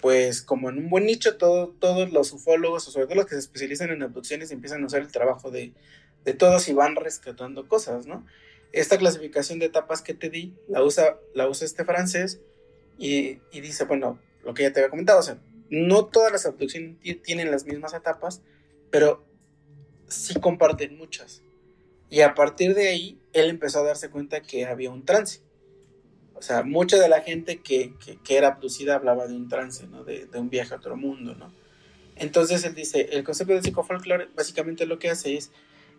pues 0.00 0.42
como 0.42 0.68
en 0.70 0.78
un 0.78 0.90
buen 0.90 1.06
nicho, 1.06 1.36
todo- 1.36 1.68
todos 1.80 2.12
los 2.12 2.32
ufólogos, 2.32 2.86
o 2.86 2.90
sobre 2.90 3.06
todo 3.06 3.16
los 3.16 3.26
que 3.26 3.34
se 3.34 3.40
especializan 3.40 3.90
en 3.90 4.02
abducciones, 4.02 4.50
empiezan 4.50 4.82
a 4.82 4.86
usar 4.86 5.00
el 5.00 5.10
trabajo 5.10 5.50
de, 5.50 5.72
de 6.24 6.34
todos 6.34 6.68
y 6.68 6.74
van 6.74 6.96
rescatando 6.96 7.66
cosas, 7.66 8.06
¿no? 8.06 8.24
Esta 8.72 8.98
clasificación 8.98 9.58
de 9.58 9.66
etapas 9.66 10.02
que 10.02 10.14
te 10.14 10.30
di, 10.30 10.54
la 10.68 10.82
usa, 10.82 11.18
la 11.34 11.48
usa 11.48 11.64
este 11.64 11.84
francés 11.84 12.40
y, 12.98 13.38
dice, 13.52 13.84
bueno, 13.84 14.18
lo 14.44 14.54
que 14.54 14.64
ya 14.64 14.72
te 14.72 14.80
había 14.80 14.90
comentado, 14.90 15.20
o 15.20 15.22
sea, 15.22 15.38
no 15.70 16.06
todas 16.06 16.32
las 16.32 16.46
abducciones 16.46 16.98
ti- 17.00 17.14
tienen 17.14 17.50
las 17.50 17.64
mismas 17.64 17.94
etapas, 17.94 18.42
pero 18.90 19.24
sí 20.08 20.38
comparten 20.40 20.96
muchas. 20.96 21.42
Y 22.08 22.20
a 22.20 22.34
partir 22.34 22.74
de 22.74 22.88
ahí, 22.88 23.20
él 23.32 23.50
empezó 23.50 23.80
a 23.80 23.84
darse 23.84 24.10
cuenta 24.10 24.40
que 24.40 24.66
había 24.66 24.90
un 24.90 25.04
trance. 25.04 25.40
O 26.34 26.42
sea, 26.42 26.62
mucha 26.62 26.98
de 26.98 27.08
la 27.08 27.22
gente 27.22 27.62
que, 27.62 27.94
que, 28.22 28.36
era 28.36 28.48
abducida 28.48 28.94
hablaba 28.94 29.26
de 29.26 29.34
un 29.34 29.48
trance, 29.48 29.86
¿no? 29.86 30.04
De, 30.04 30.28
un 30.34 30.50
viaje 30.50 30.74
a 30.74 30.76
otro 30.76 30.96
mundo, 30.96 31.34
¿no? 31.34 31.52
Entonces 32.14 32.64
él 32.64 32.74
dice, 32.74 33.08
el 33.12 33.24
concepto 33.24 33.54
de 33.54 33.62
psicofolclore 33.62 34.28
básicamente 34.34 34.86
lo 34.86 34.98
que 34.98 35.10
hace 35.10 35.36
es, 35.36 35.50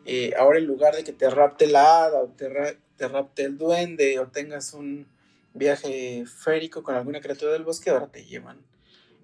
eh, 0.08 0.34
ahora 0.38 0.58
en 0.58 0.66
lugar 0.66 0.96
de 0.96 1.04
que 1.04 1.14
te 1.14 1.30
rapte 1.30 1.68
la 1.68 2.06
hada 2.06 2.20
o 2.22 2.28
te, 2.30 2.50
ra- 2.50 2.76
te 2.96 3.08
rapte 3.08 3.44
el 3.44 3.58
duende 3.58 4.18
o 4.20 4.28
tengas 4.28 4.74
un 4.74 5.06
viaje 5.54 6.24
férico 6.26 6.82
con 6.82 6.96
alguna 6.96 7.20
criatura 7.22 7.52
del 7.52 7.64
bosque, 7.64 7.90
ahora 7.90 8.08
te 8.08 8.26
llevan 8.26 8.58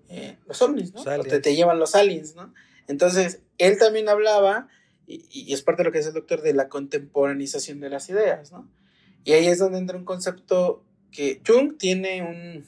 eh, 0.09 0.37
los 0.45 0.61
ovnis, 0.61 0.93
¿no? 0.93 1.01
O 1.21 1.23
te, 1.23 1.55
llevan 1.55 1.79
los 1.79 1.95
aliens, 1.95 2.35
¿no? 2.35 2.53
Entonces, 2.87 3.39
él 3.57 3.77
también 3.79 4.09
hablaba, 4.09 4.67
y, 5.07 5.25
y 5.31 5.53
es 5.53 5.61
parte 5.61 5.81
de 5.81 5.85
lo 5.85 5.91
que 5.91 5.99
dice 5.99 6.09
el 6.09 6.15
doctor, 6.15 6.41
de 6.41 6.53
la 6.53 6.67
contemporanización 6.69 7.79
de 7.79 7.89
las 7.89 8.09
ideas, 8.09 8.51
¿no? 8.51 8.67
Y 9.23 9.31
ahí 9.33 9.47
es 9.47 9.59
donde 9.59 9.77
entra 9.77 9.97
un 9.97 10.05
concepto 10.05 10.83
que 11.11 11.41
Jung 11.47 11.77
tiene 11.77 12.21
un, 12.23 12.65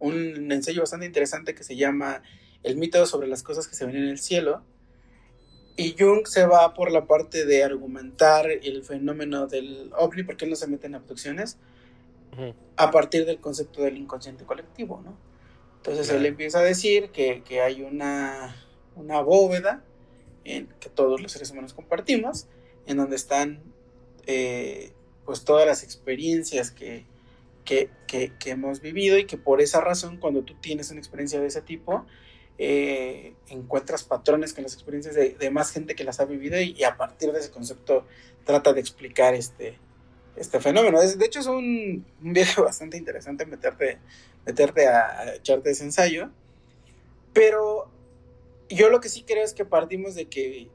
un 0.00 0.50
ensayo 0.50 0.80
bastante 0.80 1.06
interesante 1.06 1.54
que 1.54 1.62
se 1.62 1.76
llama 1.76 2.22
El 2.62 2.76
mito 2.76 3.06
sobre 3.06 3.28
las 3.28 3.42
cosas 3.42 3.68
que 3.68 3.76
se 3.76 3.86
ven 3.86 3.96
en 3.96 4.08
el 4.08 4.18
cielo. 4.18 4.64
Y 5.76 5.94
Jung 5.98 6.26
se 6.26 6.46
va 6.46 6.74
por 6.74 6.90
la 6.92 7.06
parte 7.06 7.46
de 7.46 7.64
argumentar 7.64 8.50
el 8.50 8.82
fenómeno 8.84 9.46
del 9.46 9.90
ovni, 9.96 10.22
porque 10.22 10.44
él 10.44 10.50
no 10.50 10.56
se 10.56 10.66
mete 10.66 10.86
en 10.86 10.94
abducciones, 10.94 11.58
Ujú. 12.32 12.54
a 12.76 12.90
partir 12.90 13.24
del 13.26 13.38
concepto 13.38 13.82
del 13.82 13.96
inconsciente 13.96 14.44
colectivo, 14.44 15.00
¿no? 15.04 15.16
Entonces 15.76 16.08
él 16.10 16.16
Claro. 16.16 16.28
empieza 16.28 16.58
a 16.60 16.62
decir 16.62 17.10
que, 17.10 17.42
que 17.42 17.60
hay 17.60 17.82
una, 17.82 18.54
una 18.96 19.20
bóveda 19.20 19.82
en 20.44 20.68
que 20.80 20.88
todos 20.88 21.20
los 21.20 21.32
seres 21.32 21.50
humanos 21.50 21.72
compartimos, 21.74 22.46
en 22.86 22.96
donde 22.98 23.16
están 23.16 23.60
eh, 24.26 24.92
pues 25.24 25.44
todas 25.44 25.66
las 25.66 25.82
experiencias 25.82 26.70
que, 26.70 27.04
que, 27.64 27.90
que- 28.06 28.32
que 28.38 28.50
hemos 28.50 28.80
vivido 28.80 29.18
y 29.18 29.24
que 29.26 29.36
por 29.38 29.60
esa 29.60 29.80
razón 29.80 30.18
cuando 30.18 30.42
tú 30.42 30.54
tienes 30.60 30.90
una 30.90 31.00
experiencia 31.00 31.40
de 31.40 31.46
ese 31.46 31.62
tipo, 31.62 32.06
eh, 32.58 33.34
encuentras 33.48 34.04
patrones 34.04 34.52
con 34.54 34.62
las 34.62 34.74
experiencias 34.74 35.14
de, 35.14 35.30
de 35.30 35.50
más 35.50 35.70
gente 35.72 35.94
que 35.94 36.04
las 36.04 36.20
ha 36.20 36.24
vivido 36.24 36.60
y, 36.60 36.72
y 36.78 36.84
a 36.84 36.96
partir 36.96 37.32
de 37.32 37.40
ese 37.40 37.50
concepto 37.50 38.06
trata 38.44 38.72
de 38.72 38.80
explicar 38.80 39.34
este, 39.34 39.78
este 40.36 40.60
fenómeno. 40.60 41.00
Es- 41.00 41.18
de 41.18 41.26
hecho 41.26 41.40
es 41.40 41.46
un, 41.46 42.04
un 42.22 42.32
viaje 42.32 42.60
bastante 42.62 42.96
interesante 42.96 43.46
meterte, 43.46 43.98
meterte 44.46 44.86
a, 44.86 45.18
a 45.20 45.34
echarte 45.34 45.70
ese 45.70 45.84
ensayo, 45.84 46.30
pero 47.32 47.90
yo 48.68 48.88
lo 48.90 49.00
que 49.00 49.08
sí 49.08 49.22
creo 49.24 49.44
es 49.44 49.54
que 49.54 49.64
partimos 49.64 50.14
de 50.14 50.26
que 50.26 50.68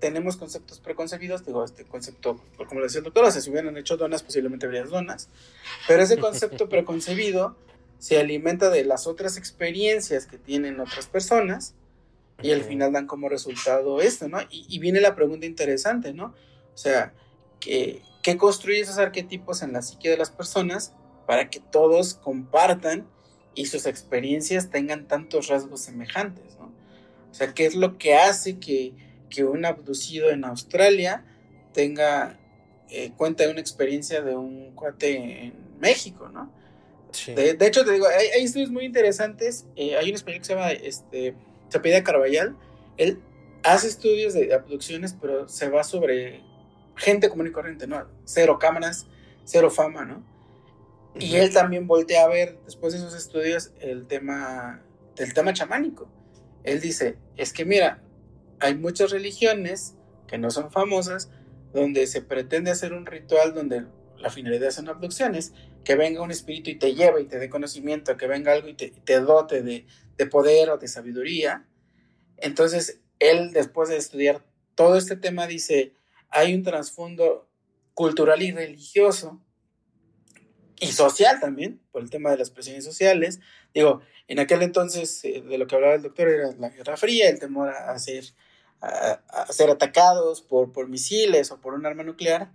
tenemos 0.00 0.36
conceptos 0.36 0.80
preconcebidos, 0.80 1.46
digo, 1.46 1.64
este 1.64 1.84
concepto, 1.84 2.40
como 2.68 2.80
le 2.80 2.86
decía 2.86 2.98
el 2.98 3.04
doctor, 3.04 3.24
o 3.24 3.30
sea, 3.30 3.40
si 3.40 3.50
hubieran 3.50 3.76
hecho 3.76 3.96
donas, 3.96 4.22
posiblemente 4.24 4.66
habría 4.66 4.82
donas, 4.84 5.28
pero 5.86 6.02
ese 6.02 6.18
concepto 6.18 6.68
preconcebido 6.68 7.56
se 8.02 8.18
alimenta 8.18 8.68
de 8.68 8.84
las 8.84 9.06
otras 9.06 9.36
experiencias 9.36 10.26
que 10.26 10.36
tienen 10.36 10.80
otras 10.80 11.06
personas 11.06 11.76
y 12.42 12.50
al 12.50 12.62
final 12.62 12.90
dan 12.90 13.06
como 13.06 13.28
resultado 13.28 14.00
esto, 14.00 14.26
¿no? 14.28 14.40
Y, 14.50 14.76
viene 14.80 15.00
la 15.00 15.14
pregunta 15.14 15.46
interesante, 15.46 16.12
¿no? 16.12 16.34
O 16.74 16.76
sea, 16.76 17.14
¿qué, 17.60 18.02
¿qué 18.24 18.36
construye 18.36 18.80
esos 18.80 18.98
arquetipos 18.98 19.62
en 19.62 19.72
la 19.72 19.82
psique 19.82 20.10
de 20.10 20.16
las 20.16 20.32
personas 20.32 20.94
para 21.28 21.48
que 21.48 21.60
todos 21.60 22.14
compartan 22.14 23.06
y 23.54 23.66
sus 23.66 23.86
experiencias 23.86 24.68
tengan 24.68 25.06
tantos 25.06 25.46
rasgos 25.46 25.82
semejantes, 25.82 26.56
¿no? 26.58 26.72
O 27.30 27.34
sea, 27.34 27.54
¿qué 27.54 27.66
es 27.66 27.76
lo 27.76 27.98
que 27.98 28.16
hace 28.16 28.58
que, 28.58 28.94
que 29.30 29.44
un 29.44 29.64
abducido 29.64 30.30
en 30.30 30.44
Australia 30.44 31.24
tenga 31.72 32.36
eh, 32.90 33.12
cuenta 33.16 33.44
de 33.44 33.52
una 33.52 33.60
experiencia 33.60 34.22
de 34.22 34.34
un 34.34 34.72
cuate 34.72 35.44
en 35.44 35.54
México, 35.78 36.28
¿no? 36.30 36.61
De, 37.34 37.66
hecho, 37.66 37.84
te 37.84 37.92
digo, 37.92 38.06
hay, 38.06 38.42
estudios 38.42 38.70
muy 38.70 38.84
interesantes. 38.84 39.66
Eh, 39.76 39.96
hay 39.96 40.08
un 40.08 40.14
español 40.14 40.40
que 40.40 40.44
se 40.46 40.54
llama 40.54 40.72
este, 40.72 41.34
Chapida 41.68 42.02
Carballal. 42.02 42.56
Él 42.96 43.20
hace 43.62 43.88
estudios 43.88 44.34
de 44.34 44.52
abducciones, 44.54 45.16
pero 45.20 45.48
se 45.48 45.68
va 45.68 45.84
sobre 45.84 46.40
gente 46.96 47.28
común 47.28 47.46
y 47.46 47.52
corriente, 47.52 47.86
¿no? 47.86 48.06
Cero 48.24 48.58
cámaras, 48.58 49.06
cero 49.44 49.70
fama, 49.70 50.04
¿no? 50.04 50.24
Y 51.18 51.36
él 51.36 51.52
también 51.52 51.86
voltea 51.86 52.24
a 52.24 52.28
ver, 52.28 52.58
después 52.64 52.94
de 52.94 52.98
esos 52.98 53.14
estudios, 53.14 53.72
el 53.80 54.06
tema 54.06 54.82
del 55.16 55.34
tema 55.34 55.52
chamánico. 55.52 56.08
Él 56.64 56.80
dice, 56.80 57.18
es 57.36 57.52
que 57.52 57.64
mira, 57.64 58.02
hay 58.60 58.74
muchas 58.74 59.10
religiones 59.10 59.94
que 60.26 60.38
no 60.38 60.50
son 60.50 60.70
famosas, 60.70 61.30
donde 61.74 62.06
se 62.06 62.22
pretende 62.22 62.70
hacer 62.70 62.92
un 62.92 63.04
ritual 63.04 63.54
donde 63.54 63.84
la 64.16 64.30
finalidad 64.30 64.70
son 64.70 64.88
abducciones, 64.88 65.52
que 65.84 65.94
venga 65.94 66.22
un 66.22 66.30
espíritu 66.30 66.70
y 66.70 66.78
te 66.78 66.94
lleve 66.94 67.22
y 67.22 67.26
te 67.26 67.38
dé 67.38 67.50
conocimiento, 67.50 68.16
que 68.16 68.26
venga 68.26 68.52
algo 68.52 68.68
y 68.68 68.74
te, 68.74 69.20
dote 69.20 69.62
de, 69.62 69.86
de, 70.16 70.26
poder 70.26 70.70
o 70.70 70.78
de 70.78 70.88
sabiduría. 70.88 71.66
Entonces, 72.36 73.00
él 73.18 73.52
después 73.52 73.88
de 73.88 73.96
estudiar 73.96 74.44
todo 74.74 74.96
este 74.96 75.16
tema 75.16 75.46
dice, 75.46 75.94
hay 76.28 76.54
un 76.54 76.62
trasfondo 76.62 77.48
cultural 77.94 78.42
y 78.42 78.52
religioso 78.52 79.42
y 80.80 80.88
social 80.88 81.38
también, 81.40 81.80
por 81.92 82.02
el 82.02 82.10
tema 82.10 82.30
de 82.30 82.38
las 82.38 82.50
presiones 82.50 82.84
sociales. 82.84 83.38
Digo, 83.72 84.00
en 84.26 84.40
aquel 84.40 84.62
entonces, 84.62 85.24
eh, 85.24 85.40
de 85.40 85.58
lo 85.58 85.66
que 85.66 85.76
hablaba 85.76 85.94
el 85.94 86.02
doctor, 86.02 86.28
era 86.28 86.52
la 86.58 86.70
Guerra 86.70 86.96
Fría, 86.96 87.28
el 87.28 87.38
temor 87.38 87.68
a, 87.68 87.96
ser, 87.98 88.24
a, 88.80 89.46
ser 89.50 89.70
atacados 89.70 90.42
por, 90.42 90.72
por 90.72 90.88
misiles 90.88 91.52
o 91.52 91.60
por 91.60 91.74
un 91.74 91.86
arma 91.86 92.02
nuclear. 92.02 92.50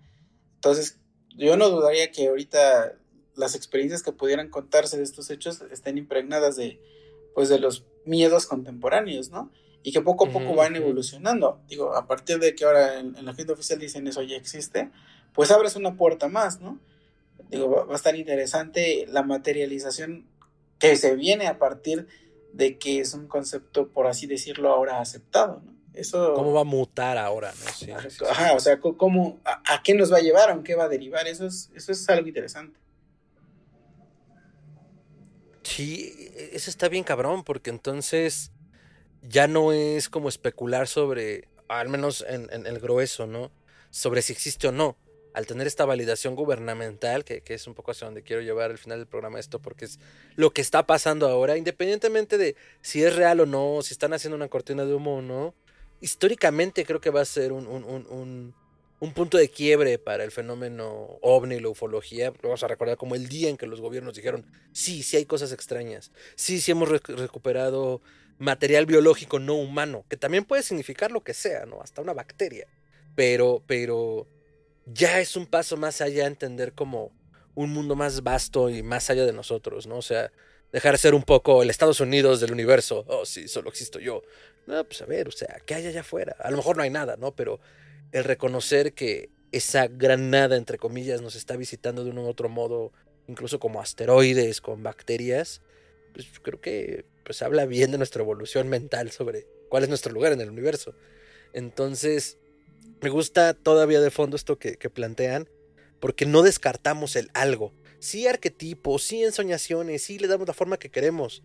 Entonces, 0.56 1.00
yo 1.38 1.56
no 1.56 1.70
dudaría 1.70 2.12
que 2.12 2.28
ahorita 2.28 2.98
las 3.38 3.56
experiencias 3.56 4.04
que 4.04 4.12
pudieran 4.12 4.50
contarse 4.50 4.98
de 4.98 5.04
estos 5.04 5.30
hechos 5.30 5.62
estén 5.72 5.98
impregnadas 5.98 6.56
de, 6.56 6.82
pues, 7.34 7.50
de 7.50 7.60
los 7.60 7.86
miedos 8.06 8.46
contemporáneos, 8.46 9.30
¿no? 9.30 9.52
Y 9.84 9.94
que 9.94 10.02
poco 10.02 10.26
a 10.26 10.30
poco 10.32 10.56
van 10.56 10.76
evolucionando. 10.76 11.62
Digo, 11.70 11.96
a 11.96 12.08
partir 12.08 12.40
de 12.40 12.56
que 12.56 12.66
ahora 12.66 13.00
en, 13.00 13.16
en 13.16 13.26
la 13.26 13.32
agenda 13.32 13.54
oficial 13.54 13.80
dicen 13.80 14.08
eso 14.08 14.22
ya 14.22 14.36
existe, 14.36 14.92
pues 15.34 15.52
abres 15.52 15.76
una 15.76 15.96
puerta 15.96 16.28
más, 16.28 16.60
¿no? 16.60 16.80
digo, 17.50 17.70
va, 17.88 17.94
a 17.94 17.96
estar 17.96 18.16
interesante 18.16 19.06
la 19.10 19.24
materialización 19.24 20.26
que 20.80 20.96
se 20.96 21.16
viene 21.16 21.48
a 21.48 21.58
partir 21.58 22.08
de 22.54 22.78
que 22.78 23.00
es 23.00 23.14
un 23.14 23.28
concepto, 23.28 23.90
por 23.90 24.08
así 24.08 24.28
decirlo, 24.28 24.70
ahora 24.70 25.00
aceptado, 25.00 25.62
¿no? 25.66 25.78
Eso, 25.94 26.36
¿Cómo 26.36 26.54
va 26.54 26.62
a 26.62 26.64
mutar 26.64 27.18
ahora? 27.18 27.52
¿no? 27.88 27.96
ajá, 28.30 28.54
o 28.54 28.60
sea, 28.60 28.80
¿cómo, 28.80 29.40
a, 29.44 29.82
qué 29.82 29.96
nos 29.96 30.14
va 30.14 30.18
a 30.18 30.22
llevar? 30.22 30.52
¿A 30.52 30.62
qué 30.62 30.76
va 30.76 30.84
a 30.84 30.90
derivar? 30.90 31.26
Eso 31.28 31.48
es, 31.48 31.72
eso 31.74 31.92
es 31.92 32.08
algo 32.10 32.28
interesante. 32.28 32.78
Sí, 35.68 36.32
eso 36.54 36.70
está 36.70 36.88
bien 36.88 37.04
cabrón, 37.04 37.44
porque 37.44 37.70
entonces 37.70 38.52
ya 39.22 39.48
no 39.50 39.74
es 39.74 40.08
como 40.08 40.30
especular 40.30 40.88
sobre, 40.88 41.50
al 41.68 41.90
menos 41.90 42.26
en, 42.26 42.66
el 42.66 42.80
grueso, 42.80 43.28
¿no? 43.28 43.52
Sobre 43.90 44.22
si 44.22 44.32
existe 44.32 44.70
o 44.70 44.72
no 44.72 44.96
al 45.34 45.46
tener 45.46 45.68
esta 45.68 45.84
validación 45.84 46.36
gubernamental, 46.36 47.26
que, 47.26 47.44
es 47.46 47.68
un 47.68 47.76
poco 47.76 47.92
hacia 47.92 48.06
donde 48.06 48.24
quiero 48.24 48.42
llevar 48.42 48.72
al 48.72 48.78
final 48.78 49.00
del 49.00 49.08
programa 49.08 49.40
esto, 49.40 49.60
porque 49.60 49.86
es 49.86 50.00
lo 50.36 50.52
que 50.52 50.62
está 50.62 50.88
pasando 50.88 51.28
ahora, 51.28 51.58
independientemente 51.58 52.38
de 52.38 52.56
si 52.82 53.04
es 53.04 53.14
real 53.14 53.42
o 53.42 53.46
no, 53.46 53.82
si 53.84 53.94
están 53.94 54.14
haciendo 54.14 54.38
una 54.38 54.48
cortina 54.48 54.86
de 54.86 54.94
humo 54.94 55.18
o 55.18 55.22
no, 55.22 55.54
históricamente 56.00 56.86
creo 56.86 57.02
que 57.02 57.10
va 57.10 57.22
a 57.22 57.26
ser 57.26 57.52
un, 57.52 57.68
un, 57.68 58.56
punto 59.00 59.38
de 59.38 59.50
quiebre 59.50 60.00
para 60.00 60.24
el 60.24 60.32
fenómeno 60.32 61.20
ovni, 61.22 61.60
la 61.60 61.70
ufología. 61.70 62.34
Vamos 62.42 62.64
a 62.64 62.68
recordar 62.68 62.98
como 62.98 63.16
el 63.16 63.28
día 63.30 63.50
en 63.50 63.58
que 63.58 63.68
los 63.68 63.82
gobiernos 63.82 64.16
dijeron, 64.16 64.46
sí, 64.72 65.04
sí 65.04 65.18
hay 65.18 65.26
cosas 65.26 65.52
extrañas, 65.52 66.12
sí, 66.36 66.60
sí 66.60 66.72
hemos 66.72 66.90
recuperado 66.90 68.02
material 68.40 68.86
biológico 68.86 69.40
no 69.40 69.56
humano, 69.56 70.06
que 70.10 70.18
también 70.18 70.46
puede 70.46 70.64
significar 70.64 71.12
lo 71.12 71.22
que 71.22 71.34
sea, 71.34 71.66
¿no? 71.66 71.82
Hasta 71.82 72.02
una 72.02 72.14
bacteria. 72.14 72.68
Pero, 73.16 73.64
pero 73.66 74.28
ya 74.86 75.20
es 75.20 75.36
un 75.36 75.48
paso 75.48 75.78
más 75.78 76.02
allá 76.02 76.26
a 76.26 76.28
entender 76.28 76.74
como 76.74 77.12
un 77.56 77.72
mundo 77.72 77.96
más 77.96 78.22
vasto 78.22 78.70
y 78.70 78.84
más 78.84 79.10
allá 79.10 79.26
de 79.26 79.34
nosotros, 79.34 79.88
¿no? 79.88 79.98
O 79.98 80.02
sea, 80.04 80.32
dejar 80.72 80.94
de 80.94 81.00
ser 81.00 81.16
un 81.16 81.24
poco 81.24 81.64
el 81.64 81.70
Estados 81.70 82.00
Unidos 82.00 82.40
del 82.40 82.52
universo. 82.52 83.04
Oh, 83.08 83.26
sí, 83.26 83.48
solo 83.48 83.70
existo 83.70 84.00
yo. 84.00 84.22
No, 84.68 84.84
pues 84.84 85.02
a 85.02 85.06
ver, 85.06 85.28
o 85.28 85.32
sea, 85.32 85.60
¿qué 85.66 85.74
hay 85.76 85.88
allá 85.88 86.02
afuera? 86.02 86.36
A 86.40 86.52
lo 86.52 86.58
mejor 86.58 86.78
no 86.78 86.84
hay 86.84 86.90
nada, 86.90 87.16
¿no? 87.18 87.36
Pero 87.36 87.60
el 88.12 88.24
reconocer 88.24 88.94
que 88.94 89.30
esa 89.52 89.88
gran 89.88 90.30
nada, 90.30 90.58
entre 90.58 90.78
comillas, 90.78 91.22
nos 91.22 91.36
está 91.36 91.56
visitando 91.56 92.04
de 92.04 92.12
un 92.12 92.18
u 92.20 92.28
otro 92.28 92.50
modo, 92.50 92.92
incluso 93.28 93.60
como 93.60 93.82
asteroides, 93.82 94.62
con 94.62 94.84
bacterias, 94.84 95.62
pues 96.14 96.28
creo 96.42 96.60
que 96.60 97.06
pues 97.24 97.42
habla 97.42 97.66
bien 97.66 97.92
de 97.92 97.98
nuestra 97.98 98.24
evolución 98.24 98.70
mental 98.70 99.12
sobre 99.12 99.46
cuál 99.70 99.84
es 99.84 99.90
nuestro 99.90 100.14
lugar 100.14 100.32
en 100.32 100.42
el 100.42 100.50
universo. 100.50 100.96
Entonces, 101.54 102.38
me 103.02 103.10
gusta 103.10 103.54
todavía 103.54 104.02
de 104.02 104.12
fondo 104.12 104.36
esto 104.36 104.58
que, 104.58 104.78
plantean, 104.90 105.50
porque 106.00 106.26
no 106.26 106.42
descartamos 106.42 107.16
el 107.16 107.30
algo. 107.34 107.74
Sí 108.00 108.28
arquetipos, 108.28 109.04
sí 109.04 109.24
ensoñaciones, 109.24 110.04
sí 110.04 110.20
le 110.20 110.28
damos 110.28 110.48
la 110.48 110.54
forma 110.54 110.78
que 110.78 110.90
queremos, 110.90 111.44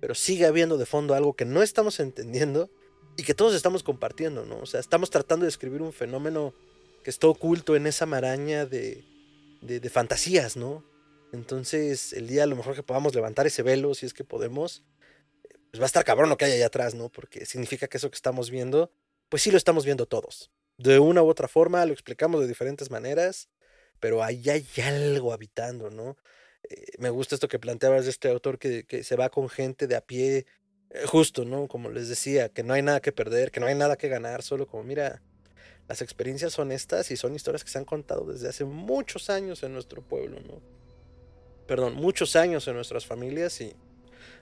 pero 0.00 0.14
sigue 0.14 0.46
habiendo 0.46 0.78
de 0.78 0.86
fondo 0.86 1.14
algo 1.14 1.34
que 1.34 1.44
no 1.44 1.62
estamos 1.62 2.00
entendiendo 2.00 2.70
y 3.16 3.22
que 3.22 3.34
todos 3.34 3.54
estamos 3.54 3.82
compartiendo, 3.82 4.44
¿no? 4.44 4.58
O 4.58 4.66
sea, 4.66 4.80
estamos 4.80 5.10
tratando 5.10 5.44
de 5.44 5.48
describir 5.48 5.82
un 5.82 5.92
fenómeno 5.92 6.54
que 7.04 7.10
está 7.10 7.26
oculto 7.26 7.76
en 7.76 7.86
esa 7.86 8.06
maraña 8.06 8.66
de, 8.66 9.04
de, 9.60 9.90
fantasías, 9.90 10.56
¿no? 10.56 10.84
Entonces, 11.32 12.12
el 12.12 12.28
día 12.28 12.44
a 12.44 12.46
lo 12.46 12.56
mejor 12.56 12.74
que 12.74 12.82
podamos 12.82 13.14
levantar 13.14 13.46
ese 13.46 13.62
velo, 13.62 13.94
si 13.94 14.06
es 14.06 14.14
que 14.14 14.24
podemos, 14.24 14.82
pues 15.70 15.80
va 15.80 15.84
a 15.84 15.86
estar 15.86 16.04
cabrón 16.04 16.28
lo 16.28 16.36
que 16.36 16.44
hay 16.44 16.52
allá 16.52 16.66
atrás, 16.66 16.94
¿no? 16.94 17.08
Porque 17.08 17.46
significa 17.46 17.88
que 17.88 17.96
eso 17.96 18.10
que 18.10 18.16
estamos 18.16 18.50
viendo, 18.50 18.92
pues 19.28 19.42
sí 19.42 19.50
lo 19.50 19.56
estamos 19.56 19.84
viendo 19.84 20.06
todos 20.06 20.50
de 20.82 20.98
una 20.98 21.22
u 21.22 21.28
otra 21.28 21.48
forma, 21.48 21.84
lo 21.86 21.92
explicamos 21.92 22.40
de 22.40 22.48
diferentes 22.48 22.90
maneras, 22.90 23.48
pero 24.00 24.22
ahí 24.22 24.48
hay 24.50 24.66
algo 24.82 25.32
habitando, 25.32 25.90
¿no? 25.90 26.16
Eh, 26.68 26.92
me 26.98 27.10
gusta 27.10 27.34
esto 27.34 27.48
que 27.48 27.58
planteabas 27.58 28.04
de 28.04 28.10
este 28.10 28.28
autor 28.30 28.58
que, 28.58 28.84
que 28.84 29.04
se 29.04 29.16
va 29.16 29.30
con 29.30 29.48
gente 29.48 29.86
de 29.86 29.96
a 29.96 30.00
pie, 30.00 30.46
justo, 31.06 31.44
¿no? 31.44 31.68
Como 31.68 31.90
les 31.90 32.08
decía, 32.08 32.48
que 32.48 32.62
no 32.62 32.74
hay 32.74 32.82
nada 32.82 33.00
que 33.00 33.12
perder, 33.12 33.50
que 33.50 33.60
no 33.60 33.66
hay 33.66 33.74
nada 33.74 33.96
que 33.96 34.08
ganar, 34.08 34.42
solo 34.42 34.66
como, 34.66 34.82
mira, 34.82 35.22
las 35.88 36.02
experiencias 36.02 36.52
son 36.52 36.72
estas 36.72 37.10
y 37.10 37.16
son 37.16 37.34
historias 37.34 37.64
que 37.64 37.70
se 37.70 37.78
han 37.78 37.84
contado 37.84 38.24
desde 38.24 38.48
hace 38.48 38.64
muchos 38.64 39.30
años 39.30 39.62
en 39.62 39.72
nuestro 39.72 40.02
pueblo, 40.02 40.40
¿no? 40.40 40.60
Perdón, 41.66 41.94
muchos 41.94 42.36
años 42.36 42.66
en 42.68 42.74
nuestras 42.74 43.06
familias 43.06 43.60
y 43.60 43.74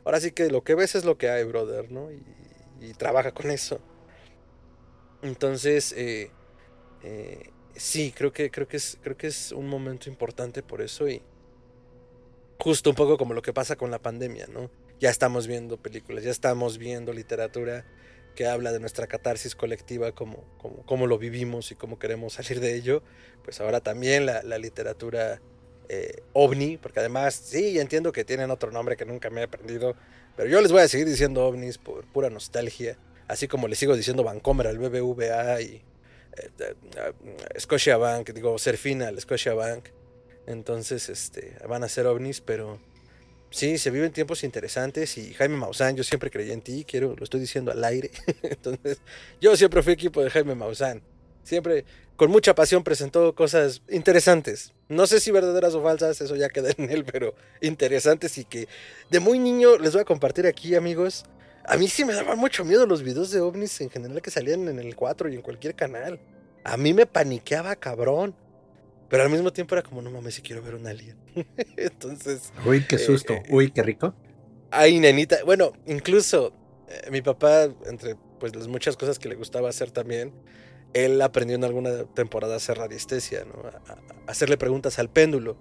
ahora 0.05 0.21
sí 0.21 0.33
que 0.33 0.51
lo 0.51 0.63
que 0.63 0.75
ves 0.75 0.95
es 0.95 1.05
lo 1.05 1.19
que 1.19 1.31
hay, 1.31 1.45
brother, 1.45 1.91
¿no? 1.91 2.11
y 2.11 2.95
trabaja 2.95 3.33
con 3.33 3.51
eso. 3.51 3.79
Entonces, 5.23 5.93
eh, 5.93 6.31
eh, 7.03 7.51
sí, 7.77 8.13
creo 8.17 8.33
que, 8.33 8.51
creo, 8.51 8.67
que 8.67 8.79
es, 8.79 8.99
creo 9.03 9.17
que 9.17 9.27
es 9.27 9.53
un 9.53 9.69
momento 9.69 10.09
importante 10.09 10.63
por 10.63 10.81
eso 10.81 11.09
y 11.09 11.23
justo 12.59 12.91
un 12.91 12.97
poco 12.97 13.19
como 13.19 13.35
lo 13.35 13.43
que 13.43 13.53
pasa 13.53 13.77
con 13.77 13.91
la 13.91 13.99
pandemia, 13.99 14.47
¿no? 14.47 14.71
Ya 15.01 15.11
estamos 15.11 15.47
viendo 15.47 15.77
películas, 15.77 16.23
ya 16.23 16.31
estamos 16.31 16.79
viendo 16.79 17.13
literatura 17.13 17.85
que 18.37 18.47
habla 18.47 18.71
de 18.71 18.79
nuestra 18.79 19.07
catarsis 19.07 19.57
colectiva, 19.57 20.13
como, 20.13 20.45
como, 20.87 21.07
lo 21.07 21.19
vivimos 21.19 21.73
y 21.73 21.75
cómo 21.75 21.99
queremos 21.99 22.35
salir 22.35 22.61
de 22.61 22.77
ello. 22.77 23.03
Pues 23.43 23.61
ahora 23.61 23.81
también 23.81 24.27
la, 24.27 24.59
literatura 24.59 25.41
eh, 25.89 26.23
ovni, 26.33 26.77
porque 26.77 27.01
además, 27.01 27.35
sí, 27.35 27.81
entiendo 27.81 28.13
que 28.13 28.25
tienen 28.25 28.51
otro 28.51 28.71
nombre 28.71 28.97
que 28.97 29.05
nunca 29.05 29.31
me 29.31 29.41
he 29.41 29.45
aprendido, 29.45 29.97
pero 30.37 30.49
yo 30.49 30.61
les 30.61 30.71
voy 30.71 30.83
a 30.83 30.89
seguir 30.89 31.09
diciendo 31.09 31.45
ovnis 31.45 31.79
por 31.79 32.07
pura 32.07 32.31
nostalgia 32.31 32.97
así 33.31 33.47
como 33.47 33.69
le 33.69 33.77
sigo 33.77 33.97
diciendo 33.97 34.25
Vancomer 34.25 34.67
al 34.67 34.79
BBVA 34.79 35.61
y 35.61 35.83
eh, 36.37 36.51
eh, 36.59 37.61
Scotia 37.61 37.97
Bank, 37.97 38.31
digo 38.31 38.59
Serfina 38.59 39.09
al 39.09 39.21
Scotia 39.21 39.55
Bank. 39.55 39.91
Entonces, 40.47 41.09
este, 41.09 41.57
van 41.69 41.85
a 41.85 41.89
ser 41.89 42.07
ovnis, 42.07 42.41
pero 42.41 42.81
sí, 43.51 43.79
se 43.79 43.91
viven 43.91 44.13
tiempos 44.13 44.45
interesantes 44.45 45.19
y 45.19 45.35
Jaime 45.35 45.57
Maussan, 45.57 45.97
yo 45.97 46.05
siempre 46.05 46.31
creí 46.31 46.51
en 46.51 46.63
ti, 46.63 46.85
quiero, 46.89 47.15
lo 47.17 47.25
estoy 47.25 47.41
diciendo 47.41 47.71
al 47.71 47.85
aire. 47.85 48.11
Entonces, 48.43 49.01
yo 49.41 49.57
siempre 49.57 49.83
fui 49.83 49.93
equipo 49.93 50.23
de 50.23 50.31
Jaime 50.31 50.55
Maussan. 50.55 51.03
Siempre 51.43 51.85
con 52.21 52.31
mucha 52.31 52.55
pasión 52.55 52.85
presentó 52.85 53.35
cosas 53.35 53.81
interesantes. 53.89 54.75
No 54.89 55.07
sé 55.07 55.21
si 55.21 55.31
verdaderas 55.31 55.75
o 55.75 55.83
falsas, 55.83 56.21
eso 56.21 56.37
ya 56.37 56.51
queda 56.51 56.71
en 56.77 56.91
él, 56.91 57.05
pero 57.05 57.35
interesantes 57.63 58.37
y 58.37 58.45
que 58.45 58.69
de 59.09 59.21
muy 59.21 59.39
niño 59.39 59.79
les 59.79 59.93
voy 59.95 60.03
a 60.03 60.05
compartir 60.05 60.47
aquí, 60.47 60.75
amigos. 60.75 61.25
A 61.65 61.79
mí 61.79 61.89
sí 61.89 62.05
me 62.05 62.13
daban 62.13 62.39
mucho 62.39 62.63
miedo 62.63 62.85
los 62.85 63.03
videos 63.03 63.31
de 63.31 63.41
ovnis 63.41 63.81
en 63.81 63.89
general 63.89 64.21
que 64.21 64.31
salían 64.31 64.69
en 64.69 64.79
el 64.79 64.97
4 64.97 65.31
y 65.31 65.35
en 65.35 65.41
cualquier 65.41 65.75
canal. 65.75 66.21
A 66.63 66.77
mí 66.77 66.93
me 66.93 67.07
paniqueaba 67.07 67.75
cabrón. 67.77 68.35
Pero 69.11 69.25
al 69.25 69.29
mismo 69.29 69.53
tiempo 69.53 69.75
era 69.75 69.83
como, 69.83 70.01
no 70.01 70.11
mames, 70.11 70.35
si 70.37 70.41
quiero 70.43 70.63
ver 70.63 70.77
un 70.77 70.87
alien. 70.87 71.17
Entonces. 71.77 72.53
Uy, 72.65 72.87
qué 72.87 72.95
eh, 72.95 72.99
susto. 73.01 73.35
eh, 73.35 73.43
Uy, 73.51 73.73
qué 73.73 73.83
rico. 73.83 74.15
Ay, 74.71 75.01
nenita. 75.01 75.39
Bueno, 75.45 75.73
incluso 75.87 76.53
eh, 76.89 77.11
mi 77.11 77.21
papá, 77.21 77.65
entre 77.87 78.17
pues 78.39 78.55
las 78.55 78.69
muchas 78.69 78.97
cosas 78.97 79.19
que 79.19 79.29
le 79.29 79.35
gustaba 79.35 79.69
hacer 79.69 79.91
también, 79.91 80.33
él 80.95 81.21
aprendió 81.23 81.57
en 81.57 81.65
alguna 81.65 82.05
temporada 82.15 82.55
a 82.55 82.57
hacer 82.59 82.79
radiestesia, 82.79 83.45
¿no? 83.45 83.69
A, 83.69 84.31
hacerle 84.31 84.57
preguntas 84.57 84.99
al 85.01 85.11
péndulo. 85.11 85.57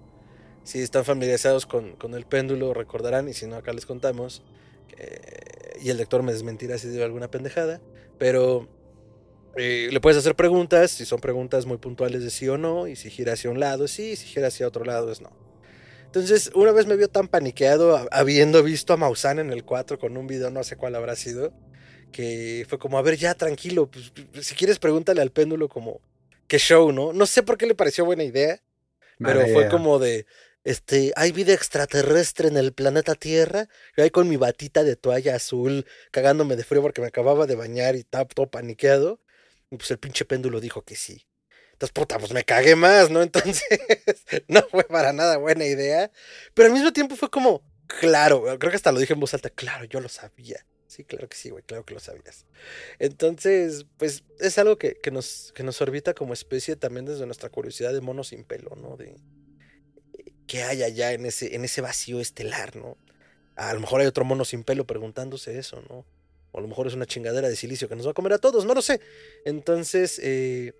Si 0.62 0.80
están 0.80 1.04
familiarizados 1.04 1.66
con, 1.66 1.96
con 1.96 2.14
el 2.14 2.26
péndulo, 2.26 2.72
recordarán, 2.72 3.28
y 3.28 3.32
si 3.34 3.46
no, 3.46 3.56
acá 3.56 3.72
les 3.72 3.84
contamos. 3.84 4.44
eh, 4.96 5.78
y 5.82 5.90
el 5.90 5.96
lector 5.96 6.22
me 6.22 6.32
desmentirá 6.32 6.78
si 6.78 6.88
digo 6.88 7.04
alguna 7.04 7.30
pendejada, 7.30 7.80
pero 8.18 8.68
eh, 9.56 9.88
le 9.90 10.00
puedes 10.00 10.18
hacer 10.18 10.34
preguntas, 10.34 10.90
si 10.90 11.04
son 11.04 11.20
preguntas 11.20 11.66
muy 11.66 11.78
puntuales 11.78 12.22
de 12.22 12.30
sí 12.30 12.48
o 12.48 12.58
no, 12.58 12.86
y 12.86 12.96
si 12.96 13.10
gira 13.10 13.32
hacia 13.32 13.50
un 13.50 13.60
lado 13.60 13.84
es 13.84 13.92
sí, 13.92 14.12
y 14.12 14.16
si 14.16 14.26
gira 14.26 14.48
hacia 14.48 14.66
otro 14.66 14.84
lado 14.84 15.10
es 15.10 15.20
no. 15.20 15.30
Entonces, 16.06 16.50
una 16.54 16.72
vez 16.72 16.86
me 16.86 16.96
vio 16.96 17.08
tan 17.08 17.28
paniqueado 17.28 18.08
habiendo 18.10 18.62
visto 18.62 18.92
a 18.92 18.96
Maussan 18.96 19.38
en 19.38 19.52
el 19.52 19.64
4 19.64 19.98
con 19.98 20.16
un 20.16 20.26
video, 20.26 20.50
no 20.50 20.64
sé 20.64 20.76
cuál 20.76 20.96
habrá 20.96 21.14
sido, 21.14 21.52
que 22.10 22.66
fue 22.68 22.78
como, 22.78 22.98
a 22.98 23.02
ver, 23.02 23.16
ya 23.16 23.34
tranquilo, 23.34 23.90
pues, 23.90 24.12
si 24.44 24.54
quieres 24.54 24.78
pregúntale 24.78 25.22
al 25.22 25.30
péndulo 25.30 25.68
como, 25.68 26.00
qué 26.48 26.58
show, 26.58 26.90
¿no? 26.90 27.12
No 27.12 27.26
sé 27.26 27.42
por 27.42 27.56
qué 27.56 27.66
le 27.66 27.74
pareció 27.74 28.04
buena 28.04 28.24
idea, 28.24 28.60
pero 29.18 29.40
fue 29.42 29.62
idea. 29.62 29.68
como 29.68 29.98
de, 29.98 30.26
este, 30.64 31.12
hay 31.16 31.32
vida 31.32 31.54
extraterrestre 31.54 32.48
en 32.48 32.56
el 32.56 32.72
planeta 32.72 33.14
Tierra, 33.14 33.68
yo 33.96 34.04
ahí 34.04 34.10
con 34.10 34.28
mi 34.28 34.36
batita 34.36 34.82
de 34.82 34.96
toalla 34.96 35.36
azul, 35.36 35.86
cagándome 36.10 36.56
de 36.56 36.64
frío 36.64 36.82
porque 36.82 37.00
me 37.00 37.06
acababa 37.06 37.46
de 37.46 37.54
bañar 37.54 37.94
y 37.94 38.00
estaba 38.00 38.24
todo 38.26 38.50
paniqueado, 38.50 39.20
y 39.70 39.76
pues 39.76 39.90
el 39.90 39.98
pinche 39.98 40.24
péndulo 40.24 40.60
dijo 40.60 40.82
que 40.82 40.96
sí. 40.96 41.26
Entonces, 41.72 41.92
puta, 41.92 42.18
pues 42.18 42.32
me 42.32 42.44
cagué 42.44 42.76
más, 42.76 43.10
¿no? 43.10 43.22
Entonces, 43.22 43.64
no 44.48 44.62
fue 44.70 44.84
para 44.84 45.12
nada 45.12 45.38
buena 45.38 45.64
idea. 45.64 46.10
Pero 46.54 46.66
al 46.66 46.74
mismo 46.74 46.92
tiempo 46.92 47.16
fue 47.16 47.30
como, 47.30 47.62
claro, 47.86 48.42
creo 48.58 48.70
que 48.70 48.76
hasta 48.76 48.92
lo 48.92 49.00
dije 49.00 49.14
en 49.14 49.20
voz 49.20 49.32
alta, 49.34 49.50
claro, 49.50 49.84
yo 49.84 50.00
lo 50.00 50.08
sabía. 50.08 50.66
Sí, 50.86 51.04
claro 51.04 51.28
que 51.28 51.36
sí, 51.36 51.50
güey, 51.50 51.62
claro 51.62 51.84
que 51.86 51.94
lo 51.94 52.00
sabías. 52.00 52.46
Entonces, 52.98 53.86
pues 53.96 54.24
es 54.40 54.58
algo 54.58 54.76
que, 54.76 54.96
que 55.00 55.12
nos, 55.12 55.52
que 55.54 55.62
nos 55.62 55.80
orbita 55.80 56.14
como 56.14 56.32
especie 56.32 56.74
también 56.74 57.06
desde 57.06 57.26
nuestra 57.26 57.48
curiosidad 57.48 57.92
de 57.92 58.00
mono 58.00 58.24
sin 58.24 58.42
pelo, 58.42 58.74
¿no? 58.74 58.96
De 58.96 59.16
qué 60.48 60.64
hay 60.64 60.82
allá 60.82 61.12
en 61.12 61.26
ese, 61.26 61.54
en 61.54 61.64
ese 61.64 61.80
vacío 61.80 62.18
estelar, 62.18 62.74
¿no? 62.74 62.98
A 63.54 63.72
lo 63.72 63.78
mejor 63.78 64.00
hay 64.00 64.08
otro 64.08 64.24
mono 64.24 64.44
sin 64.44 64.64
pelo 64.64 64.84
preguntándose 64.84 65.56
eso, 65.58 65.80
¿no? 65.88 66.04
O 66.52 66.58
a 66.58 66.60
lo 66.60 66.68
mejor 66.68 66.86
es 66.86 66.94
una 66.94 67.06
chingadera 67.06 67.48
de 67.48 67.56
silicio 67.56 67.88
que 67.88 67.96
nos 67.96 68.06
va 68.06 68.10
a 68.10 68.14
comer 68.14 68.32
a 68.32 68.38
todos, 68.38 68.64
no 68.64 68.74
lo 68.74 68.82
sé. 68.82 69.00
Entonces, 69.44 70.20
eh, 70.22 70.72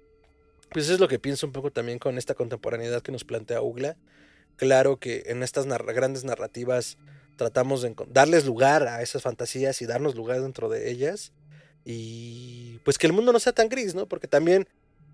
pues 0.70 0.88
es 0.88 1.00
lo 1.00 1.08
que 1.08 1.18
pienso 1.18 1.46
un 1.46 1.52
poco 1.52 1.70
también 1.70 1.98
con 1.98 2.18
esta 2.18 2.34
contemporaneidad 2.34 3.02
que 3.02 3.12
nos 3.12 3.24
plantea 3.24 3.62
Ugla. 3.62 3.96
Claro 4.56 4.98
que 4.98 5.24
en 5.26 5.42
estas 5.42 5.66
grandes 5.66 6.24
narrativas 6.24 6.98
tratamos 7.36 7.82
de 7.82 7.94
darles 8.08 8.44
lugar 8.44 8.86
a 8.86 9.02
esas 9.02 9.22
fantasías 9.22 9.80
y 9.80 9.86
darnos 9.86 10.14
lugar 10.14 10.42
dentro 10.42 10.68
de 10.68 10.90
ellas. 10.90 11.32
Y 11.84 12.78
pues 12.84 12.98
que 12.98 13.06
el 13.06 13.12
mundo 13.12 13.32
no 13.32 13.40
sea 13.40 13.52
tan 13.52 13.68
gris, 13.68 13.94
¿no? 13.94 14.06
Porque 14.06 14.28
también, 14.28 14.68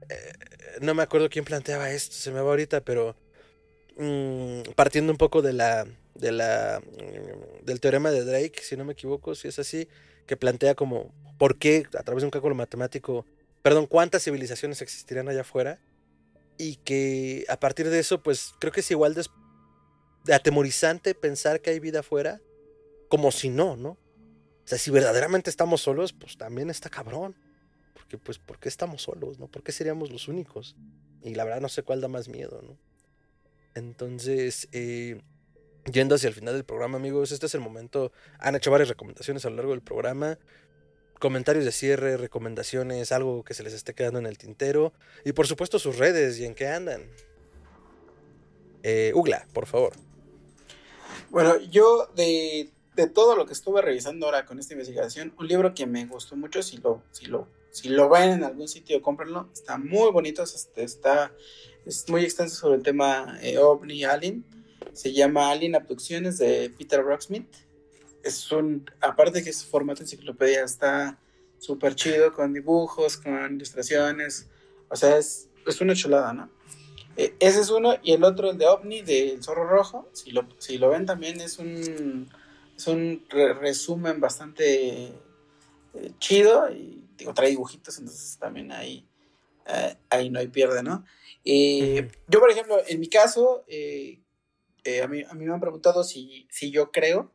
eh, 0.08 0.32
no 0.80 0.94
me 0.94 1.02
acuerdo 1.02 1.30
quién 1.30 1.44
planteaba 1.44 1.90
esto, 1.90 2.14
se 2.14 2.30
me 2.32 2.40
va 2.40 2.50
ahorita, 2.50 2.80
pero 2.80 3.14
mm, 3.96 4.72
partiendo 4.74 5.12
un 5.12 5.18
poco 5.18 5.42
de 5.42 5.52
la, 5.52 5.86
de 6.18 6.32
la, 6.32 6.80
mm, 6.80 7.64
del 7.64 7.80
teorema 7.80 8.10
de 8.10 8.24
Drake, 8.24 8.60
si 8.62 8.76
no 8.76 8.84
me 8.84 8.92
equivoco, 8.92 9.34
si 9.34 9.48
es 9.48 9.58
así, 9.58 9.88
que 10.26 10.36
plantea 10.36 10.74
como 10.74 11.12
por 11.38 11.58
qué 11.58 11.86
a 11.98 12.02
través 12.02 12.22
de 12.22 12.26
un 12.26 12.30
cálculo 12.30 12.54
matemático, 12.54 13.26
perdón, 13.62 13.86
cuántas 13.86 14.24
civilizaciones 14.24 14.82
existirían 14.82 15.28
allá 15.28 15.42
afuera 15.42 15.80
y 16.58 16.76
que 16.76 17.44
a 17.48 17.58
partir 17.58 17.90
de 17.90 17.98
eso, 17.98 18.22
pues 18.22 18.54
creo 18.58 18.72
que 18.72 18.80
es 18.80 18.90
igual 18.90 19.14
de, 19.14 19.24
de 20.24 20.34
atemorizante 20.34 21.14
pensar 21.14 21.60
que 21.60 21.70
hay 21.70 21.80
vida 21.80 22.00
afuera 22.00 22.40
como 23.08 23.30
si 23.30 23.48
no, 23.50 23.76
¿no? 23.76 23.90
O 23.90 24.68
sea, 24.68 24.78
si 24.78 24.90
verdaderamente 24.90 25.48
estamos 25.48 25.80
solos, 25.82 26.12
pues 26.12 26.36
también 26.36 26.70
está 26.70 26.90
cabrón. 26.90 27.36
Porque, 27.94 28.18
pues, 28.18 28.38
¿por 28.38 28.58
qué 28.58 28.68
estamos 28.68 29.02
solos, 29.02 29.38
no? 29.38 29.46
¿Por 29.46 29.62
qué 29.62 29.70
seríamos 29.70 30.10
los 30.10 30.26
únicos? 30.26 30.76
Y 31.22 31.34
la 31.34 31.44
verdad 31.44 31.60
no 31.60 31.68
sé 31.68 31.82
cuál 31.82 32.00
da 32.00 32.08
más 32.08 32.28
miedo, 32.28 32.60
¿no? 32.62 32.76
Entonces, 33.74 34.68
eh, 34.72 35.20
yendo 35.92 36.14
hacia 36.14 36.28
el 36.28 36.34
final 36.34 36.54
del 36.54 36.64
programa, 36.64 36.96
amigos, 36.96 37.32
este 37.32 37.46
es 37.46 37.54
el 37.54 37.60
momento. 37.60 38.12
Han 38.38 38.56
hecho 38.56 38.70
varias 38.70 38.88
recomendaciones 38.88 39.44
a 39.44 39.50
lo 39.50 39.56
largo 39.56 39.72
del 39.72 39.82
programa. 39.82 40.38
Comentarios 41.18 41.64
de 41.64 41.72
cierre, 41.72 42.16
recomendaciones, 42.16 43.10
algo 43.12 43.42
que 43.42 43.54
se 43.54 43.62
les 43.62 43.72
esté 43.72 43.94
quedando 43.94 44.18
en 44.18 44.26
el 44.26 44.36
tintero. 44.36 44.92
Y 45.24 45.32
por 45.32 45.46
supuesto 45.46 45.78
sus 45.78 45.96
redes 45.96 46.38
y 46.38 46.44
en 46.44 46.54
qué 46.54 46.68
andan. 46.68 47.02
Eh, 48.82 49.12
Ugla, 49.14 49.46
por 49.52 49.66
favor. 49.66 49.94
Bueno, 51.30 51.58
yo 51.70 52.10
de, 52.14 52.70
de 52.94 53.06
todo 53.08 53.34
lo 53.36 53.46
que 53.46 53.52
estuve 53.52 53.82
revisando 53.82 54.26
ahora 54.26 54.46
con 54.46 54.58
esta 54.58 54.74
investigación, 54.74 55.34
un 55.38 55.48
libro 55.48 55.74
que 55.74 55.86
me 55.86 56.06
gustó 56.06 56.36
mucho, 56.36 56.62
si 56.62 56.78
lo, 56.78 57.02
si 57.10 57.26
lo, 57.26 57.48
si 57.70 57.88
lo 57.88 58.08
ven 58.08 58.30
en 58.30 58.44
algún 58.44 58.68
sitio, 58.68 59.02
cómprenlo. 59.02 59.48
Está 59.52 59.78
muy 59.78 60.10
bonito, 60.12 60.42
es, 60.42 60.54
este, 60.54 60.82
está, 60.82 61.32
es 61.84 62.08
muy 62.08 62.24
extenso 62.24 62.56
sobre 62.56 62.76
el 62.76 62.82
tema 62.82 63.38
eh, 63.42 63.58
OVNI 63.58 64.04
Alien. 64.04 64.55
Se 64.96 65.12
llama 65.12 65.50
Alien 65.50 65.74
Abducciones 65.74 66.38
de 66.38 66.70
Peter 66.70 67.02
Rocksmith. 67.02 67.54
Es 68.22 68.50
un, 68.50 68.90
aparte 69.00 69.44
que 69.44 69.50
es 69.50 69.64
formato 69.64 70.02
enciclopedia, 70.02 70.64
está 70.64 71.18
súper 71.58 71.94
chido 71.94 72.32
con 72.32 72.54
dibujos, 72.54 73.18
con 73.18 73.56
ilustraciones. 73.56 74.48
O 74.88 74.96
sea, 74.96 75.18
es, 75.18 75.48
es 75.66 75.80
una 75.80 75.94
chulada, 75.94 76.32
¿no? 76.32 76.50
Eh, 77.18 77.34
ese 77.40 77.60
es 77.60 77.70
uno, 77.70 77.96
y 78.02 78.12
el 78.12 78.24
otro, 78.24 78.50
el 78.50 78.58
de 78.58 78.66
OVNI, 78.66 79.02
del 79.02 79.42
Zorro 79.44 79.68
Rojo, 79.68 80.08
si 80.12 80.30
lo, 80.30 80.46
si 80.58 80.78
lo 80.78 80.90
ven 80.90 81.06
también 81.06 81.40
es 81.40 81.58
un, 81.58 82.30
es 82.76 82.86
un 82.86 83.24
re- 83.28 83.54
resumen 83.54 84.20
bastante 84.20 85.06
eh, 85.06 85.12
chido, 86.18 86.70
y 86.70 87.04
trae 87.34 87.50
dibujitos, 87.50 87.98
entonces 87.98 88.36
también 88.38 88.70
ahí, 88.72 89.06
eh, 89.66 89.96
ahí 90.10 90.30
no 90.30 90.40
hay 90.40 90.48
pierde, 90.48 90.82
¿no? 90.82 91.04
Eh. 91.44 92.08
Yo, 92.28 92.40
por 92.40 92.50
ejemplo, 92.50 92.76
en 92.86 93.00
mi 93.00 93.08
caso, 93.08 93.64
eh, 94.86 94.96
eh, 94.96 95.02
a, 95.02 95.08
mí, 95.08 95.22
a 95.28 95.34
mí 95.34 95.44
me 95.44 95.52
han 95.52 95.60
preguntado 95.60 96.04
si, 96.04 96.46
si 96.50 96.70
yo 96.70 96.90
creo. 96.90 97.32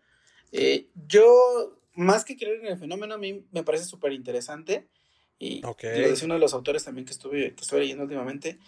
Eh, 0.52 0.88
yo, 1.08 1.78
más 1.93 2.26
que 2.26 2.36
creer 2.38 2.60
en 2.62 2.68
el 2.68 2.78
fenómeno, 2.78 3.16
a 3.16 3.18
mí 3.18 3.45
me 3.52 3.64
parece 3.64 3.86
súper 3.86 4.12
interesante. 4.14 4.88
Y 5.39 5.66
Ok. 5.66 5.84
digo, 5.84 6.08
es 6.08 6.22
uno 6.24 6.36
de 6.36 6.39
los 6.39 6.54
autores 6.54 6.84
también 6.84 7.06
que 7.06 7.14
estuve, 7.14 7.54
que 7.56 7.62
estuve 7.62 7.80
leyendo 7.82 8.04
últimamente. 8.04 8.60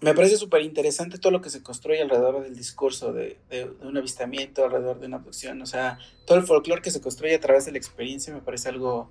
Me 0.00 0.14
parece 0.14 0.36
súper 0.38 0.62
interesante 0.62 1.18
todo 1.18 1.30
lo 1.30 1.42
que 1.42 1.50
se 1.50 1.62
construye 1.62 2.00
alrededor 2.00 2.42
del 2.42 2.56
discurso 2.56 3.12
de, 3.12 3.38
de- 3.50 3.66
de 3.68 3.86
un 3.86 3.96
avistamiento, 3.98 4.64
alrededor 4.64 4.98
de 4.98 5.06
una 5.06 5.18
abducción. 5.18 5.60
O 5.60 5.66
sea, 5.66 5.98
todo 6.26 6.38
el 6.38 6.44
folclore 6.44 6.80
que 6.80 6.90
se 6.90 7.02
construye 7.02 7.34
a 7.34 7.40
través 7.40 7.66
de 7.66 7.72
la 7.72 7.78
experiencia 7.78 8.32
me 8.32 8.40
parece 8.40 8.70
algo 8.70 9.10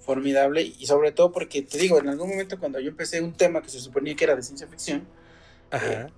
formidable. 0.00 0.62
Y 0.62 0.86
sobre 0.86 1.12
todo 1.12 1.32
porque, 1.32 1.62
te 1.62 1.78
digo, 1.78 1.98
en 1.98 2.08
algún 2.08 2.28
momento 2.28 2.58
cuando 2.58 2.78
yo 2.78 2.90
empecé 2.90 3.22
un 3.22 3.32
tema 3.32 3.62
que 3.62 3.70
se 3.70 3.80
suponía 3.80 4.14
que 4.16 4.24
era 4.24 4.36
de 4.36 4.42
ciencia 4.42 4.68
ficción, 4.68 5.08
Ajá. 5.70 6.08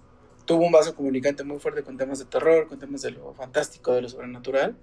Tuvo 0.50 0.66
un 0.66 0.72
vaso 0.72 0.96
comunicante 0.96 1.44
muy 1.44 1.60
fuerte 1.60 1.84
con 1.84 1.96
temas 1.96 2.18
de 2.18 2.24
terror, 2.24 2.66
con 2.66 2.76
temas 2.76 3.02
de 3.02 3.12
lo 3.12 3.32
fantástico, 3.34 3.94
de 3.94 4.02
lo 4.02 4.08
sobrenatural. 4.08 4.74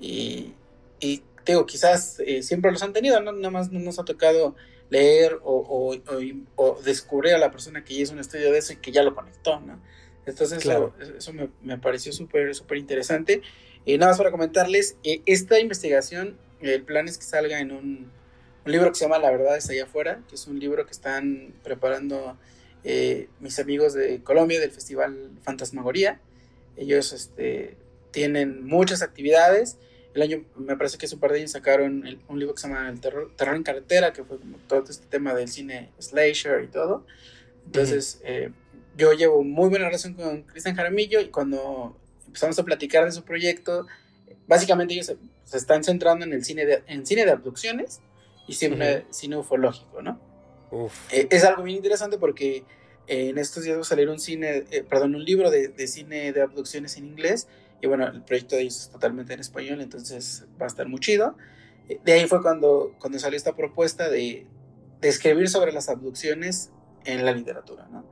Y, 0.00 0.52
y 0.98 1.18
te 1.44 1.52
digo, 1.52 1.64
quizás 1.64 2.18
eh, 2.26 2.42
siempre 2.42 2.72
los 2.72 2.82
han 2.82 2.92
tenido, 2.92 3.20
¿no? 3.20 3.30
nada 3.30 3.50
más 3.50 3.70
no 3.70 3.78
nos 3.78 4.00
ha 4.00 4.04
tocado 4.04 4.56
leer 4.90 5.38
o, 5.44 5.52
o- 5.58 5.94
o- 5.94 6.20
o 6.56 6.82
descubrir 6.82 7.34
a 7.34 7.38
la 7.38 7.52
persona 7.52 7.84
que 7.84 7.94
ya 7.94 8.00
hizo 8.02 8.14
un 8.14 8.18
estudio 8.18 8.50
de 8.50 8.58
eso 8.58 8.72
y 8.72 8.78
que 8.78 8.90
ya 8.90 9.04
lo 9.04 9.14
conectó, 9.14 9.60
¿no? 9.60 9.80
Entonces 10.26 10.64
Claro. 10.64 10.92
eso, 10.98 11.14
eso 11.16 11.32
me, 11.32 11.50
me 11.62 11.78
pareció 11.78 12.12
súper, 12.12 12.52
súper 12.56 12.78
interesante. 12.78 13.42
Y 13.84 13.96
nada 13.98 14.10
más 14.10 14.18
para 14.18 14.32
comentarles, 14.32 14.96
eh, 15.04 15.22
esta 15.24 15.60
investigación, 15.60 16.36
el 16.60 16.82
plan 16.82 17.06
es 17.06 17.16
que 17.16 17.24
salga 17.24 17.60
en 17.60 17.70
un, 17.70 18.10
un 18.64 18.72
libro 18.72 18.88
que 18.90 18.96
se 18.96 19.04
llama 19.04 19.20
La 19.20 19.30
verdad 19.30 19.56
está 19.56 19.72
allá 19.72 19.84
afuera, 19.84 20.24
que 20.28 20.34
es 20.34 20.48
un 20.48 20.58
libro 20.58 20.84
que 20.84 20.90
están 20.90 21.54
preparando 21.62 22.36
eh, 22.88 23.28
mis 23.40 23.58
amigos 23.58 23.94
de 23.94 24.22
Colombia 24.22 24.60
del 24.60 24.70
Festival 24.70 25.32
Fantasmagoría. 25.42 26.20
Ellos 26.76 27.12
este, 27.12 27.76
tienen 28.12 28.64
muchas 28.64 29.02
actividades. 29.02 29.76
El 30.14 30.22
año, 30.22 30.44
me 30.56 30.76
parece 30.76 30.96
que 30.96 31.06
hace 31.06 31.16
un 31.16 31.20
par 31.20 31.32
de 31.32 31.38
años 31.40 31.50
sacaron 31.50 32.06
el- 32.06 32.20
un 32.28 32.38
libro 32.38 32.54
que 32.54 32.60
se 32.62 32.68
llama 32.68 32.88
El 32.88 33.00
Terror, 33.00 33.32
Terror 33.36 33.56
en 33.56 33.62
Carretera, 33.64 34.12
que 34.12 34.22
fue 34.24 34.38
como 34.38 34.56
todo 34.68 34.84
este 34.88 35.06
tema 35.08 35.34
del 35.34 35.48
cine 35.48 35.90
slasher 35.98 36.62
y 36.64 36.68
todo. 36.68 37.04
Entonces, 37.66 38.20
eh, 38.24 38.50
yo 38.96 39.12
llevo 39.12 39.42
muy 39.42 39.68
buena 39.68 39.86
relación 39.86 40.14
con 40.14 40.42
Cristian 40.44 40.76
Jaramillo 40.76 41.20
y 41.20 41.28
cuando 41.30 41.96
empezamos 42.26 42.58
a 42.58 42.64
platicar 42.64 43.04
de 43.04 43.10
su 43.12 43.24
proyecto. 43.24 43.86
Básicamente 44.46 44.94
ellos 44.94 45.06
se, 45.44 45.56
están 45.56 45.82
centrando 45.82 46.24
en 46.24 46.32
el 46.32 46.44
cine 46.44 46.64
de, 46.64 46.82
en 46.86 47.04
cine 47.04 47.24
de 47.24 47.32
abducciones 47.32 48.00
y 48.46 48.52
cine, 48.54 49.04
cine 49.10 49.36
ufológico, 49.36 50.00
¿no? 50.02 50.20
Eh, 51.10 51.28
es 51.30 51.44
algo 51.44 51.62
bien 51.62 51.76
interesante 51.76 52.18
porque 52.18 52.64
eh, 53.06 53.28
en 53.28 53.38
estos 53.38 53.64
días 53.64 53.76
va 53.76 53.82
a 53.82 53.84
salir 53.84 54.08
un 54.08 54.18
cine, 54.18 54.64
eh, 54.70 54.84
perdón, 54.88 55.14
un 55.14 55.24
libro 55.24 55.50
de, 55.50 55.68
de, 55.68 55.86
cine 55.86 56.32
de 56.32 56.42
abducciones 56.42 56.96
en 56.96 57.06
inglés 57.06 57.48
y 57.80 57.86
bueno, 57.86 58.06
el 58.06 58.22
proyecto 58.22 58.56
de 58.56 58.62
ellos 58.62 58.80
es 58.80 58.90
totalmente 58.90 59.34
en 59.34 59.40
español, 59.40 59.80
entonces 59.80 60.46
va 60.60 60.66
a 60.66 60.68
estar 60.68 60.88
muy 60.88 61.00
chido. 61.00 61.36
De 62.04 62.12
ahí 62.12 62.26
fue 62.26 62.42
cuando, 62.42 62.94
cuando 62.98 63.18
salió 63.18 63.36
esta 63.36 63.54
propuesta 63.54 64.08
de, 64.08 64.46
de 65.00 65.08
escribir 65.08 65.48
sobre 65.48 65.72
las 65.72 65.88
abducciones 65.88 66.70
en 67.04 67.24
la 67.24 67.32
literatura, 67.32 67.86
¿no? 67.90 68.04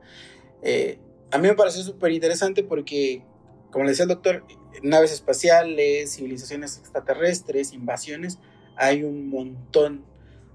a 1.31 1.37
mí 1.37 1.47
me 1.47 1.53
pareció 1.53 1.83
súper 1.83 2.11
interesante 2.11 2.63
porque, 2.63 3.21
como 3.69 3.85
le 3.85 3.91
decía 3.91 4.03
el 4.03 4.09
doctor, 4.09 4.45
naves 4.81 5.11
espaciales, 5.11 6.15
civilizaciones 6.15 6.77
extraterrestres, 6.77 7.73
invasiones, 7.73 8.39
hay 8.75 9.03
un 9.03 9.29
montón 9.29 10.05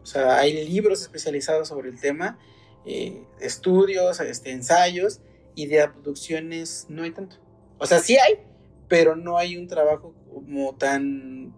o 0.03 0.07
sea, 0.07 0.38
hay 0.38 0.66
libros 0.66 1.03
especializados 1.03 1.68
sobre 1.68 1.90
el 1.90 2.01
tema, 2.01 2.38
eh, 2.84 3.22
estudios, 3.40 4.20
este, 4.20 4.51
ensayos, 4.51 5.20
y 5.55 5.66
de 5.66 5.82
abducciones 5.82 6.86
no 6.88 7.03
hay 7.03 7.11
tanto. 7.11 7.36
O 7.78 7.86
sea, 7.86 7.98
sí 7.98 8.16
hay, 8.16 8.40
pero 8.88 9.16
no 9.16 9.38
hay 9.38 9.57
un 9.57 9.68
trabajo 9.68 10.14
como 10.32 10.74
tan, 10.76 11.55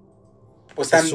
pues 0.75 0.91
tan, 0.91 1.07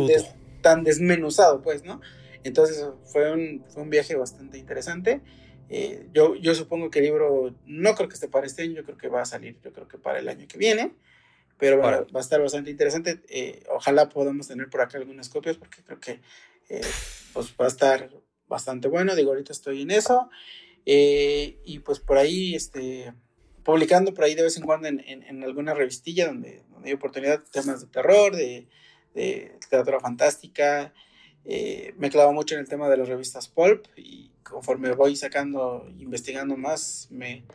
tan 0.62 0.84
desmenuzado, 0.84 1.62
pues, 1.62 1.84
¿no? 1.84 2.02
Entonces 2.44 2.86
fue 3.06 3.32
un, 3.32 3.66
fue 3.68 3.84
un 3.84 3.90
viaje 3.90 4.16
bastante 4.16 4.58
interesante. 4.58 5.22
Eh, 5.70 6.08
yo, 6.14 6.36
yo 6.36 6.56
supongo 6.56 6.90
que 6.90 7.00
el 7.00 7.06
libro 7.06 7.54
no 7.66 7.96
creo 7.96 8.08
que 8.08 8.16
esté 8.16 8.30
para 8.30 8.46
este 8.46 8.64
año, 8.64 8.76
yo 8.76 8.86
creo 8.86 8.98
que 8.98 9.10
va 9.10 9.22
a 9.22 9.26
salir, 9.26 9.58
yo 9.64 9.74
creo 9.74 9.88
que 9.88 9.98
para 9.98 10.20
el 10.20 10.30
año 10.30 10.48
que 10.48 10.58
viene, 10.58 10.94
pero 11.58 11.78
va, 11.80 12.02
va 12.02 12.20
a 12.20 12.22
estar 12.22 12.42
bastante 12.42 12.70
interesante. 12.70 13.22
Eh, 13.28 13.64
ojalá 13.70 14.08
podamos 14.08 14.48
tener 14.48 14.70
por 14.70 14.82
acá 14.82 14.98
algunas 14.98 15.30
copias 15.30 15.58
porque 15.58 15.82
creo 15.84 16.00
que 16.00 16.22
eh, 16.70 16.82
pues 17.34 17.54
va 17.60 17.66
a 17.66 17.70
estar 17.70 18.10
bastante 18.48 18.88
bueno. 18.88 19.16
Digo, 19.16 19.32
ahorita 19.32 19.54
estoy 19.54 19.82
en 19.82 19.92
eso. 19.92 20.30
Eh, 20.86 21.60
y 21.66 21.80
pues 21.80 22.00
por 22.00 22.18
ahí, 22.18 22.56
este, 22.56 23.14
publicando 23.64 24.14
por 24.14 24.24
ahí 24.24 24.36
de 24.36 24.44
vez 24.44 24.58
en 24.58 24.64
cuando 24.64 24.88
en, 24.88 25.02
en, 25.06 25.44
alguna 25.44 25.74
revistilla 25.74 26.28
donde, 26.28 26.64
donde, 26.70 26.90
hay 26.90 26.96
oportunidad 26.96 27.44
temas 27.52 27.82
de 27.82 27.88
terror, 27.88 28.36
de, 28.36 28.68
de 29.14 29.58
literatura 29.62 30.00
fantástica. 30.00 30.94
Eh, 31.46 31.94
me 31.98 32.10
clavo 32.10 32.34
mucho 32.34 32.56
en 32.56 32.62
el 32.62 32.70
tema 32.70 32.90
de 32.90 32.98
las 32.98 33.08
revistas 33.08 33.48
Pulp 33.48 33.86
y 33.96 34.32
conforme 34.44 34.92
voy 34.94 35.16
sacando, 35.16 35.90
investigando 35.98 36.56
más, 36.56 37.08
me, 37.10 37.46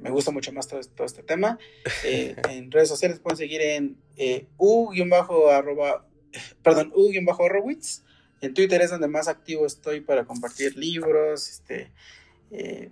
me 0.00 0.10
gusta 0.10 0.30
mucho 0.30 0.52
más 0.52 0.68
todo, 0.68 0.80
todo 0.94 1.06
este 1.06 1.22
tema. 1.22 1.58
en 2.04 2.70
redes 2.70 2.88
sociales 2.88 3.18
pueden 3.18 3.38
seguir 3.38 3.62
en 3.62 3.96
u-arroba, 4.58 6.06
perdón, 6.62 6.92
u-horowitz 6.94 8.02
en 8.42 8.54
Twitter 8.54 8.82
es 8.82 8.90
donde 8.90 9.08
más 9.08 9.28
activo 9.28 9.64
estoy 9.66 10.00
para 10.00 10.24
compartir 10.24 10.76
libros, 10.76 11.48
este, 11.48 11.92
eh, 12.50 12.90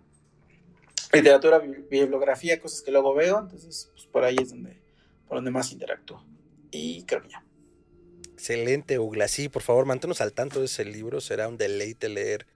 literatura, 1.13 1.59
bibliografía, 1.59 2.61
cosas 2.61 2.83
que 2.83 2.93
luego 2.93 3.15
veo. 3.15 3.41
Entonces, 3.41 3.91
pues 3.93 4.07
por 4.07 4.25
ahí 4.25 4.37
es 4.41 4.51
donde, 4.51 4.81
por 5.27 5.39
donde 5.39 5.51
más 5.51 5.73
interactúo. 5.73 6.25
Y 6.71 7.03
creo 7.03 7.23
que 7.23 7.31
ya. 7.31 7.45
Excelente, 8.33 9.01
Ugla. 9.01 9.27
Sí, 9.27 9.49
por 9.49 9.63
favor, 9.63 9.87
manténnos 9.87 10.21
al 10.21 10.33
tanto 10.33 10.61
de 10.61 10.67
ese 10.67 10.85
libro. 10.85 11.21
Será 11.21 11.49
un 11.49 11.57
deleite 11.57 12.09
leer 12.09 12.47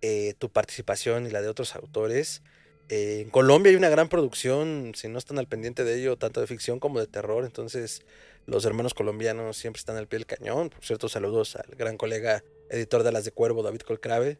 eh, 0.00 0.34
tu 0.38 0.48
participación 0.48 1.26
y 1.26 1.30
la 1.30 1.42
de 1.42 1.48
otros 1.48 1.74
autores. 1.74 2.42
Eh, 2.88 3.22
en 3.22 3.30
Colombia 3.30 3.70
hay 3.70 3.76
una 3.76 3.88
gran 3.88 4.08
producción, 4.08 4.92
si 4.94 5.08
no 5.08 5.18
están 5.18 5.40
al 5.40 5.48
pendiente 5.48 5.82
de 5.82 5.98
ello, 5.98 6.16
tanto 6.16 6.40
de 6.40 6.46
ficción 6.46 6.78
como 6.78 7.00
de 7.00 7.08
terror. 7.08 7.44
Entonces, 7.44 8.02
los 8.46 8.64
hermanos 8.64 8.94
colombianos 8.94 9.56
siempre 9.56 9.80
están 9.80 9.96
al 9.96 10.06
pie 10.06 10.20
del 10.20 10.26
cañón. 10.26 10.70
Por 10.70 10.84
cierto, 10.84 11.08
saludos 11.08 11.56
al 11.56 11.74
gran 11.76 11.96
colega 11.96 12.44
editor 12.70 13.02
de 13.02 13.12
Las 13.12 13.24
de 13.24 13.32
Cuervo, 13.32 13.62
David 13.62 13.80
Colcrave, 13.80 14.38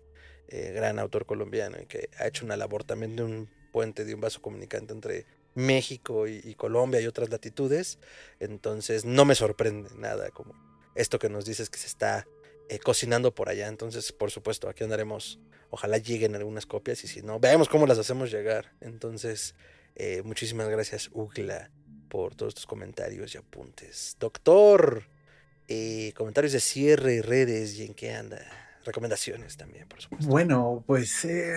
eh, 0.49 0.73
gran 0.75 0.99
autor 0.99 1.27
colombiano 1.27 1.79
y 1.83 1.87
que 1.87 2.09
ha 2.19 2.29
hecho 2.29 2.45
una 2.45 2.57
labor 2.57 2.85
también 2.85 3.17
de 3.17 3.25
un 3.25 3.51
puente, 3.73 4.05
de 4.05 4.15
un 4.15 4.21
vaso 4.21 4.41
comunicante 4.41 4.93
entre 4.93 5.27
México 5.55 6.29
y, 6.29 6.55
Colombia 6.55 7.01
y 7.01 7.07
otras 7.07 7.31
latitudes. 7.31 7.99
Entonces, 8.39 9.05
no 9.05 9.25
me 9.25 9.35
sorprende 9.35 9.91
nada 9.97 10.31
como 10.31 10.55
esto 10.95 11.19
que 11.19 11.29
nos 11.29 11.45
dices 11.45 11.69
que 11.69 11.79
se 11.79 11.89
está 11.89 12.27
eh, 12.69 12.79
cocinando 12.79 13.35
por 13.35 13.49
allá. 13.49 13.67
Entonces, 13.67 14.13
por 14.13 14.31
supuesto, 14.31 14.69
aquí 14.69 14.85
andaremos. 14.85 15.41
Ojalá 15.71 15.99
lleguen 15.99 16.37
algunas 16.37 16.65
copias 16.65 17.03
y 17.03 17.09
si 17.09 17.23
no, 17.23 17.41
veamos 17.41 17.69
cómo 17.69 17.89
las 17.89 17.99
hacemos 17.99 18.31
llegar. 18.31 18.73
Entonces, 18.81 19.57
eh, 19.97 20.23
muchísimas 20.23 20.69
gracias, 20.69 21.11
Ugla 21.13 21.73
por 22.09 22.35
todos 22.35 22.55
tus 22.55 22.67
comentarios 22.67 23.35
y 23.35 23.39
apuntes. 23.39 24.17
Doctor, 24.19 25.05
eh, 25.69 26.13
comentarios 26.17 26.53
de 26.53 26.61
cierre, 26.61 27.23
redes 27.23 27.79
y 27.79 27.85
en 27.85 27.95
qué 27.95 28.15
anda. 28.15 28.41
Recomendaciones 28.85 29.57
también, 29.57 29.89
por 29.89 30.01
supuesto. 30.01 30.29
Bueno, 30.29 30.85
pues 30.87 31.25
eh, 31.25 31.57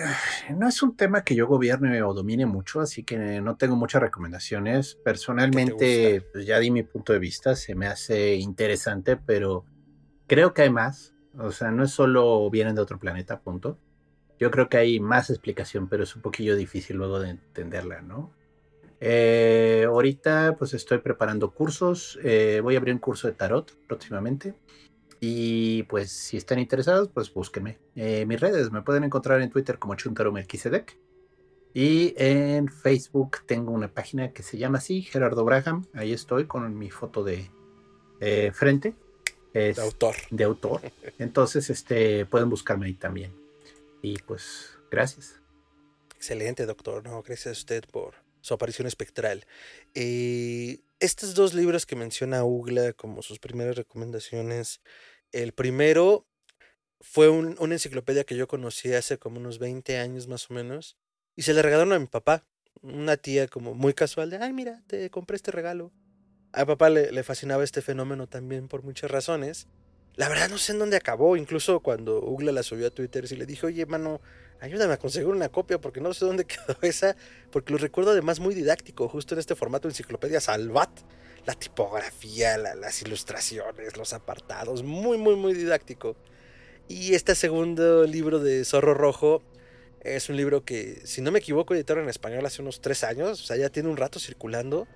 no 0.56 0.68
es 0.68 0.82
un 0.82 0.96
tema 0.96 1.22
que 1.22 1.36
yo 1.36 1.46
gobierne 1.46 2.02
o 2.02 2.12
domine 2.12 2.44
mucho, 2.44 2.80
así 2.80 3.04
que 3.04 3.40
no 3.40 3.56
tengo 3.56 3.76
muchas 3.76 4.02
recomendaciones. 4.02 4.96
Personalmente, 5.04 6.22
pues 6.32 6.44
ya 6.44 6.58
di 6.58 6.72
mi 6.72 6.82
punto 6.82 7.12
de 7.12 7.20
vista, 7.20 7.54
se 7.54 7.76
me 7.76 7.86
hace 7.86 8.34
interesante, 8.34 9.16
pero 9.16 9.64
creo 10.26 10.54
que 10.54 10.62
hay 10.62 10.70
más. 10.70 11.14
O 11.38 11.52
sea, 11.52 11.70
no 11.70 11.84
es 11.84 11.92
solo 11.92 12.50
vienen 12.50 12.74
de 12.74 12.82
otro 12.82 12.98
planeta, 12.98 13.38
punto. 13.38 13.78
Yo 14.40 14.50
creo 14.50 14.68
que 14.68 14.78
hay 14.78 14.98
más 14.98 15.30
explicación, 15.30 15.88
pero 15.88 16.02
es 16.02 16.16
un 16.16 16.22
poquillo 16.22 16.56
difícil 16.56 16.96
luego 16.96 17.20
de 17.20 17.30
entenderla, 17.30 18.02
¿no? 18.02 18.32
Eh, 19.00 19.84
ahorita 19.88 20.56
pues 20.58 20.74
estoy 20.74 20.98
preparando 20.98 21.52
cursos, 21.52 22.18
eh, 22.22 22.60
voy 22.62 22.74
a 22.74 22.78
abrir 22.78 22.94
un 22.94 23.00
curso 23.00 23.26
de 23.26 23.34
tarot 23.34 23.74
próximamente. 23.86 24.54
Y 25.20 25.82
pues 25.84 26.12
si 26.12 26.36
están 26.36 26.58
interesados, 26.58 27.08
pues 27.08 27.32
búsquenme. 27.32 27.78
Eh, 27.94 28.24
mis 28.26 28.40
redes 28.40 28.70
me 28.70 28.82
pueden 28.82 29.04
encontrar 29.04 29.40
en 29.42 29.50
Twitter 29.50 29.78
como 29.78 29.94
Chuntaro 29.94 30.32
Y 31.74 32.14
en 32.16 32.68
Facebook 32.68 33.38
tengo 33.46 33.72
una 33.72 33.92
página 33.92 34.32
que 34.32 34.42
se 34.42 34.56
llama 34.56 34.78
así, 34.78 35.02
Gerardo 35.02 35.44
Braham. 35.44 35.86
Ahí 35.92 36.12
estoy 36.12 36.46
con 36.46 36.78
mi 36.78 36.90
foto 36.90 37.22
de 37.24 37.50
frente. 38.52 38.94
de 39.52 39.74
autor. 39.78 40.14
De 40.30 40.44
autor. 40.44 40.80
Entonces, 41.18 41.68
este, 41.68 42.24
pueden 42.24 42.48
buscarme 42.48 42.86
ahí 42.86 42.94
también. 42.94 43.32
Y 44.00 44.18
pues, 44.20 44.78
gracias. 44.90 45.40
Excelente, 46.16 46.64
doctor. 46.64 47.04
No, 47.04 47.22
gracias 47.22 47.46
a 47.46 47.52
usted 47.52 47.84
por 47.90 48.14
su 48.40 48.54
aparición 48.54 48.86
espectral. 48.86 49.46
Eh, 49.94 50.80
estos 50.98 51.34
dos 51.34 51.54
libros 51.54 51.86
que 51.86 51.96
menciona 51.96 52.44
Ugla 52.44 52.92
como 52.92 53.22
sus 53.22 53.38
primeras 53.38 53.76
recomendaciones, 53.76 54.80
el 55.32 55.52
primero 55.52 56.26
fue 57.00 57.28
una 57.28 57.74
enciclopedia 57.74 58.24
que 58.24 58.36
yo 58.36 58.46
conocí 58.46 58.92
hace 58.92 59.18
como 59.18 59.38
unos 59.38 59.58
20 59.58 59.98
años 59.98 60.28
más 60.28 60.50
o 60.50 60.54
menos, 60.54 60.98
y 61.36 61.42
se 61.42 61.54
le 61.54 61.62
regalaron 61.62 61.92
a 61.94 61.98
mi 61.98 62.06
papá, 62.06 62.44
una 62.82 63.16
tía 63.16 63.48
como 63.48 63.74
muy 63.74 63.94
casual 63.94 64.30
de, 64.30 64.38
ay 64.38 64.52
mira, 64.52 64.82
te 64.86 65.08
compré 65.10 65.36
este 65.36 65.50
regalo. 65.50 65.92
A 66.52 66.60
mi 66.60 66.66
papá 66.66 66.90
le, 66.90 67.12
le 67.12 67.22
fascinaba 67.22 67.64
este 67.64 67.80
fenómeno 67.80 68.26
también 68.26 68.68
por 68.68 68.82
muchas 68.82 69.10
razones. 69.10 69.68
La 70.16 70.28
verdad 70.28 70.50
no 70.50 70.58
sé 70.58 70.72
en 70.72 70.80
dónde 70.80 70.96
acabó, 70.96 71.36
incluso 71.36 71.80
cuando 71.80 72.20
Ugla 72.20 72.52
la 72.52 72.62
subió 72.62 72.88
a 72.88 72.90
Twitter, 72.90 73.24
y 73.30 73.36
le 73.36 73.46
dije, 73.46 73.66
oye, 73.66 73.86
mano, 73.86 74.20
ayúdame 74.60 74.94
a 74.94 74.98
conseguir 74.98 75.28
una 75.28 75.48
copia 75.48 75.80
porque 75.80 76.00
no 76.00 76.12
sé 76.14 76.24
dónde 76.24 76.44
quedó 76.46 76.76
esa, 76.82 77.16
porque 77.50 77.72
lo 77.72 77.78
recuerdo 77.78 78.12
además 78.12 78.40
muy 78.40 78.54
didáctico, 78.54 79.08
justo 79.08 79.34
en 79.34 79.40
este 79.40 79.54
formato 79.54 79.88
enciclopedia 79.88 80.40
Salvat, 80.40 80.90
la 81.46 81.54
tipografía, 81.54 82.58
las 82.58 83.02
ilustraciones, 83.02 83.96
los 83.96 84.12
apartados, 84.12 84.82
muy, 84.82 85.16
muy, 85.16 85.36
muy 85.36 85.54
didáctico. 85.54 86.16
Y 86.86 87.14
este 87.14 87.34
segundo 87.34 88.04
libro 88.04 88.40
de 88.40 88.64
Zorro 88.64 88.94
Rojo 88.94 89.42
es 90.00 90.28
un 90.28 90.36
libro 90.36 90.64
que, 90.64 91.00
si 91.04 91.22
no 91.22 91.30
me 91.30 91.38
equivoco, 91.38 91.74
editaron 91.74 92.04
en 92.04 92.10
español 92.10 92.44
hace 92.44 92.62
unos 92.62 92.80
tres 92.80 93.04
años, 93.04 93.40
o 93.40 93.44
sea, 93.44 93.56
ya 93.56 93.70
tiene 93.70 93.88
un 93.88 93.96
rato 93.96 94.18
circulando, 94.18 94.86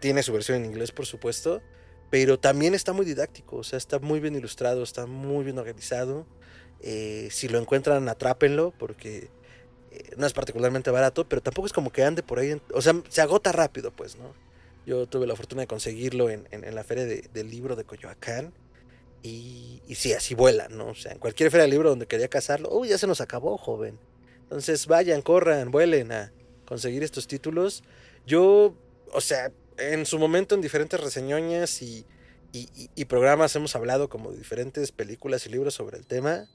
tiene 0.00 0.22
su 0.22 0.32
versión 0.32 0.58
en 0.58 0.66
inglés, 0.66 0.92
por 0.92 1.06
supuesto, 1.06 1.62
pero 2.10 2.38
también 2.38 2.74
está 2.74 2.92
muy 2.92 3.06
didáctico, 3.06 3.56
o 3.56 3.64
sea, 3.64 3.78
está 3.78 3.98
muy 3.98 4.20
bien 4.20 4.34
ilustrado, 4.34 4.82
está 4.82 5.06
muy 5.06 5.44
bien 5.44 5.58
organizado 5.58 6.26
eh, 6.80 7.28
si 7.30 7.48
lo 7.48 7.58
encuentran, 7.58 8.08
atrápenlo, 8.08 8.72
porque 8.78 9.28
eh, 9.90 10.10
no 10.16 10.26
es 10.26 10.32
particularmente 10.32 10.90
barato, 10.90 11.28
pero 11.28 11.42
tampoco 11.42 11.66
es 11.66 11.72
como 11.72 11.90
que 11.90 12.04
ande 12.04 12.22
por 12.22 12.38
ahí. 12.38 12.60
o 12.72 12.82
sea, 12.82 12.94
se 13.08 13.20
agota 13.20 13.52
rápido, 13.52 13.90
pues, 13.90 14.16
¿no? 14.16 14.34
Yo 14.86 15.06
tuve 15.06 15.26
la 15.26 15.34
fortuna 15.34 15.62
de 15.62 15.66
conseguirlo 15.66 16.30
en, 16.30 16.46
la 16.52 16.84
feria 16.84 17.04
del 17.04 17.50
libro 17.50 17.74
de 17.74 17.84
Coyoacán. 17.84 18.52
Y, 19.22 19.82
y 19.88 19.96
sí, 19.96 20.12
así 20.12 20.36
vuela, 20.36 20.68
¿no? 20.68 20.88
O 20.88 20.94
sea, 20.94 21.10
en 21.10 21.18
cualquier 21.18 21.50
feria 21.50 21.62
del 21.62 21.72
libro 21.72 21.90
donde 21.90 22.06
quería 22.06 22.28
casarlo, 22.28 22.68
uy, 22.70 22.88
ya 22.90 22.98
se 22.98 23.08
nos 23.08 23.20
acabó, 23.20 23.58
joven. 23.58 23.98
Entonces 24.42 24.86
vayan, 24.86 25.22
corran, 25.22 25.72
vuelen 25.72 26.12
a 26.12 26.32
conseguir 26.66 27.02
estos 27.02 27.26
títulos. 27.26 27.82
Yo, 28.26 28.76
o 29.12 29.20
sea, 29.20 29.50
en 29.78 30.06
su 30.06 30.20
momento 30.20 30.54
en 30.54 30.60
diferentes 30.60 31.00
reseñoñas 31.00 31.82
y, 31.82 32.06
y, 32.52 33.04
programas 33.04 33.54
hemos 33.56 33.76
hablado 33.76 34.08
como 34.08 34.30
de 34.30 34.38
diferentes 34.38 34.92
películas 34.92 35.46
y 35.46 35.50
libros 35.50 35.74
sobre 35.74 35.98
el 35.98 36.06
tema. 36.06 36.48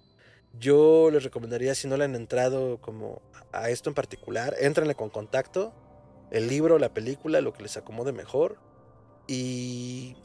Yo 0.60 1.10
les 1.12 1.24
recomendaría, 1.24 1.76
si 1.76 1.88
no 1.88 1.98
le 1.98 2.06
han 2.06 2.16
entrado 2.16 2.80
como 2.82 3.22
a 3.52 3.70
esto 3.70 3.90
en 3.90 3.94
particular, 3.94 4.56
éntrenle 4.60 4.96
con 4.96 5.10
contacto. 5.10 5.74
el 6.32 6.48
libro, 6.48 6.80
la 6.80 6.94
película, 6.94 7.42
lo 7.42 7.52
que 7.52 7.64
les 7.64 7.76
acomode 7.76 8.14
mejor. 8.14 8.58
Y 9.28 10.16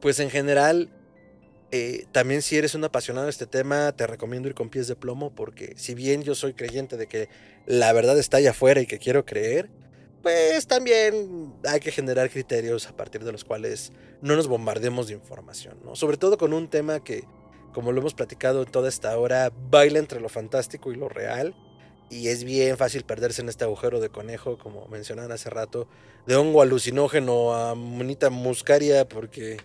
pues 0.00 0.20
en 0.20 0.30
general, 0.30 0.90
eh, 1.70 2.06
también 2.12 2.40
si 2.40 2.56
eres 2.56 2.74
un 2.74 2.84
apasionado 2.84 3.26
de 3.26 3.30
este 3.30 3.46
tema, 3.46 3.92
te 3.92 4.06
recomiendo 4.06 4.48
ir 4.48 4.54
con 4.54 4.70
pies 4.70 4.88
de 4.88 4.96
plomo 4.96 5.34
porque 5.34 5.74
si 5.76 5.94
bien 5.94 6.22
yo 6.22 6.34
soy 6.34 6.54
creyente 6.54 6.96
de 6.96 7.06
que 7.06 7.28
la 7.66 7.92
verdad 7.92 8.18
está 8.18 8.38
allá 8.38 8.50
afuera 8.50 8.80
y 8.80 8.86
que 8.86 8.98
quiero 8.98 9.26
creer, 9.26 9.68
pues 10.22 10.66
también 10.66 11.54
hay 11.64 11.80
que 11.80 11.92
generar 11.92 12.30
criterios 12.30 12.86
a 12.86 12.96
partir 12.96 13.22
de 13.24 13.32
los 13.32 13.44
cuales 13.44 13.92
no 14.22 14.34
nos 14.34 14.48
bombardemos 14.48 15.08
de 15.08 15.14
información, 15.14 15.78
¿no? 15.84 15.94
Sobre 15.94 16.16
todo 16.16 16.38
con 16.38 16.52
un 16.52 16.68
tema 16.68 17.04
que, 17.04 17.24
como 17.78 17.92
lo 17.92 18.00
hemos 18.00 18.14
platicado 18.14 18.66
toda 18.66 18.88
esta 18.88 19.16
hora, 19.16 19.52
baila 19.70 20.00
entre 20.00 20.20
lo 20.20 20.28
fantástico 20.28 20.90
y 20.90 20.96
lo 20.96 21.08
real. 21.08 21.54
Y 22.10 22.26
es 22.26 22.42
bien 22.42 22.76
fácil 22.76 23.04
perderse 23.04 23.40
en 23.40 23.48
este 23.48 23.62
agujero 23.62 24.00
de 24.00 24.08
conejo, 24.08 24.58
como 24.58 24.88
mencionaban 24.88 25.30
hace 25.30 25.48
rato, 25.48 25.86
de 26.26 26.34
hongo 26.34 26.60
alucinógeno 26.60 27.54
a 27.54 27.76
monita 27.76 28.30
muscaria, 28.30 29.08
porque 29.08 29.58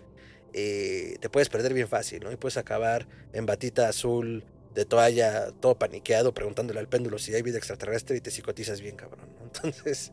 eh, 0.52 1.16
te 1.20 1.28
puedes 1.28 1.48
perder 1.48 1.74
bien 1.74 1.88
fácil, 1.88 2.22
¿no? 2.22 2.30
Y 2.30 2.36
puedes 2.36 2.56
acabar 2.56 3.08
en 3.32 3.46
batita 3.46 3.88
azul 3.88 4.44
de 4.76 4.84
toalla, 4.84 5.50
todo 5.50 5.76
paniqueado, 5.76 6.32
preguntándole 6.32 6.78
al 6.78 6.88
péndulo 6.88 7.18
si 7.18 7.34
hay 7.34 7.42
vida 7.42 7.58
extraterrestre 7.58 8.16
y 8.16 8.20
te 8.20 8.30
psicotizas 8.30 8.80
bien, 8.80 8.94
cabrón. 8.94 9.28
Entonces, 9.42 10.12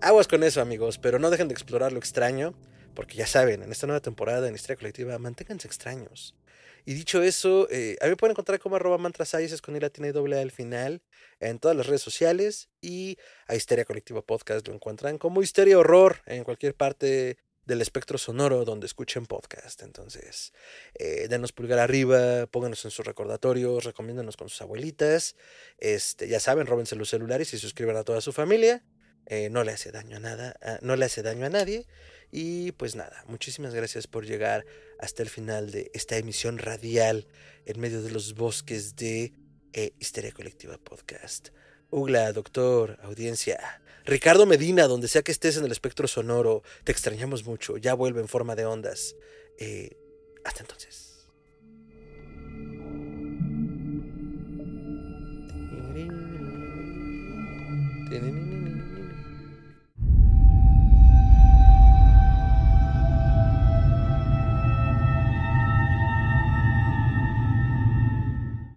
aguas 0.00 0.28
con 0.28 0.44
eso, 0.44 0.60
amigos, 0.60 0.98
pero 0.98 1.18
no 1.18 1.30
dejen 1.30 1.48
de 1.48 1.54
explorar 1.54 1.90
lo 1.90 1.98
extraño, 1.98 2.54
porque 2.94 3.16
ya 3.16 3.26
saben, 3.26 3.64
en 3.64 3.72
esta 3.72 3.88
nueva 3.88 3.98
temporada 3.98 4.46
en 4.46 4.54
Historia 4.54 4.76
Colectiva, 4.76 5.18
manténganse 5.18 5.66
extraños. 5.66 6.36
Y 6.84 6.94
dicho 6.94 7.22
eso, 7.22 7.68
eh, 7.70 7.96
a 8.00 8.04
mí 8.04 8.10
me 8.10 8.16
pueden 8.16 8.32
encontrar 8.32 8.58
como 8.58 8.76
arroba 8.76 8.98
mantrasayes 8.98 9.60
con 9.62 9.76
i 9.76 9.80
latina 9.80 10.08
y 10.08 10.12
doble 10.12 10.38
al 10.38 10.50
final 10.50 11.02
en 11.40 11.58
todas 11.58 11.76
las 11.76 11.86
redes 11.86 12.02
sociales 12.02 12.68
y 12.80 13.18
a 13.46 13.54
Histeria 13.54 13.84
Colectiva 13.84 14.22
Podcast 14.22 14.66
lo 14.68 14.74
encuentran 14.74 15.18
como 15.18 15.42
Histeria 15.42 15.78
Horror 15.78 16.22
en 16.26 16.44
cualquier 16.44 16.74
parte 16.74 17.38
del 17.64 17.82
espectro 17.82 18.18
sonoro 18.18 18.64
donde 18.64 18.86
escuchen 18.86 19.26
podcast. 19.26 19.82
Entonces, 19.82 20.52
eh, 20.94 21.28
denos 21.28 21.52
pulgar 21.52 21.78
arriba, 21.78 22.46
pónganos 22.46 22.84
en 22.84 22.90
sus 22.90 23.06
recordatorios, 23.06 23.84
recomiéndanos 23.84 24.36
con 24.36 24.48
sus 24.48 24.60
abuelitas. 24.62 25.36
Este, 25.78 26.28
ya 26.28 26.40
saben, 26.40 26.66
róbense 26.66 26.96
los 26.96 27.08
celulares 27.08 27.54
y 27.54 27.58
suscriban 27.58 27.96
a 27.96 28.04
toda 28.04 28.20
su 28.20 28.32
familia. 28.32 28.82
Eh, 29.26 29.50
no 29.50 29.62
le 29.62 29.72
hace 29.72 29.92
daño 29.92 30.16
a 30.16 30.20
nada, 30.20 30.56
no 30.82 30.96
le 30.96 31.04
hace 31.04 31.22
daño 31.22 31.46
a 31.46 31.50
nadie. 31.50 31.86
Y 32.30 32.72
pues 32.72 32.94
nada, 32.94 33.24
muchísimas 33.26 33.74
gracias 33.74 34.06
por 34.06 34.24
llegar 34.24 34.64
hasta 34.98 35.22
el 35.22 35.28
final 35.28 35.70
de 35.70 35.90
esta 35.94 36.16
emisión 36.16 36.58
radial 36.58 37.26
en 37.66 37.80
medio 37.80 38.02
de 38.02 38.10
los 38.10 38.34
bosques 38.34 38.94
de 38.96 39.32
eh, 39.72 39.92
Histeria 39.98 40.32
Colectiva 40.32 40.78
Podcast. 40.78 41.48
Ugla, 41.90 42.32
doctor, 42.32 42.98
audiencia. 43.02 43.82
Ricardo 44.04 44.46
Medina, 44.46 44.86
donde 44.86 45.08
sea 45.08 45.22
que 45.22 45.32
estés 45.32 45.56
en 45.56 45.64
el 45.64 45.72
espectro 45.72 46.06
sonoro, 46.06 46.62
te 46.84 46.92
extrañamos 46.92 47.44
mucho. 47.44 47.76
Ya 47.76 47.94
vuelve 47.94 48.20
en 48.20 48.28
forma 48.28 48.54
de 48.54 48.64
ondas. 48.64 49.16
Eh, 49.58 49.96
hasta 50.44 50.60
entonces. 50.60 51.10